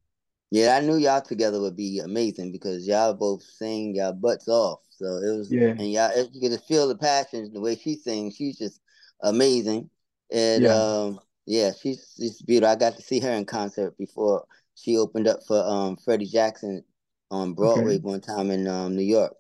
Yeah, 0.52 0.76
I 0.76 0.82
knew 0.82 0.98
y'all 0.98 1.22
together 1.22 1.60
would 1.60 1.76
be 1.76 2.00
amazing 2.00 2.52
because 2.52 2.88
y'all 2.88 3.14
both 3.14 3.42
sing 3.42 3.96
y'all 3.96 4.14
butts 4.14 4.48
off. 4.48 4.82
So 4.92 5.06
it 5.06 5.36
was, 5.36 5.52
yeah. 5.52 5.70
and 5.70 5.92
y'all, 5.92 6.12
you 6.32 6.42
could 6.42 6.52
just 6.52 6.68
feel 6.68 6.88
the 6.88 6.96
passion 6.96 7.52
the 7.52 7.60
way 7.60 7.76
she 7.76 7.96
sings. 7.96 8.36
She's 8.36 8.58
just 8.58 8.80
amazing, 9.22 9.90
and 10.32 10.64
yeah. 10.64 10.74
um, 10.74 11.20
yeah, 11.46 11.72
she's 11.80 12.14
she's 12.18 12.42
beautiful. 12.42 12.72
I 12.72 12.76
got 12.76 12.96
to 12.98 13.02
see 13.02 13.20
her 13.20 13.32
in 13.32 13.46
concert 13.46 13.98
before 13.98 14.46
she 14.76 14.98
opened 14.98 15.28
up 15.28 15.40
for 15.48 15.58
um 15.58 15.98
Freddie 15.98 16.28
Jackson 16.28 16.84
on 17.32 17.54
Broadway 17.54 17.96
okay. 17.96 18.04
one 18.04 18.22
time 18.22 18.52
in 18.52 18.68
um 18.68 18.96
New 18.96 19.04
York. 19.04 19.36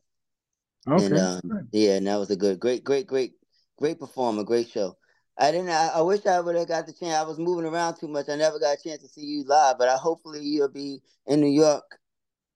Okay. 0.87 1.05
And 1.05 1.17
um, 1.17 1.67
yeah, 1.71 1.95
and 1.95 2.07
that 2.07 2.17
was 2.17 2.29
a 2.31 2.35
good, 2.35 2.59
great, 2.59 2.83
great, 2.83 3.07
great, 3.07 3.33
great 3.77 3.99
performer, 3.99 4.43
great 4.43 4.69
show. 4.69 4.97
I 5.37 5.51
didn't. 5.51 5.69
I, 5.69 5.87
I 5.95 6.01
wish 6.01 6.25
I 6.25 6.39
would 6.39 6.55
have 6.55 6.67
got 6.67 6.85
the 6.85 6.93
chance. 6.93 7.15
I 7.15 7.23
was 7.23 7.39
moving 7.39 7.65
around 7.65 7.95
too 7.95 8.07
much. 8.07 8.29
I 8.29 8.35
never 8.35 8.59
got 8.59 8.77
a 8.77 8.81
chance 8.81 9.01
to 9.01 9.09
see 9.09 9.25
you 9.25 9.43
live. 9.45 9.77
But 9.77 9.89
I 9.89 9.97
hopefully 9.97 10.41
you'll 10.41 10.69
be 10.69 11.01
in 11.27 11.41
New 11.41 11.49
York, 11.49 11.83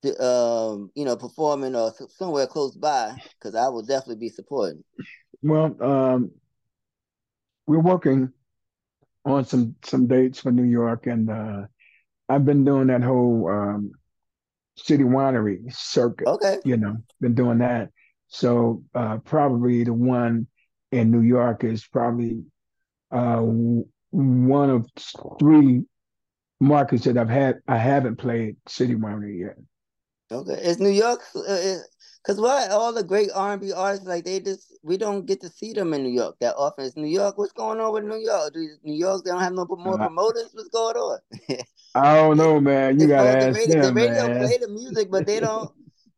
to, 0.03 0.23
um, 0.23 0.91
you 0.95 1.03
know, 1.05 1.15
performing 1.15 1.75
or 1.75 1.91
somewhere 2.09 2.47
close 2.47 2.75
by 2.75 3.15
because 3.37 3.55
I 3.55 3.67
will 3.67 3.81
definitely 3.81 4.15
be 4.15 4.29
supporting. 4.29 4.83
Well, 5.41 5.75
um, 5.81 6.31
we're 7.67 7.79
working 7.79 8.31
on 9.25 9.45
some 9.45 9.75
some 9.83 10.07
dates 10.07 10.39
for 10.39 10.51
New 10.51 10.63
York, 10.63 11.07
and 11.07 11.29
uh, 11.29 11.61
I've 12.29 12.45
been 12.45 12.63
doing 12.63 12.87
that 12.87 13.03
whole 13.03 13.49
um, 13.49 13.91
city 14.77 15.03
winery 15.03 15.73
circuit. 15.73 16.27
Okay, 16.27 16.59
you 16.63 16.77
know, 16.77 16.97
been 17.19 17.35
doing 17.35 17.57
that. 17.59 17.89
So 18.29 18.83
uh, 18.93 19.17
probably 19.17 19.83
the 19.83 19.93
one 19.93 20.47
in 20.91 21.11
New 21.11 21.21
York 21.21 21.63
is 21.63 21.85
probably 21.85 22.43
uh, 23.11 23.41
one 24.11 24.69
of 24.69 24.87
three 25.39 25.83
markets 26.59 27.05
that 27.05 27.17
I've 27.17 27.29
had 27.29 27.59
I 27.67 27.77
haven't 27.77 28.17
played 28.17 28.57
City 28.67 28.95
Winery 28.95 29.39
yet. 29.39 29.57
Okay, 30.31 30.61
is 30.61 30.79
New 30.79 30.89
York? 30.89 31.21
Because 31.33 32.37
uh, 32.37 32.41
why 32.41 32.67
all 32.67 32.93
the 32.93 33.03
great 33.03 33.29
R 33.33 33.53
and 33.53 33.61
B 33.61 33.73
artists 33.73 34.05
like 34.05 34.25
they 34.25 34.39
just 34.39 34.75
we 34.83 34.95
don't 34.97 35.25
get 35.25 35.41
to 35.41 35.49
see 35.49 35.73
them 35.73 35.93
in 35.95 36.03
New 36.03 36.13
York 36.13 36.35
that 36.39 36.55
often. 36.55 36.85
Is 36.85 36.95
New 36.95 37.07
York? 37.07 37.37
What's 37.39 37.53
going 37.53 37.79
on 37.79 37.93
with 37.93 38.03
New 38.03 38.19
York? 38.19 38.53
Do 38.53 38.67
New 38.83 38.93
York 38.93 39.23
they 39.23 39.31
don't 39.31 39.39
have 39.39 39.53
no 39.53 39.65
more 39.67 39.95
uh, 39.95 39.97
promoters? 39.97 40.51
What's 40.53 40.69
going 40.69 40.95
on? 40.95 41.19
I 41.95 42.15
don't 42.15 42.37
know, 42.37 42.61
man. 42.61 42.99
You 42.99 43.07
gotta 43.07 43.29
ask 43.29 43.47
the 43.47 43.65
radio, 43.65 43.81
them, 43.81 43.95
the 43.95 44.01
radio 44.01 44.27
man. 44.27 44.45
play 44.45 44.57
the 44.59 44.67
music, 44.67 45.09
but 45.09 45.25
they 45.25 45.39
don't 45.39 45.71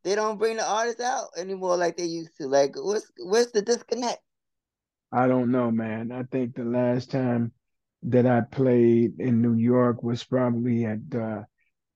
they 0.03 0.15
don't 0.15 0.37
bring 0.37 0.57
the 0.57 0.67
artists 0.67 1.01
out 1.01 1.27
anymore 1.37 1.77
like 1.77 1.97
they 1.97 2.05
used 2.05 2.35
to. 2.37 2.47
Like 2.47 2.75
what's 2.75 3.11
where's 3.23 3.51
the 3.51 3.61
disconnect? 3.61 4.19
I 5.11 5.27
don't 5.27 5.51
know, 5.51 5.71
man. 5.71 6.11
I 6.11 6.23
think 6.23 6.55
the 6.55 6.63
last 6.63 7.11
time 7.11 7.51
that 8.03 8.25
I 8.25 8.41
played 8.41 9.19
in 9.19 9.41
New 9.41 9.55
York 9.55 10.01
was 10.03 10.23
probably 10.23 10.85
at 10.85 10.99
uh, 11.13 11.43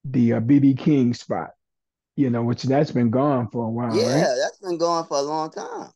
the 0.04 0.30
BB 0.30 0.78
uh, 0.78 0.82
King 0.82 1.14
spot. 1.14 1.50
You 2.14 2.30
know, 2.30 2.42
which 2.42 2.62
that's 2.62 2.92
been 2.92 3.10
gone 3.10 3.48
for 3.50 3.66
a 3.66 3.70
while. 3.70 3.94
Yeah, 3.94 4.14
right? 4.14 4.36
that's 4.40 4.58
been 4.58 4.78
gone 4.78 5.06
for 5.06 5.18
a 5.18 5.22
long 5.22 5.50
time. 5.50 5.90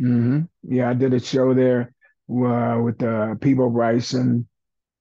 Mm-hmm. 0.00 0.40
Yeah, 0.62 0.90
I 0.90 0.94
did 0.94 1.14
a 1.14 1.18
show 1.18 1.52
there 1.52 1.92
uh, 2.30 2.78
with 2.80 3.02
uh, 3.02 3.34
Peabo 3.40 3.68
Bryson, 3.68 4.46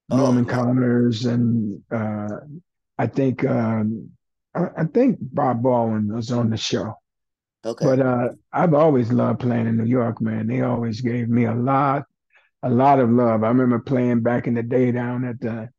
Norman 0.10 0.46
oh, 0.50 0.52
Connors, 0.52 1.26
and 1.26 1.84
uh, 1.92 2.38
I 2.98 3.06
think 3.06 3.46
um, 3.46 4.12
I, 4.58 4.82
I, 4.82 4.86
think 4.86 5.20
Bob 5.22 5.62
Baldwin 5.62 6.14
was 6.14 6.32
on 6.32 6.50
the 6.50 6.58
show. 6.58 6.96
Okay. 7.66 7.86
But 7.86 8.00
uh, 8.00 8.30
I've 8.54 8.74
always 8.74 9.12
loved 9.12 9.40
playing 9.40 9.68
in 9.68 9.78
New 9.78 9.86
York, 9.86 10.22
man. 10.22 10.48
They 10.48 10.62
always 10.62 11.02
gave 11.02 11.28
me 11.28 11.46
a 11.46 11.54
lot, 11.54 12.04
a 12.64 12.70
lot 12.70 13.00
of 13.00 13.10
love. 13.10 13.44
I 13.44 13.48
remember 13.50 13.80
playing 13.80 14.22
back 14.22 14.48
in 14.48 14.54
the 14.54 14.64
day 14.64 14.92
down 14.92 15.26
at 15.26 15.40
the 15.40 15.70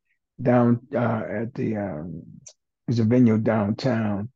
down 0.41 0.81
uh, 0.95 1.23
at 1.43 1.55
the 1.55 1.77
um, 1.77 2.23
there's 2.87 2.99
a 2.99 3.05
venue 3.05 3.39
downtown. 3.39 4.31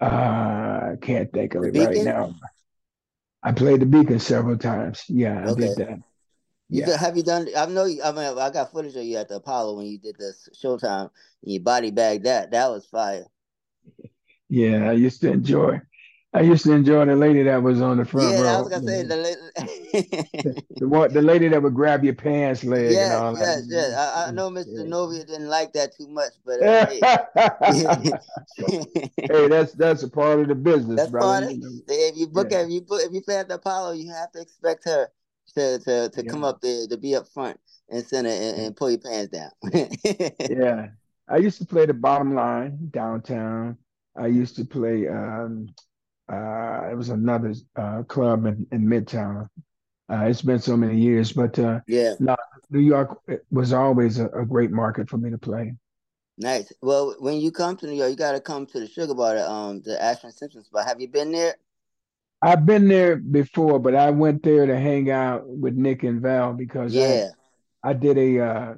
Uh, 0.00 0.04
I 0.04 0.96
can't 1.00 1.32
think 1.32 1.54
of 1.54 1.62
the 1.62 1.68
it 1.68 1.72
Beacon? 1.72 1.88
right 1.88 2.04
now. 2.04 2.34
I 3.42 3.52
played 3.52 3.80
the 3.80 3.86
Beacon 3.86 4.18
several 4.18 4.58
times. 4.58 5.04
Yeah, 5.08 5.50
I 5.50 5.54
did 5.54 5.76
that. 5.76 6.00
You 6.70 6.84
yeah. 6.86 6.98
have 6.98 7.16
you 7.16 7.22
done? 7.22 7.48
I 7.56 7.66
know. 7.66 7.84
I 7.84 8.12
mean, 8.12 8.38
I 8.38 8.50
got 8.50 8.72
footage 8.72 8.94
of 8.96 9.04
you 9.04 9.16
at 9.16 9.28
the 9.28 9.36
Apollo 9.36 9.76
when 9.76 9.86
you 9.86 9.98
did 9.98 10.16
the 10.18 10.34
Showtime 10.54 11.10
and 11.42 11.52
you 11.52 11.60
body 11.60 11.90
bagged 11.90 12.24
that. 12.24 12.50
That 12.50 12.68
was 12.68 12.86
fire. 12.86 13.24
Yeah, 14.48 14.90
I 14.90 14.92
used 14.92 15.20
to 15.22 15.30
enjoy. 15.30 15.80
I 16.34 16.42
used 16.42 16.64
to 16.64 16.72
enjoy 16.72 17.06
the 17.06 17.16
lady 17.16 17.42
that 17.44 17.62
was 17.62 17.80
on 17.80 17.96
the 17.96 18.04
front 18.04 18.32
yeah, 18.32 18.42
row. 18.42 18.48
I 18.48 18.60
was 18.60 18.68
gonna 18.68 18.86
say 18.86 19.02
the 19.02 19.16
lady. 19.16 19.40
the, 19.56 20.62
the, 20.76 21.08
the 21.10 21.22
lady 21.22 21.48
that 21.48 21.62
would 21.62 21.74
grab 21.74 22.04
your 22.04 22.14
pants 22.14 22.64
leg. 22.64 22.92
Yes, 22.92 23.10
and 23.10 23.24
all 23.24 23.32
yes, 23.32 23.56
that. 23.56 23.64
yes. 23.68 23.94
I, 23.94 24.26
I 24.28 24.30
know 24.30 24.50
Mr. 24.50 24.66
Yeah. 24.68 24.82
Novia 24.84 25.24
didn't 25.24 25.48
like 25.48 25.72
that 25.72 25.96
too 25.96 26.06
much, 26.06 26.32
but 26.44 26.62
uh, 26.62 26.86
hey. 26.86 27.00
hey, 29.32 29.48
that's 29.48 29.72
that's 29.72 30.02
a 30.02 30.08
part 30.08 30.40
of 30.40 30.48
the 30.48 30.54
business, 30.54 30.96
that's 30.96 31.10
brother. 31.10 31.46
Part 31.46 31.54
of, 31.54 31.62
if 31.88 32.16
you 32.16 32.26
book 32.26 32.48
yeah. 32.50 32.60
if 32.60 32.70
you 32.70 32.82
put 32.82 33.04
if 33.04 33.12
you 33.12 33.22
play 33.22 33.38
at 33.38 33.48
the 33.48 33.54
Apollo, 33.54 33.92
you 33.92 34.12
have 34.12 34.30
to 34.32 34.40
expect 34.42 34.84
her 34.84 35.08
to 35.54 35.78
to, 35.78 36.10
to 36.10 36.24
yeah. 36.24 36.30
come 36.30 36.44
up 36.44 36.60
there 36.60 36.86
to 36.88 36.96
be 36.98 37.16
up 37.16 37.26
front 37.28 37.58
and 37.88 38.04
center 38.06 38.28
and, 38.28 38.60
and 38.60 38.76
pull 38.76 38.90
your 38.90 39.00
pants 39.00 39.32
down. 39.32 39.50
yeah, 40.50 40.88
I 41.26 41.38
used 41.38 41.58
to 41.58 41.64
play 41.64 41.86
the 41.86 41.94
bottom 41.94 42.34
line 42.34 42.90
downtown. 42.90 43.78
I 44.18 44.26
used 44.26 44.56
to 44.56 44.64
play. 44.64 45.08
Um, 45.08 45.68
uh, 46.30 46.88
it 46.90 46.96
was 46.96 47.08
another 47.08 47.54
uh, 47.76 48.02
club 48.02 48.46
in, 48.46 48.66
in 48.72 48.84
Midtown. 48.84 49.48
Uh, 50.10 50.24
it's 50.24 50.42
been 50.42 50.58
so 50.58 50.76
many 50.76 50.98
years, 50.98 51.32
but 51.32 51.58
uh, 51.58 51.80
yeah, 51.86 52.14
no, 52.18 52.36
New 52.70 52.80
York 52.80 53.20
was 53.50 53.72
always 53.72 54.18
a, 54.18 54.28
a, 54.28 54.44
great 54.44 54.70
market 54.70 55.08
for 55.08 55.18
me 55.18 55.30
to 55.30 55.38
play. 55.38 55.74
Nice. 56.38 56.72
Well, 56.80 57.14
when 57.18 57.40
you 57.40 57.50
come 57.50 57.76
to 57.76 57.86
New 57.86 57.94
York, 57.94 58.10
you 58.10 58.16
got 58.16 58.32
to 58.32 58.40
come 58.40 58.64
to 58.66 58.80
the 58.80 58.88
Sugar 58.88 59.14
Bar, 59.14 59.38
um, 59.38 59.82
the 59.82 60.02
Ashford 60.02 60.32
Simpson 60.32 60.64
spot. 60.64 60.86
Have 60.86 61.00
you 61.00 61.08
been 61.08 61.32
there? 61.32 61.56
I've 62.40 62.64
been 62.64 62.88
there 62.88 63.16
before, 63.16 63.78
but 63.80 63.94
I 63.94 64.10
went 64.10 64.42
there 64.42 64.64
to 64.66 64.78
hang 64.78 65.10
out 65.10 65.46
with 65.46 65.74
Nick 65.74 66.04
and 66.04 66.20
Val 66.20 66.52
because 66.52 66.94
yeah, 66.94 67.30
I, 67.82 67.90
I 67.90 67.92
did 67.92 68.16
a 68.16 68.40
uh, 68.40 68.74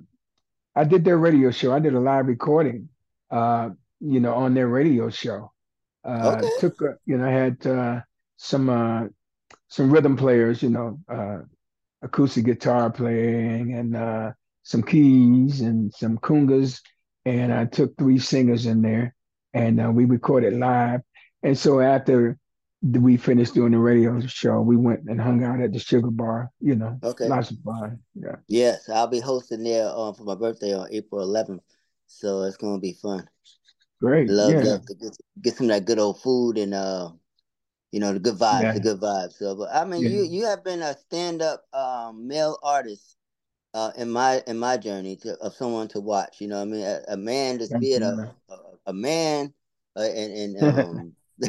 I 0.74 0.84
did 0.84 1.04
their 1.04 1.18
radio 1.18 1.50
show. 1.50 1.72
I 1.72 1.78
did 1.78 1.94
a 1.94 2.00
live 2.00 2.26
recording, 2.26 2.88
uh, 3.30 3.70
you 4.00 4.20
know, 4.20 4.34
on 4.34 4.54
their 4.54 4.68
radio 4.68 5.10
show. 5.10 5.52
Uh, 6.04 6.36
okay. 6.38 6.50
Took 6.58 6.82
uh, 6.82 6.94
you 7.06 7.18
know 7.18 7.26
I 7.26 7.30
had 7.30 7.66
uh, 7.66 8.00
some 8.36 8.68
uh, 8.68 9.04
some 9.68 9.90
rhythm 9.90 10.16
players, 10.16 10.62
you 10.62 10.70
know, 10.70 10.98
uh, 11.08 11.38
acoustic 12.02 12.44
guitar 12.44 12.90
playing 12.90 13.74
and 13.74 13.96
uh, 13.96 14.32
some 14.62 14.82
keys 14.82 15.60
and 15.60 15.92
some 15.94 16.18
congas, 16.18 16.80
and 17.24 17.52
I 17.52 17.66
took 17.66 17.96
three 17.96 18.18
singers 18.18 18.66
in 18.66 18.82
there, 18.82 19.14
and 19.52 19.80
uh, 19.80 19.90
we 19.90 20.04
recorded 20.04 20.54
live. 20.54 21.00
And 21.42 21.56
so 21.56 21.80
after 21.80 22.38
we 22.82 23.16
finished 23.16 23.54
doing 23.54 23.72
the 23.72 23.78
radio 23.78 24.20
show, 24.20 24.60
we 24.60 24.76
went 24.76 25.00
and 25.06 25.20
hung 25.20 25.44
out 25.44 25.60
at 25.60 25.72
the 25.72 25.78
Sugar 25.78 26.10
Bar. 26.10 26.50
You 26.60 26.76
know, 26.76 26.98
okay, 27.02 27.28
lots 27.28 27.50
of 27.50 27.58
fun. 27.64 28.00
Yeah. 28.14 28.36
Yes, 28.48 28.88
I'll 28.88 29.06
be 29.06 29.20
hosting 29.20 29.62
there 29.62 29.88
um, 29.88 30.14
for 30.14 30.24
my 30.24 30.34
birthday 30.34 30.74
on 30.74 30.88
April 30.90 31.26
11th, 31.26 31.60
so 32.06 32.42
it's 32.42 32.56
gonna 32.56 32.80
be 32.80 32.94
fun. 32.94 33.28
Great. 34.00 34.28
Love, 34.28 34.52
yeah. 34.52 34.62
love 34.62 34.86
to 34.86 34.94
get, 34.94 35.16
get 35.42 35.56
some 35.56 35.66
of 35.66 35.70
that 35.70 35.84
good 35.84 35.98
old 35.98 36.20
food 36.20 36.56
and 36.56 36.72
uh, 36.72 37.10
you 37.92 38.00
know, 38.00 38.12
the 38.12 38.20
good 38.20 38.36
vibes, 38.36 38.62
yeah. 38.62 38.72
the 38.72 38.80
good 38.80 39.00
vibes. 39.00 39.32
So, 39.34 39.54
but 39.56 39.68
I 39.74 39.84
mean, 39.84 40.02
yeah. 40.02 40.10
you 40.10 40.22
you 40.22 40.46
have 40.46 40.64
been 40.64 40.80
a 40.80 40.96
stand 40.96 41.42
up 41.42 41.64
um, 41.72 42.26
male 42.26 42.58
artist 42.62 43.16
uh, 43.74 43.90
in 43.96 44.10
my 44.10 44.42
in 44.46 44.58
my 44.58 44.76
journey 44.76 45.16
to 45.16 45.36
of 45.38 45.54
someone 45.54 45.88
to 45.88 46.00
watch. 46.00 46.40
You 46.40 46.48
know, 46.48 46.62
I 46.62 46.64
mean, 46.64 46.82
a, 46.82 47.00
a 47.08 47.16
man 47.16 47.58
just 47.58 47.78
being 47.80 48.02
a, 48.02 48.34
a, 48.48 48.56
a 48.86 48.92
man 48.92 49.52
uh, 49.96 50.02
and 50.02 50.56
and 50.56 50.62
um, 50.78 51.12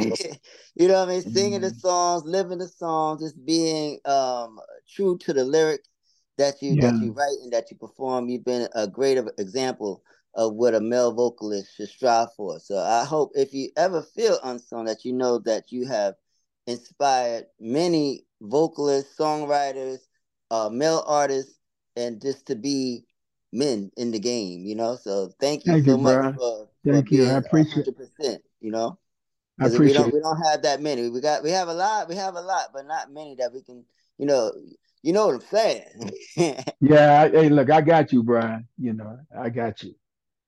you 0.76 0.88
know 0.88 0.99
what 0.99 1.10
I 1.10 1.12
mean? 1.12 1.22
Singing 1.22 1.62
the 1.62 1.68
mm-hmm. 1.68 1.78
songs, 1.78 2.24
living 2.26 2.58
the 2.58 2.68
songs, 2.68 3.22
just 3.22 3.45
being 3.45 3.99
um 4.06 4.60
true 4.89 5.18
to 5.20 5.34
the 5.34 5.45
lyrics 5.45 5.88
that 6.38 6.62
you 6.62 6.74
yeah. 6.74 6.89
that 6.89 7.02
you 7.02 7.12
write 7.12 7.38
and 7.43 7.54
that 7.54 7.70
you 7.70 7.78
perform. 7.78 8.30
You've 8.30 8.45
been 8.45 8.68
a 8.74 8.88
great 8.88 9.20
example 9.38 10.04
of 10.34 10.53
what 10.53 10.75
a 10.75 10.79
male 10.79 11.11
vocalist 11.11 11.75
should 11.75 11.89
strive 11.89 12.34
for. 12.36 12.59
So 12.59 12.77
I 12.77 13.03
hope 13.03 13.32
if 13.36 13.53
you 13.53 13.69
ever 13.75 14.01
feel 14.01 14.39
unsung 14.43 14.86
that 14.86 15.03
you 15.03 15.13
know 15.13 15.39
that 15.39 15.71
you 15.71 15.88
have 15.88 16.15
inspired 16.67 17.45
many 17.59 18.25
vocalists, 18.41 19.17
songwriters, 19.17 19.99
uh, 20.49 20.69
male 20.69 21.03
artists, 21.05 21.59
and 21.95 22.21
just 22.21 22.45
to 22.47 22.55
be 22.55 23.05
men 23.51 23.91
in 23.97 24.11
the 24.11 24.19
game, 24.19 24.65
you 24.65 24.75
know. 24.75 24.95
So 24.95 25.32
thank 25.39 25.65
you 25.65 25.73
thank 25.73 25.86
so 25.86 25.91
you, 25.91 25.97
much 25.97 26.36
for, 26.36 26.69
thank 26.86 27.09
for 27.09 27.15
you. 27.15 27.25
I 27.25 27.34
appreciate 27.34 27.86
100%, 27.86 28.39
you 28.61 28.71
know. 28.71 28.97
I 29.59 29.65
appreciate 29.65 29.88
we 29.88 29.93
don't 29.93 30.13
we 30.13 30.19
don't 30.21 30.41
have 30.41 30.61
that 30.63 30.82
many. 30.82 31.09
We 31.09 31.21
got 31.21 31.43
we 31.43 31.51
have 31.51 31.67
a 31.67 31.73
lot, 31.73 32.07
we 32.09 32.15
have 32.15 32.36
a 32.36 32.41
lot, 32.41 32.69
but 32.73 32.88
not 32.88 33.11
many 33.11 33.36
that 33.36 33.53
we 33.53 33.61
can, 33.61 33.84
you 34.17 34.25
know, 34.25 34.51
you 35.03 35.13
know 35.13 35.27
what 35.27 35.36
I'm 35.36 35.41
saying. 35.41 36.11
yeah, 36.82 37.27
hey, 37.27 37.49
look, 37.49 37.69
I 37.69 37.82
got 37.82 38.11
you, 38.11 38.23
Brian. 38.23 38.67
You 38.79 38.93
know, 38.93 39.19
I 39.38 39.49
got 39.49 39.84
you. 39.84 39.93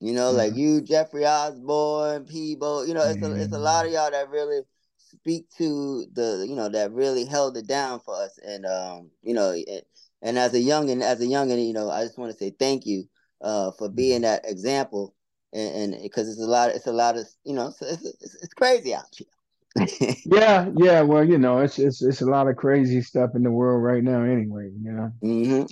You 0.03 0.11
know, 0.11 0.31
yeah. 0.31 0.37
like 0.37 0.55
you, 0.55 0.81
Jeffrey 0.81 1.25
Osborne, 1.25 2.25
Peabo, 2.25 2.83
you 2.83 2.93
know, 2.93 3.03
it's 3.03 3.23
a 3.23 3.33
it's 3.41 3.53
a 3.53 3.57
lot 3.57 3.85
of 3.85 3.93
y'all 3.93 4.11
that 4.11 4.29
really 4.29 4.59
speak 4.97 5.49
to 5.57 6.05
the, 6.11 6.45
you 6.47 6.57
know, 6.57 6.67
that 6.67 6.91
really 6.91 7.23
held 7.23 7.55
it 7.55 7.67
down 7.67 8.01
for 8.01 8.13
us. 8.13 8.37
And 8.45 8.65
um, 8.65 9.11
you 9.21 9.33
know, 9.33 9.51
and, 9.51 9.81
and 10.21 10.37
as 10.37 10.53
a 10.53 10.59
young 10.59 10.89
and 10.89 11.01
as 11.01 11.21
a 11.21 11.25
young 11.25 11.51
and 11.51 11.65
you 11.65 11.71
know, 11.71 11.89
I 11.89 12.03
just 12.03 12.17
want 12.17 12.33
to 12.33 12.37
say 12.37 12.49
thank 12.49 12.85
you 12.85 13.05
uh 13.39 13.71
for 13.71 13.87
being 13.87 14.23
mm-hmm. 14.23 14.43
that 14.43 14.49
example 14.49 15.15
and 15.53 15.95
because 16.01 16.27
it's 16.27 16.41
a 16.41 16.47
lot, 16.47 16.71
it's 16.71 16.87
a 16.87 16.91
lot 16.91 17.15
of, 17.15 17.25
you 17.45 17.53
know, 17.53 17.67
it's, 17.67 17.81
it's, 18.05 18.35
it's 18.35 18.53
crazy 18.53 18.93
out 18.93 19.05
here. 19.15 19.27
yeah, 20.25 20.69
yeah. 20.75 21.01
Well, 21.01 21.23
you 21.23 21.37
know, 21.37 21.59
it's 21.59 21.79
it's 21.79 22.01
it's 22.01 22.21
a 22.21 22.25
lot 22.25 22.47
of 22.47 22.57
crazy 22.57 23.01
stuff 23.01 23.31
in 23.35 23.43
the 23.43 23.51
world 23.51 23.81
right 23.81 24.03
now, 24.03 24.21
anyway. 24.21 24.69
You 24.69 24.91
know. 24.91 25.11
Mm-hmm. 25.23 25.63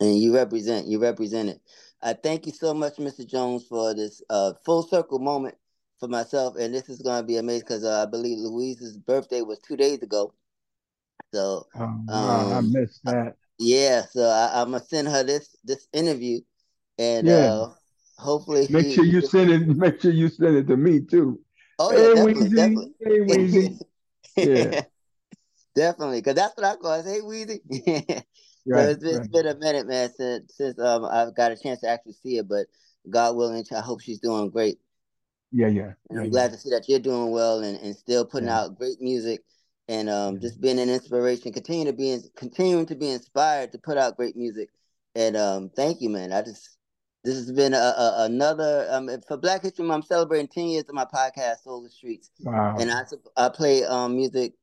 And 0.00 0.18
you 0.18 0.34
represent, 0.34 0.86
you 0.86 1.00
represent 1.00 1.48
it. 1.48 1.60
I 2.04 2.12
thank 2.12 2.44
you 2.44 2.52
so 2.52 2.74
much, 2.74 2.96
Mr. 2.96 3.26
Jones, 3.26 3.64
for 3.64 3.94
this 3.94 4.22
uh, 4.28 4.52
full 4.62 4.82
circle 4.82 5.18
moment 5.18 5.56
for 5.98 6.06
myself, 6.06 6.54
and 6.56 6.74
this 6.74 6.90
is 6.90 7.00
going 7.00 7.22
to 7.22 7.26
be 7.26 7.38
amazing 7.38 7.62
because 7.62 7.82
uh, 7.82 8.02
I 8.02 8.10
believe 8.10 8.36
Louise's 8.38 8.98
birthday 8.98 9.40
was 9.40 9.58
two 9.60 9.74
days 9.74 10.02
ago. 10.02 10.34
So 11.32 11.66
oh, 11.74 11.82
um, 11.82 12.52
I 12.52 12.60
missed 12.60 13.02
that. 13.04 13.36
Yeah, 13.58 14.02
so 14.10 14.22
I, 14.22 14.60
am 14.60 14.72
gonna 14.72 14.84
send 14.84 15.08
her 15.08 15.22
this 15.22 15.56
this 15.64 15.88
interview, 15.92 16.40
and 16.98 17.26
yeah. 17.26 17.34
uh, 17.34 17.68
hopefully 18.18 18.66
make 18.68 18.86
he, 18.86 18.94
sure 18.94 19.04
you 19.04 19.22
send 19.22 19.50
it. 19.50 19.66
Make 19.66 20.02
sure 20.02 20.10
you 20.10 20.28
send 20.28 20.56
it 20.56 20.66
to 20.66 20.76
me 20.76 21.00
too. 21.00 21.40
Oh 21.78 21.92
yeah, 21.92 22.08
hey, 22.08 22.14
definitely, 22.14 22.50
Weezy. 22.50 22.56
definitely. 22.56 22.92
Hey 23.00 23.18
Weezy. 23.20 23.80
yeah, 24.36 24.82
definitely, 25.74 26.18
because 26.20 26.34
that's 26.34 26.56
what 26.56 26.66
I 26.66 26.76
call 26.76 26.94
it. 26.94 27.06
Hey 27.06 27.20
Weezy. 27.20 28.24
right, 28.66 28.84
so 28.84 28.90
it's, 28.90 29.02
been, 29.02 29.12
right. 29.12 29.24
it's 29.24 29.28
been 29.28 29.46
a 29.46 29.54
minute, 29.56 29.86
man, 29.86 30.12
since 30.12 30.56
since 30.56 30.78
um 30.78 31.04
I've 31.04 31.34
got 31.34 31.52
a 31.52 31.56
chance 31.56 31.80
to 31.80 31.88
actually 31.88 32.14
see 32.14 32.38
it, 32.38 32.48
but 32.48 32.66
God 33.08 33.36
willing, 33.36 33.64
I 33.74 33.80
hope 33.80 34.00
she's 34.00 34.20
doing 34.20 34.50
great. 34.50 34.78
Yeah, 35.52 35.68
yeah. 35.68 35.92
And 36.10 36.18
I'm 36.18 36.24
yeah, 36.24 36.30
glad 36.30 36.52
to 36.52 36.58
see 36.58 36.70
that 36.70 36.88
you're 36.88 36.98
doing 36.98 37.30
well 37.30 37.62
and, 37.62 37.78
and 37.80 37.94
still 37.94 38.24
putting 38.24 38.48
yeah. 38.48 38.60
out 38.60 38.78
great 38.78 39.00
music 39.00 39.44
and 39.88 40.08
um, 40.08 40.40
just 40.40 40.60
being 40.60 40.80
an 40.80 40.90
inspiration. 40.90 41.52
Continue 41.52 41.84
to 41.84 41.92
be 41.92 42.18
continuing 42.36 42.86
to 42.86 42.94
be 42.94 43.10
inspired 43.10 43.72
to 43.72 43.78
put 43.78 43.98
out 43.98 44.16
great 44.16 44.36
music. 44.36 44.70
And 45.14 45.36
um, 45.36 45.70
thank 45.76 46.00
you, 46.00 46.10
man. 46.10 46.32
I 46.32 46.42
just 46.42 46.76
this 47.22 47.36
has 47.36 47.52
been 47.52 47.72
a, 47.72 47.76
a, 47.76 48.14
another 48.24 48.86
um, 48.90 49.08
for 49.26 49.36
Black 49.36 49.62
History 49.62 49.84
Month. 49.84 50.04
I'm 50.04 50.08
celebrating 50.08 50.48
10 50.48 50.64
years 50.66 50.84
of 50.88 50.94
my 50.94 51.06
podcast, 51.06 51.62
Soul 51.62 51.78
of 51.78 51.84
the 51.84 51.90
Streets. 51.90 52.30
Wow. 52.40 52.76
And 52.78 52.90
I 52.90 53.02
I 53.36 53.48
play 53.48 53.84
um, 53.84 54.16
music 54.16 54.54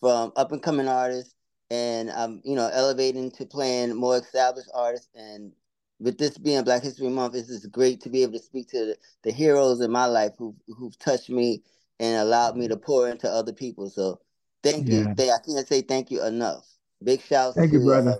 from 0.00 0.32
up 0.36 0.52
and 0.52 0.62
coming 0.62 0.88
artists, 0.88 1.33
and 1.74 2.10
I'm 2.10 2.40
you 2.44 2.54
know 2.54 2.70
elevating 2.72 3.30
to 3.32 3.46
playing 3.46 3.94
more 3.94 4.16
established 4.16 4.70
artists. 4.74 5.08
And 5.14 5.52
with 5.98 6.18
this 6.18 6.38
being 6.38 6.62
Black 6.64 6.82
History 6.82 7.08
Month, 7.08 7.34
it's 7.34 7.48
just 7.48 7.70
great 7.72 8.00
to 8.02 8.10
be 8.10 8.22
able 8.22 8.34
to 8.34 8.38
speak 8.38 8.68
to 8.68 8.86
the, 8.86 8.96
the 9.24 9.32
heroes 9.32 9.80
in 9.80 9.90
my 9.90 10.06
life 10.06 10.32
who 10.38 10.54
who've 10.68 10.98
touched 10.98 11.30
me 11.30 11.62
and 12.00 12.16
allowed 12.16 12.56
me 12.56 12.68
to 12.68 12.76
pour 12.76 13.08
into 13.08 13.28
other 13.28 13.52
people. 13.52 13.88
So 13.90 14.20
thank 14.62 14.88
yeah. 14.88 14.98
you. 14.98 15.14
They, 15.14 15.30
I 15.30 15.38
can't 15.44 15.66
say 15.66 15.82
thank 15.82 16.10
you 16.10 16.24
enough. 16.24 16.66
Big 17.02 17.20
shouts 17.20 17.56
thank 17.56 17.72
to 17.72 17.78
you, 17.78 17.84
brother. 17.84 18.10
Uh, 18.10 18.16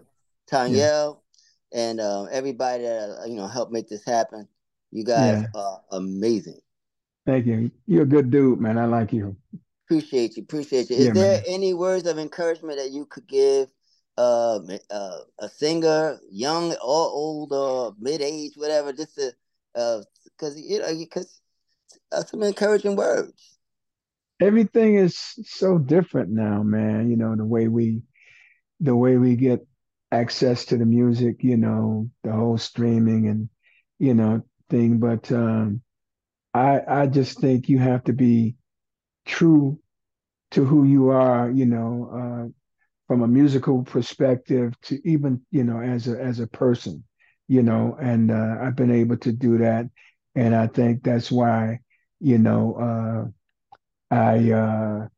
Tanyel 0.51 1.19
and 1.73 2.01
um, 2.01 2.29
everybody 2.31 2.85
that 2.85 3.19
uh, 3.23 3.25
you 3.27 3.37
know 3.37 3.47
helped 3.47 3.73
make 3.73 3.89
this 3.89 4.05
happen. 4.05 4.49
You 4.91 5.05
guys 5.05 5.43
yeah. 5.43 5.61
are 5.61 5.81
amazing. 5.93 6.61
Thank 7.27 7.47
you. 7.47 7.71
You're 7.87 8.03
a 8.03 8.07
good 8.07 8.31
dude, 8.31 8.61
man. 8.61 8.79
I 8.79 8.85
like 8.85 9.13
you. 9.13 9.37
Appreciate 9.87 10.37
you. 10.37 10.43
Appreciate 10.43 10.91
you. 10.91 10.97
Is 10.97 11.07
yeah, 11.07 11.13
there 11.13 11.35
man. 11.35 11.43
any 11.47 11.75
words 11.75 12.07
of 12.07 12.19
encouragement 12.19 12.79
that 12.79 12.91
you 12.91 13.07
could 13.07 13.27
give 13.27 13.69
uh, 14.17 14.61
uh, 14.91 15.19
a 15.39 15.49
singer, 15.49 16.19
young 16.31 16.73
or 16.73 16.79
old 16.81 17.53
or 17.53 17.95
mid 17.99 18.23
age, 18.23 18.53
whatever, 18.57 18.93
just 18.93 19.17
to 19.17 19.33
because 19.75 20.57
uh, 20.57 20.61
you 20.63 20.79
know 20.79 20.95
because 20.97 21.41
uh, 22.13 22.23
some 22.23 22.43
encouraging 22.43 22.97
words. 22.97 23.59
Everything 24.41 24.97
is 24.97 25.17
so 25.45 25.79
different 25.79 26.31
now, 26.31 26.63
man. 26.63 27.11
You 27.11 27.17
know 27.17 27.37
the 27.37 27.45
way 27.45 27.69
we 27.69 28.03
the 28.81 28.97
way 28.97 29.17
we 29.17 29.37
get 29.37 29.67
access 30.13 30.65
to 30.67 30.77
the 30.77 30.87
music, 30.87 31.43
you 31.43 31.57
know, 31.57 32.09
the 32.23 32.33
whole 32.33 32.59
streaming 32.59 33.29
and 33.29 33.49
you 33.99 34.15
know 34.15 34.43
thing. 34.71 34.99
But 34.99 35.31
um, 35.33 35.83
I 36.55 36.81
I 36.87 37.07
just 37.07 37.41
think 37.41 37.69
you 37.69 37.79
have 37.79 38.05
to 38.05 38.13
be 38.13 38.57
true 39.25 39.79
to 40.53 40.65
who 40.65 40.85
you 40.85 41.11
are, 41.11 41.51
you 41.51 41.67
know, 41.67 42.11
uh, 42.13 42.49
from 43.07 43.23
a 43.23 43.29
musical 43.29 43.83
perspective 43.83 44.75
to 44.83 45.01
even 45.09 45.41
you 45.51 45.65
know 45.65 45.81
as 45.81 46.09
a 46.09 46.21
as 46.21 46.41
a 46.41 46.47
person, 46.47 47.05
you 47.49 47.63
know. 47.63 47.97
And 48.01 48.31
uh, 48.31 48.57
I've 48.63 48.77
been 48.77 48.91
able 48.91 49.17
to 49.19 49.33
do 49.33 49.59
that, 49.59 49.87
and 50.35 50.55
I 50.55 50.67
think 50.67 51.03
that's 51.03 51.31
why 51.31 51.81
you 52.21 52.39
know 52.39 53.33
uh, 54.11 54.15
I 54.15 54.51
uh, 54.53 55.09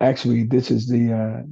actually 0.00 0.44
this 0.44 0.70
is 0.70 0.88
the 0.88 1.46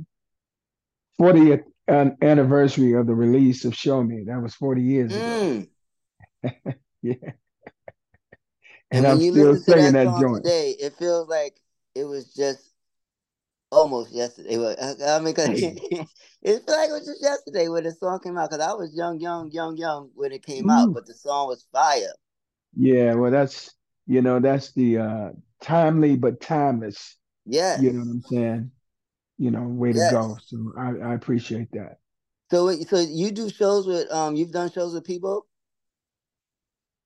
40th 1.21 1.61
uh, 1.61 1.63
an 1.89 2.17
anniversary 2.23 2.95
of 2.95 3.07
the 3.07 3.15
release 3.15 3.65
of 3.65 3.75
Show 3.75 4.03
Me. 4.03 4.25
That 4.27 4.41
was 4.41 4.55
40 4.55 4.83
years 4.83 5.13
mm. 5.13 5.69
ago. 6.43 6.55
yeah. 7.03 7.15
And, 8.91 9.05
and 9.05 9.07
I'm 9.07 9.21
still 9.21 9.57
singing 9.57 9.93
that, 9.93 10.05
that 10.05 10.21
joint. 10.21 10.45
Today, 10.45 10.77
it 10.79 10.93
feels 10.95 11.29
like 11.29 11.61
it 11.95 12.05
was 12.05 12.33
just 12.35 12.71
almost 13.71 14.13
yesterday. 14.13 14.57
I 15.07 15.21
mean, 15.21 15.35
cause 15.35 15.49
it 15.53 16.09
feels 16.43 16.63
like 16.67 16.91
it 16.91 16.93
was 16.93 17.07
just 17.07 17.23
yesterday 17.23 17.69
when 17.69 17.85
the 17.85 17.93
song 17.93 18.21
came 18.21 18.39
out. 18.39 18.51
Because 18.51 18.67
I 18.67 18.73
was 18.73 18.95
young, 18.95 19.21
young, 19.21 19.51
young, 19.51 19.77
young 19.77 20.11
when 20.15 20.33
it 20.33 20.45
came 20.45 20.71
out, 20.71 20.93
but 20.93 21.07
the 21.07 21.15
song 21.15 21.49
was 21.49 21.67
fire. 21.73 22.15
Yeah, 22.77 23.15
well, 23.15 23.31
that's 23.31 23.75
you 24.07 24.23
know 24.23 24.41
that's 24.41 24.73
the 24.73 24.99
uh 24.99 25.31
timely 25.61 26.17
but 26.17 26.41
timeless. 26.41 27.17
Yeah, 27.45 27.81
you 27.81 27.93
know 27.93 28.01
what 28.01 28.09
I'm 28.09 28.23
saying 28.23 28.71
you 29.43 29.51
know, 29.51 29.63
way 29.63 29.93
yes. 29.93 30.11
to 30.11 30.15
go. 30.15 30.39
So 30.47 30.73
I, 30.79 31.11
I 31.11 31.15
appreciate 31.15 31.73
that. 31.73 31.99
So, 32.53 32.71
so 32.83 33.01
you 33.01 33.33
do 33.33 33.51
shows 33.51 33.89
with 33.89 34.11
um, 34.13 34.37
you've 34.37 34.53
done 34.53 34.71
shows 34.71 34.95
with 34.95 35.05
Peabo. 35.05 35.47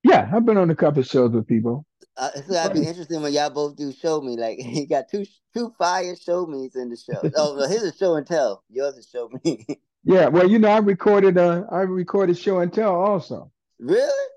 Yeah, 0.09 0.31
I've 0.33 0.45
been 0.45 0.57
on 0.57 0.71
a 0.71 0.77
couple 0.77 1.03
shows 1.03 1.33
with 1.33 1.49
Peabo. 1.49 1.85
Uh, 2.17 2.31
so 2.33 2.53
that'd 2.53 2.81
be 2.81 2.87
interesting 2.87 3.23
when 3.23 3.33
y'all 3.33 3.51
both 3.51 3.77
do 3.77 3.93
show 3.93 4.21
me. 4.21 4.37
Like 4.37 4.59
you 4.63 4.87
got 4.87 5.09
two 5.11 5.25
two 5.55 5.73
fire 5.79 6.15
show 6.17 6.47
me's 6.47 6.77
in 6.77 6.91
the 6.91 6.97
show. 6.97 7.21
oh, 7.37 7.57
well, 7.57 7.69
his 7.69 7.83
is 7.83 7.97
show 7.97 8.15
and 8.15 8.27
tell. 8.27 8.63
Yours 8.71 8.97
is 8.97 9.09
show 9.09 9.31
me. 9.45 9.67
yeah, 10.05 10.29
well, 10.29 10.49
you 10.49 10.59
know, 10.59 10.69
I 10.69 10.79
recorded 10.79 11.37
uh 11.39 11.65
I 11.71 11.81
recorded 11.81 12.39
show 12.39 12.61
and 12.61 12.73
tell 12.73 12.95
also. 12.95 13.51
Really? 13.79 14.29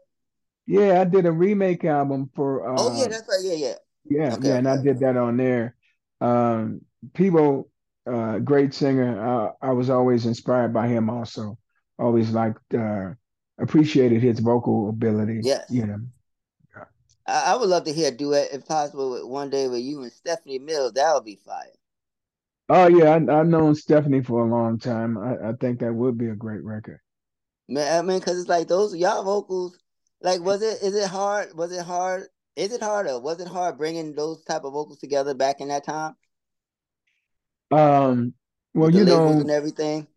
Yeah, 0.66 1.02
I 1.02 1.06
did 1.06 1.26
a 1.26 1.32
remake 1.32 1.86
album 1.86 2.30
for. 2.36 2.68
Uh, 2.68 2.76
oh 2.78 3.00
yeah, 3.00 3.08
that's 3.08 3.28
right. 3.28 3.40
Yeah, 3.42 3.54
yeah. 3.54 3.76
Yeah, 4.06 4.34
okay, 4.36 4.50
yeah, 4.50 4.56
and 4.56 4.68
I 4.68 4.82
did 4.82 5.00
that 5.00 5.18
on 5.18 5.38
there. 5.38 5.76
Um, 6.20 6.82
Peabo 7.14 7.68
uh, 8.12 8.40
great 8.40 8.74
singer. 8.74 9.22
Uh, 9.22 9.52
I 9.62 9.72
was 9.72 9.90
always 9.90 10.26
inspired 10.26 10.74
by 10.74 10.88
him. 10.88 11.10
Also, 11.10 11.58
always 11.98 12.32
liked, 12.32 12.74
uh, 12.74 13.12
appreciated 13.60 14.22
his 14.22 14.40
vocal 14.40 14.90
ability. 14.90 15.42
Yes, 15.44 15.66
you 15.70 15.86
know. 15.86 16.00
I, 17.28 17.54
I 17.54 17.56
would 17.56 17.70
love 17.70 17.84
to 17.86 17.94
hear 17.94 18.10
a 18.10 18.12
duet, 18.12 18.50
if 18.52 18.66
possible, 18.66 19.12
with 19.12 19.24
one 19.24 19.50
day 19.50 19.68
with 19.68 19.82
you 19.82 20.02
and 20.04 20.12
Stephanie 20.12 20.60
Mills. 20.60 20.94
That 20.94 21.14
would 21.14 21.26
be 21.26 21.40
fire. 21.46 21.66
Oh 22.70 22.88
yeah, 22.88 23.16
I, 23.16 23.38
have 23.38 23.48
known 23.48 23.74
Stephanie 23.76 24.22
for 24.22 24.46
a 24.46 24.50
long 24.50 24.78
time. 24.78 25.18
I, 25.18 25.50
I, 25.50 25.54
think 25.54 25.80
that 25.80 25.94
would 25.94 26.18
be 26.18 26.28
a 26.28 26.36
great 26.36 26.64
record. 26.64 27.00
Man, 27.68 27.98
I 27.98 28.02
mean, 28.08 28.20
because 28.20 28.40
it's 28.40 28.50
like 28.50 28.68
those 28.68 28.96
y'all 28.96 29.24
vocals. 29.24 29.78
Like, 30.22 30.42
was 30.42 30.62
it? 30.62 30.84
Is 30.84 30.96
it 30.96 31.08
hard? 31.08 31.56
Was 31.56 31.72
it 31.72 31.84
hard? 31.84 32.28
Is 32.56 32.74
it 32.74 32.82
hard 32.82 33.08
or 33.08 33.20
was 33.22 33.40
it 33.40 33.48
hard 33.48 33.78
bringing 33.78 34.14
those 34.14 34.44
type 34.44 34.66
of 34.66 34.74
vocals 34.74 35.00
together 35.00 35.34
back 35.34 35.62
in 35.62 35.70
that 35.70 35.86
time? 35.86 36.16
Um, 37.72 38.34
well, 38.74 38.92
you 38.92 39.06
know, 39.06 39.30
and 39.30 39.50
everything. 39.50 40.08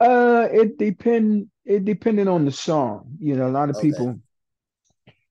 Uh, 0.00 0.48
it 0.52 0.78
depend. 0.78 1.48
It 1.64 1.84
depended 1.84 2.28
on 2.28 2.44
the 2.44 2.52
song. 2.52 3.16
You 3.20 3.36
know, 3.36 3.48
a 3.48 3.50
lot 3.50 3.70
of 3.70 3.76
okay. 3.76 3.90
people 3.90 4.20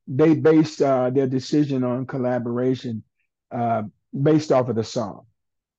they 0.07 0.35
base 0.35 0.79
uh, 0.79 1.09
their 1.09 1.27
decision 1.27 1.83
on 1.83 2.05
collaboration 2.05 3.03
uh, 3.51 3.83
based 4.23 4.51
off 4.51 4.69
of 4.69 4.75
the 4.75 4.83
song. 4.83 5.25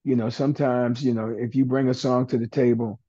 You 0.05 0.16
know, 0.16 0.28
sometimes 0.28 1.03
you 1.03 1.14
know 1.14 1.34
if 1.36 1.55
you 1.55 1.64
bring 1.64 1.89
a 1.89 1.95
song 1.95 2.26
to 2.28 2.39
the 2.39 2.47
table 2.47 3.01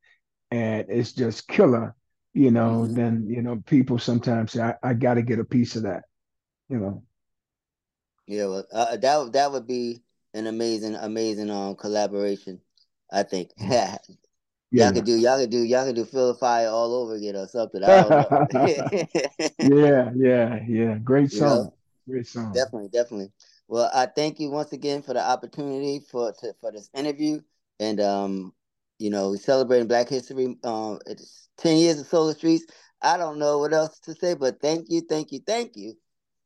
and 0.52 0.86
it's 0.90 1.12
just 1.12 1.48
killer, 1.48 1.96
you 2.34 2.52
know, 2.52 2.84
mm-hmm. 2.84 2.96
then 2.96 3.28
you 3.30 3.42
know 3.42 3.62
people 3.66 4.00
sometimes 4.00 4.54
say, 4.54 4.62
I, 4.62 4.76
I 4.82 4.94
got 4.94 5.16
to 5.16 5.22
get 5.22 5.40
a 5.40 5.46
piece 5.46 5.76
of 5.76 5.84
that. 5.84 6.04
You 6.70 6.80
know. 6.80 7.04
Yeah, 8.28 8.46
well, 8.46 8.68
uh, 8.72 8.98
that 8.98 9.34
that 9.34 9.52
would 9.52 9.68
be 9.68 10.02
an 10.34 10.48
amazing, 10.48 10.96
amazing 10.96 11.50
um 11.50 11.76
collaboration. 11.76 12.62
I 13.12 13.24
think. 13.24 13.52
yeah. 14.72 14.86
Y'all 14.86 14.94
could 14.94 15.06
do 15.06 15.18
y'all 15.18 15.40
could 15.40 15.50
do 15.50 15.64
y'all 15.64 15.86
could 15.86 15.96
do 15.96 16.06
Feel 16.06 16.28
the 16.28 16.36
Fire 16.36 16.68
all 16.68 16.94
over 16.94 17.16
again 17.16 17.36
or 17.36 17.48
something. 17.48 17.82
yeah, 19.60 20.12
yeah, 20.16 20.60
yeah. 20.68 20.98
Great 21.04 21.32
song. 21.32 21.50
You 21.50 21.64
know? 21.64 21.74
Great 22.08 22.28
song. 22.28 22.54
Definitely, 22.54 22.90
definitely. 22.90 23.32
Well, 23.68 23.90
I 23.94 24.06
thank 24.06 24.40
you 24.40 24.52
once 24.52 24.72
again 24.72 25.02
for 25.02 25.14
the 25.14 25.22
opportunity 25.22 26.00
for 26.00 26.32
to, 26.42 26.54
for 26.62 26.72
this 26.72 26.90
interview, 26.94 27.42
and 27.80 28.00
um, 28.00 28.54
you 29.00 29.10
know, 29.10 29.32
we 29.32 29.38
celebrating 29.38 29.88
Black 29.88 30.10
History. 30.10 30.58
Um, 30.64 31.00
it's 31.08 31.50
ten 31.58 31.78
years 31.78 32.00
of 32.00 32.08
Soul 32.08 32.30
of 32.30 32.38
Streets. 32.38 32.66
I 33.02 33.18
don't 33.18 33.40
know 33.40 33.58
what 33.58 33.74
else 33.74 34.00
to 34.02 34.14
say, 34.14 34.36
but 34.36 34.62
thank 34.62 34.88
you, 34.90 35.02
thank 35.02 35.32
you, 35.32 35.40
thank 35.46 35.76
you, 35.78 35.94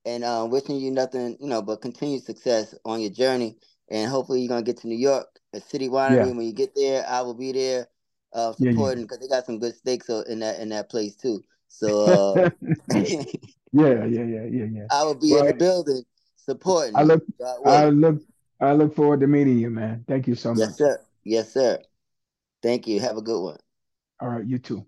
and 0.05 0.23
um, 0.23 0.49
wishing 0.49 0.77
you 0.77 0.91
nothing, 0.91 1.35
you 1.41 1.47
know, 1.47 1.61
but 1.61 1.81
continued 1.81 2.23
success 2.23 2.73
on 2.85 3.01
your 3.01 3.11
journey, 3.11 3.57
and 3.89 4.09
hopefully 4.09 4.39
you're 4.41 4.49
gonna 4.49 4.61
get 4.61 4.77
to 4.77 4.87
New 4.87 4.97
York, 4.97 5.27
a 5.53 5.59
city 5.59 5.89
winery. 5.89 6.27
Yeah. 6.27 6.31
When 6.31 6.41
you 6.41 6.53
get 6.53 6.73
there, 6.73 7.05
I 7.05 7.21
will 7.21 7.33
be 7.33 7.51
there 7.51 7.87
uh, 8.33 8.53
supporting 8.53 9.03
because 9.03 9.19
yeah, 9.21 9.23
yeah. 9.23 9.27
they 9.29 9.35
got 9.35 9.45
some 9.45 9.59
good 9.59 9.75
steaks 9.75 10.09
in 10.09 10.39
that 10.39 10.59
in 10.59 10.69
that 10.69 10.89
place 10.89 11.15
too. 11.15 11.43
So 11.67 12.05
uh, 12.45 12.49
yeah, 13.71 14.05
yeah, 14.05 14.05
yeah, 14.05 14.23
yeah, 14.23 14.65
yeah. 14.71 14.87
I 14.91 15.03
will 15.03 15.15
be 15.15 15.31
well, 15.31 15.41
in 15.41 15.47
the 15.47 15.53
building 15.53 16.03
supporting. 16.35 16.95
I 16.95 17.03
look, 17.03 17.23
I 17.65 17.89
look, 17.89 18.21
I 18.59 18.73
look 18.73 18.95
forward 18.95 19.19
to 19.21 19.27
meeting 19.27 19.59
you, 19.59 19.69
man. 19.69 20.03
Thank 20.07 20.27
you 20.27 20.35
so 20.35 20.53
much. 20.53 20.59
Yes, 20.59 20.77
sir. 20.77 20.99
Yes, 21.23 21.53
sir. 21.53 21.79
Thank 22.61 22.87
you. 22.87 22.99
Have 22.99 23.17
a 23.17 23.21
good 23.21 23.41
one. 23.41 23.57
All 24.19 24.29
right, 24.29 24.45
you 24.45 24.57
too. 24.57 24.85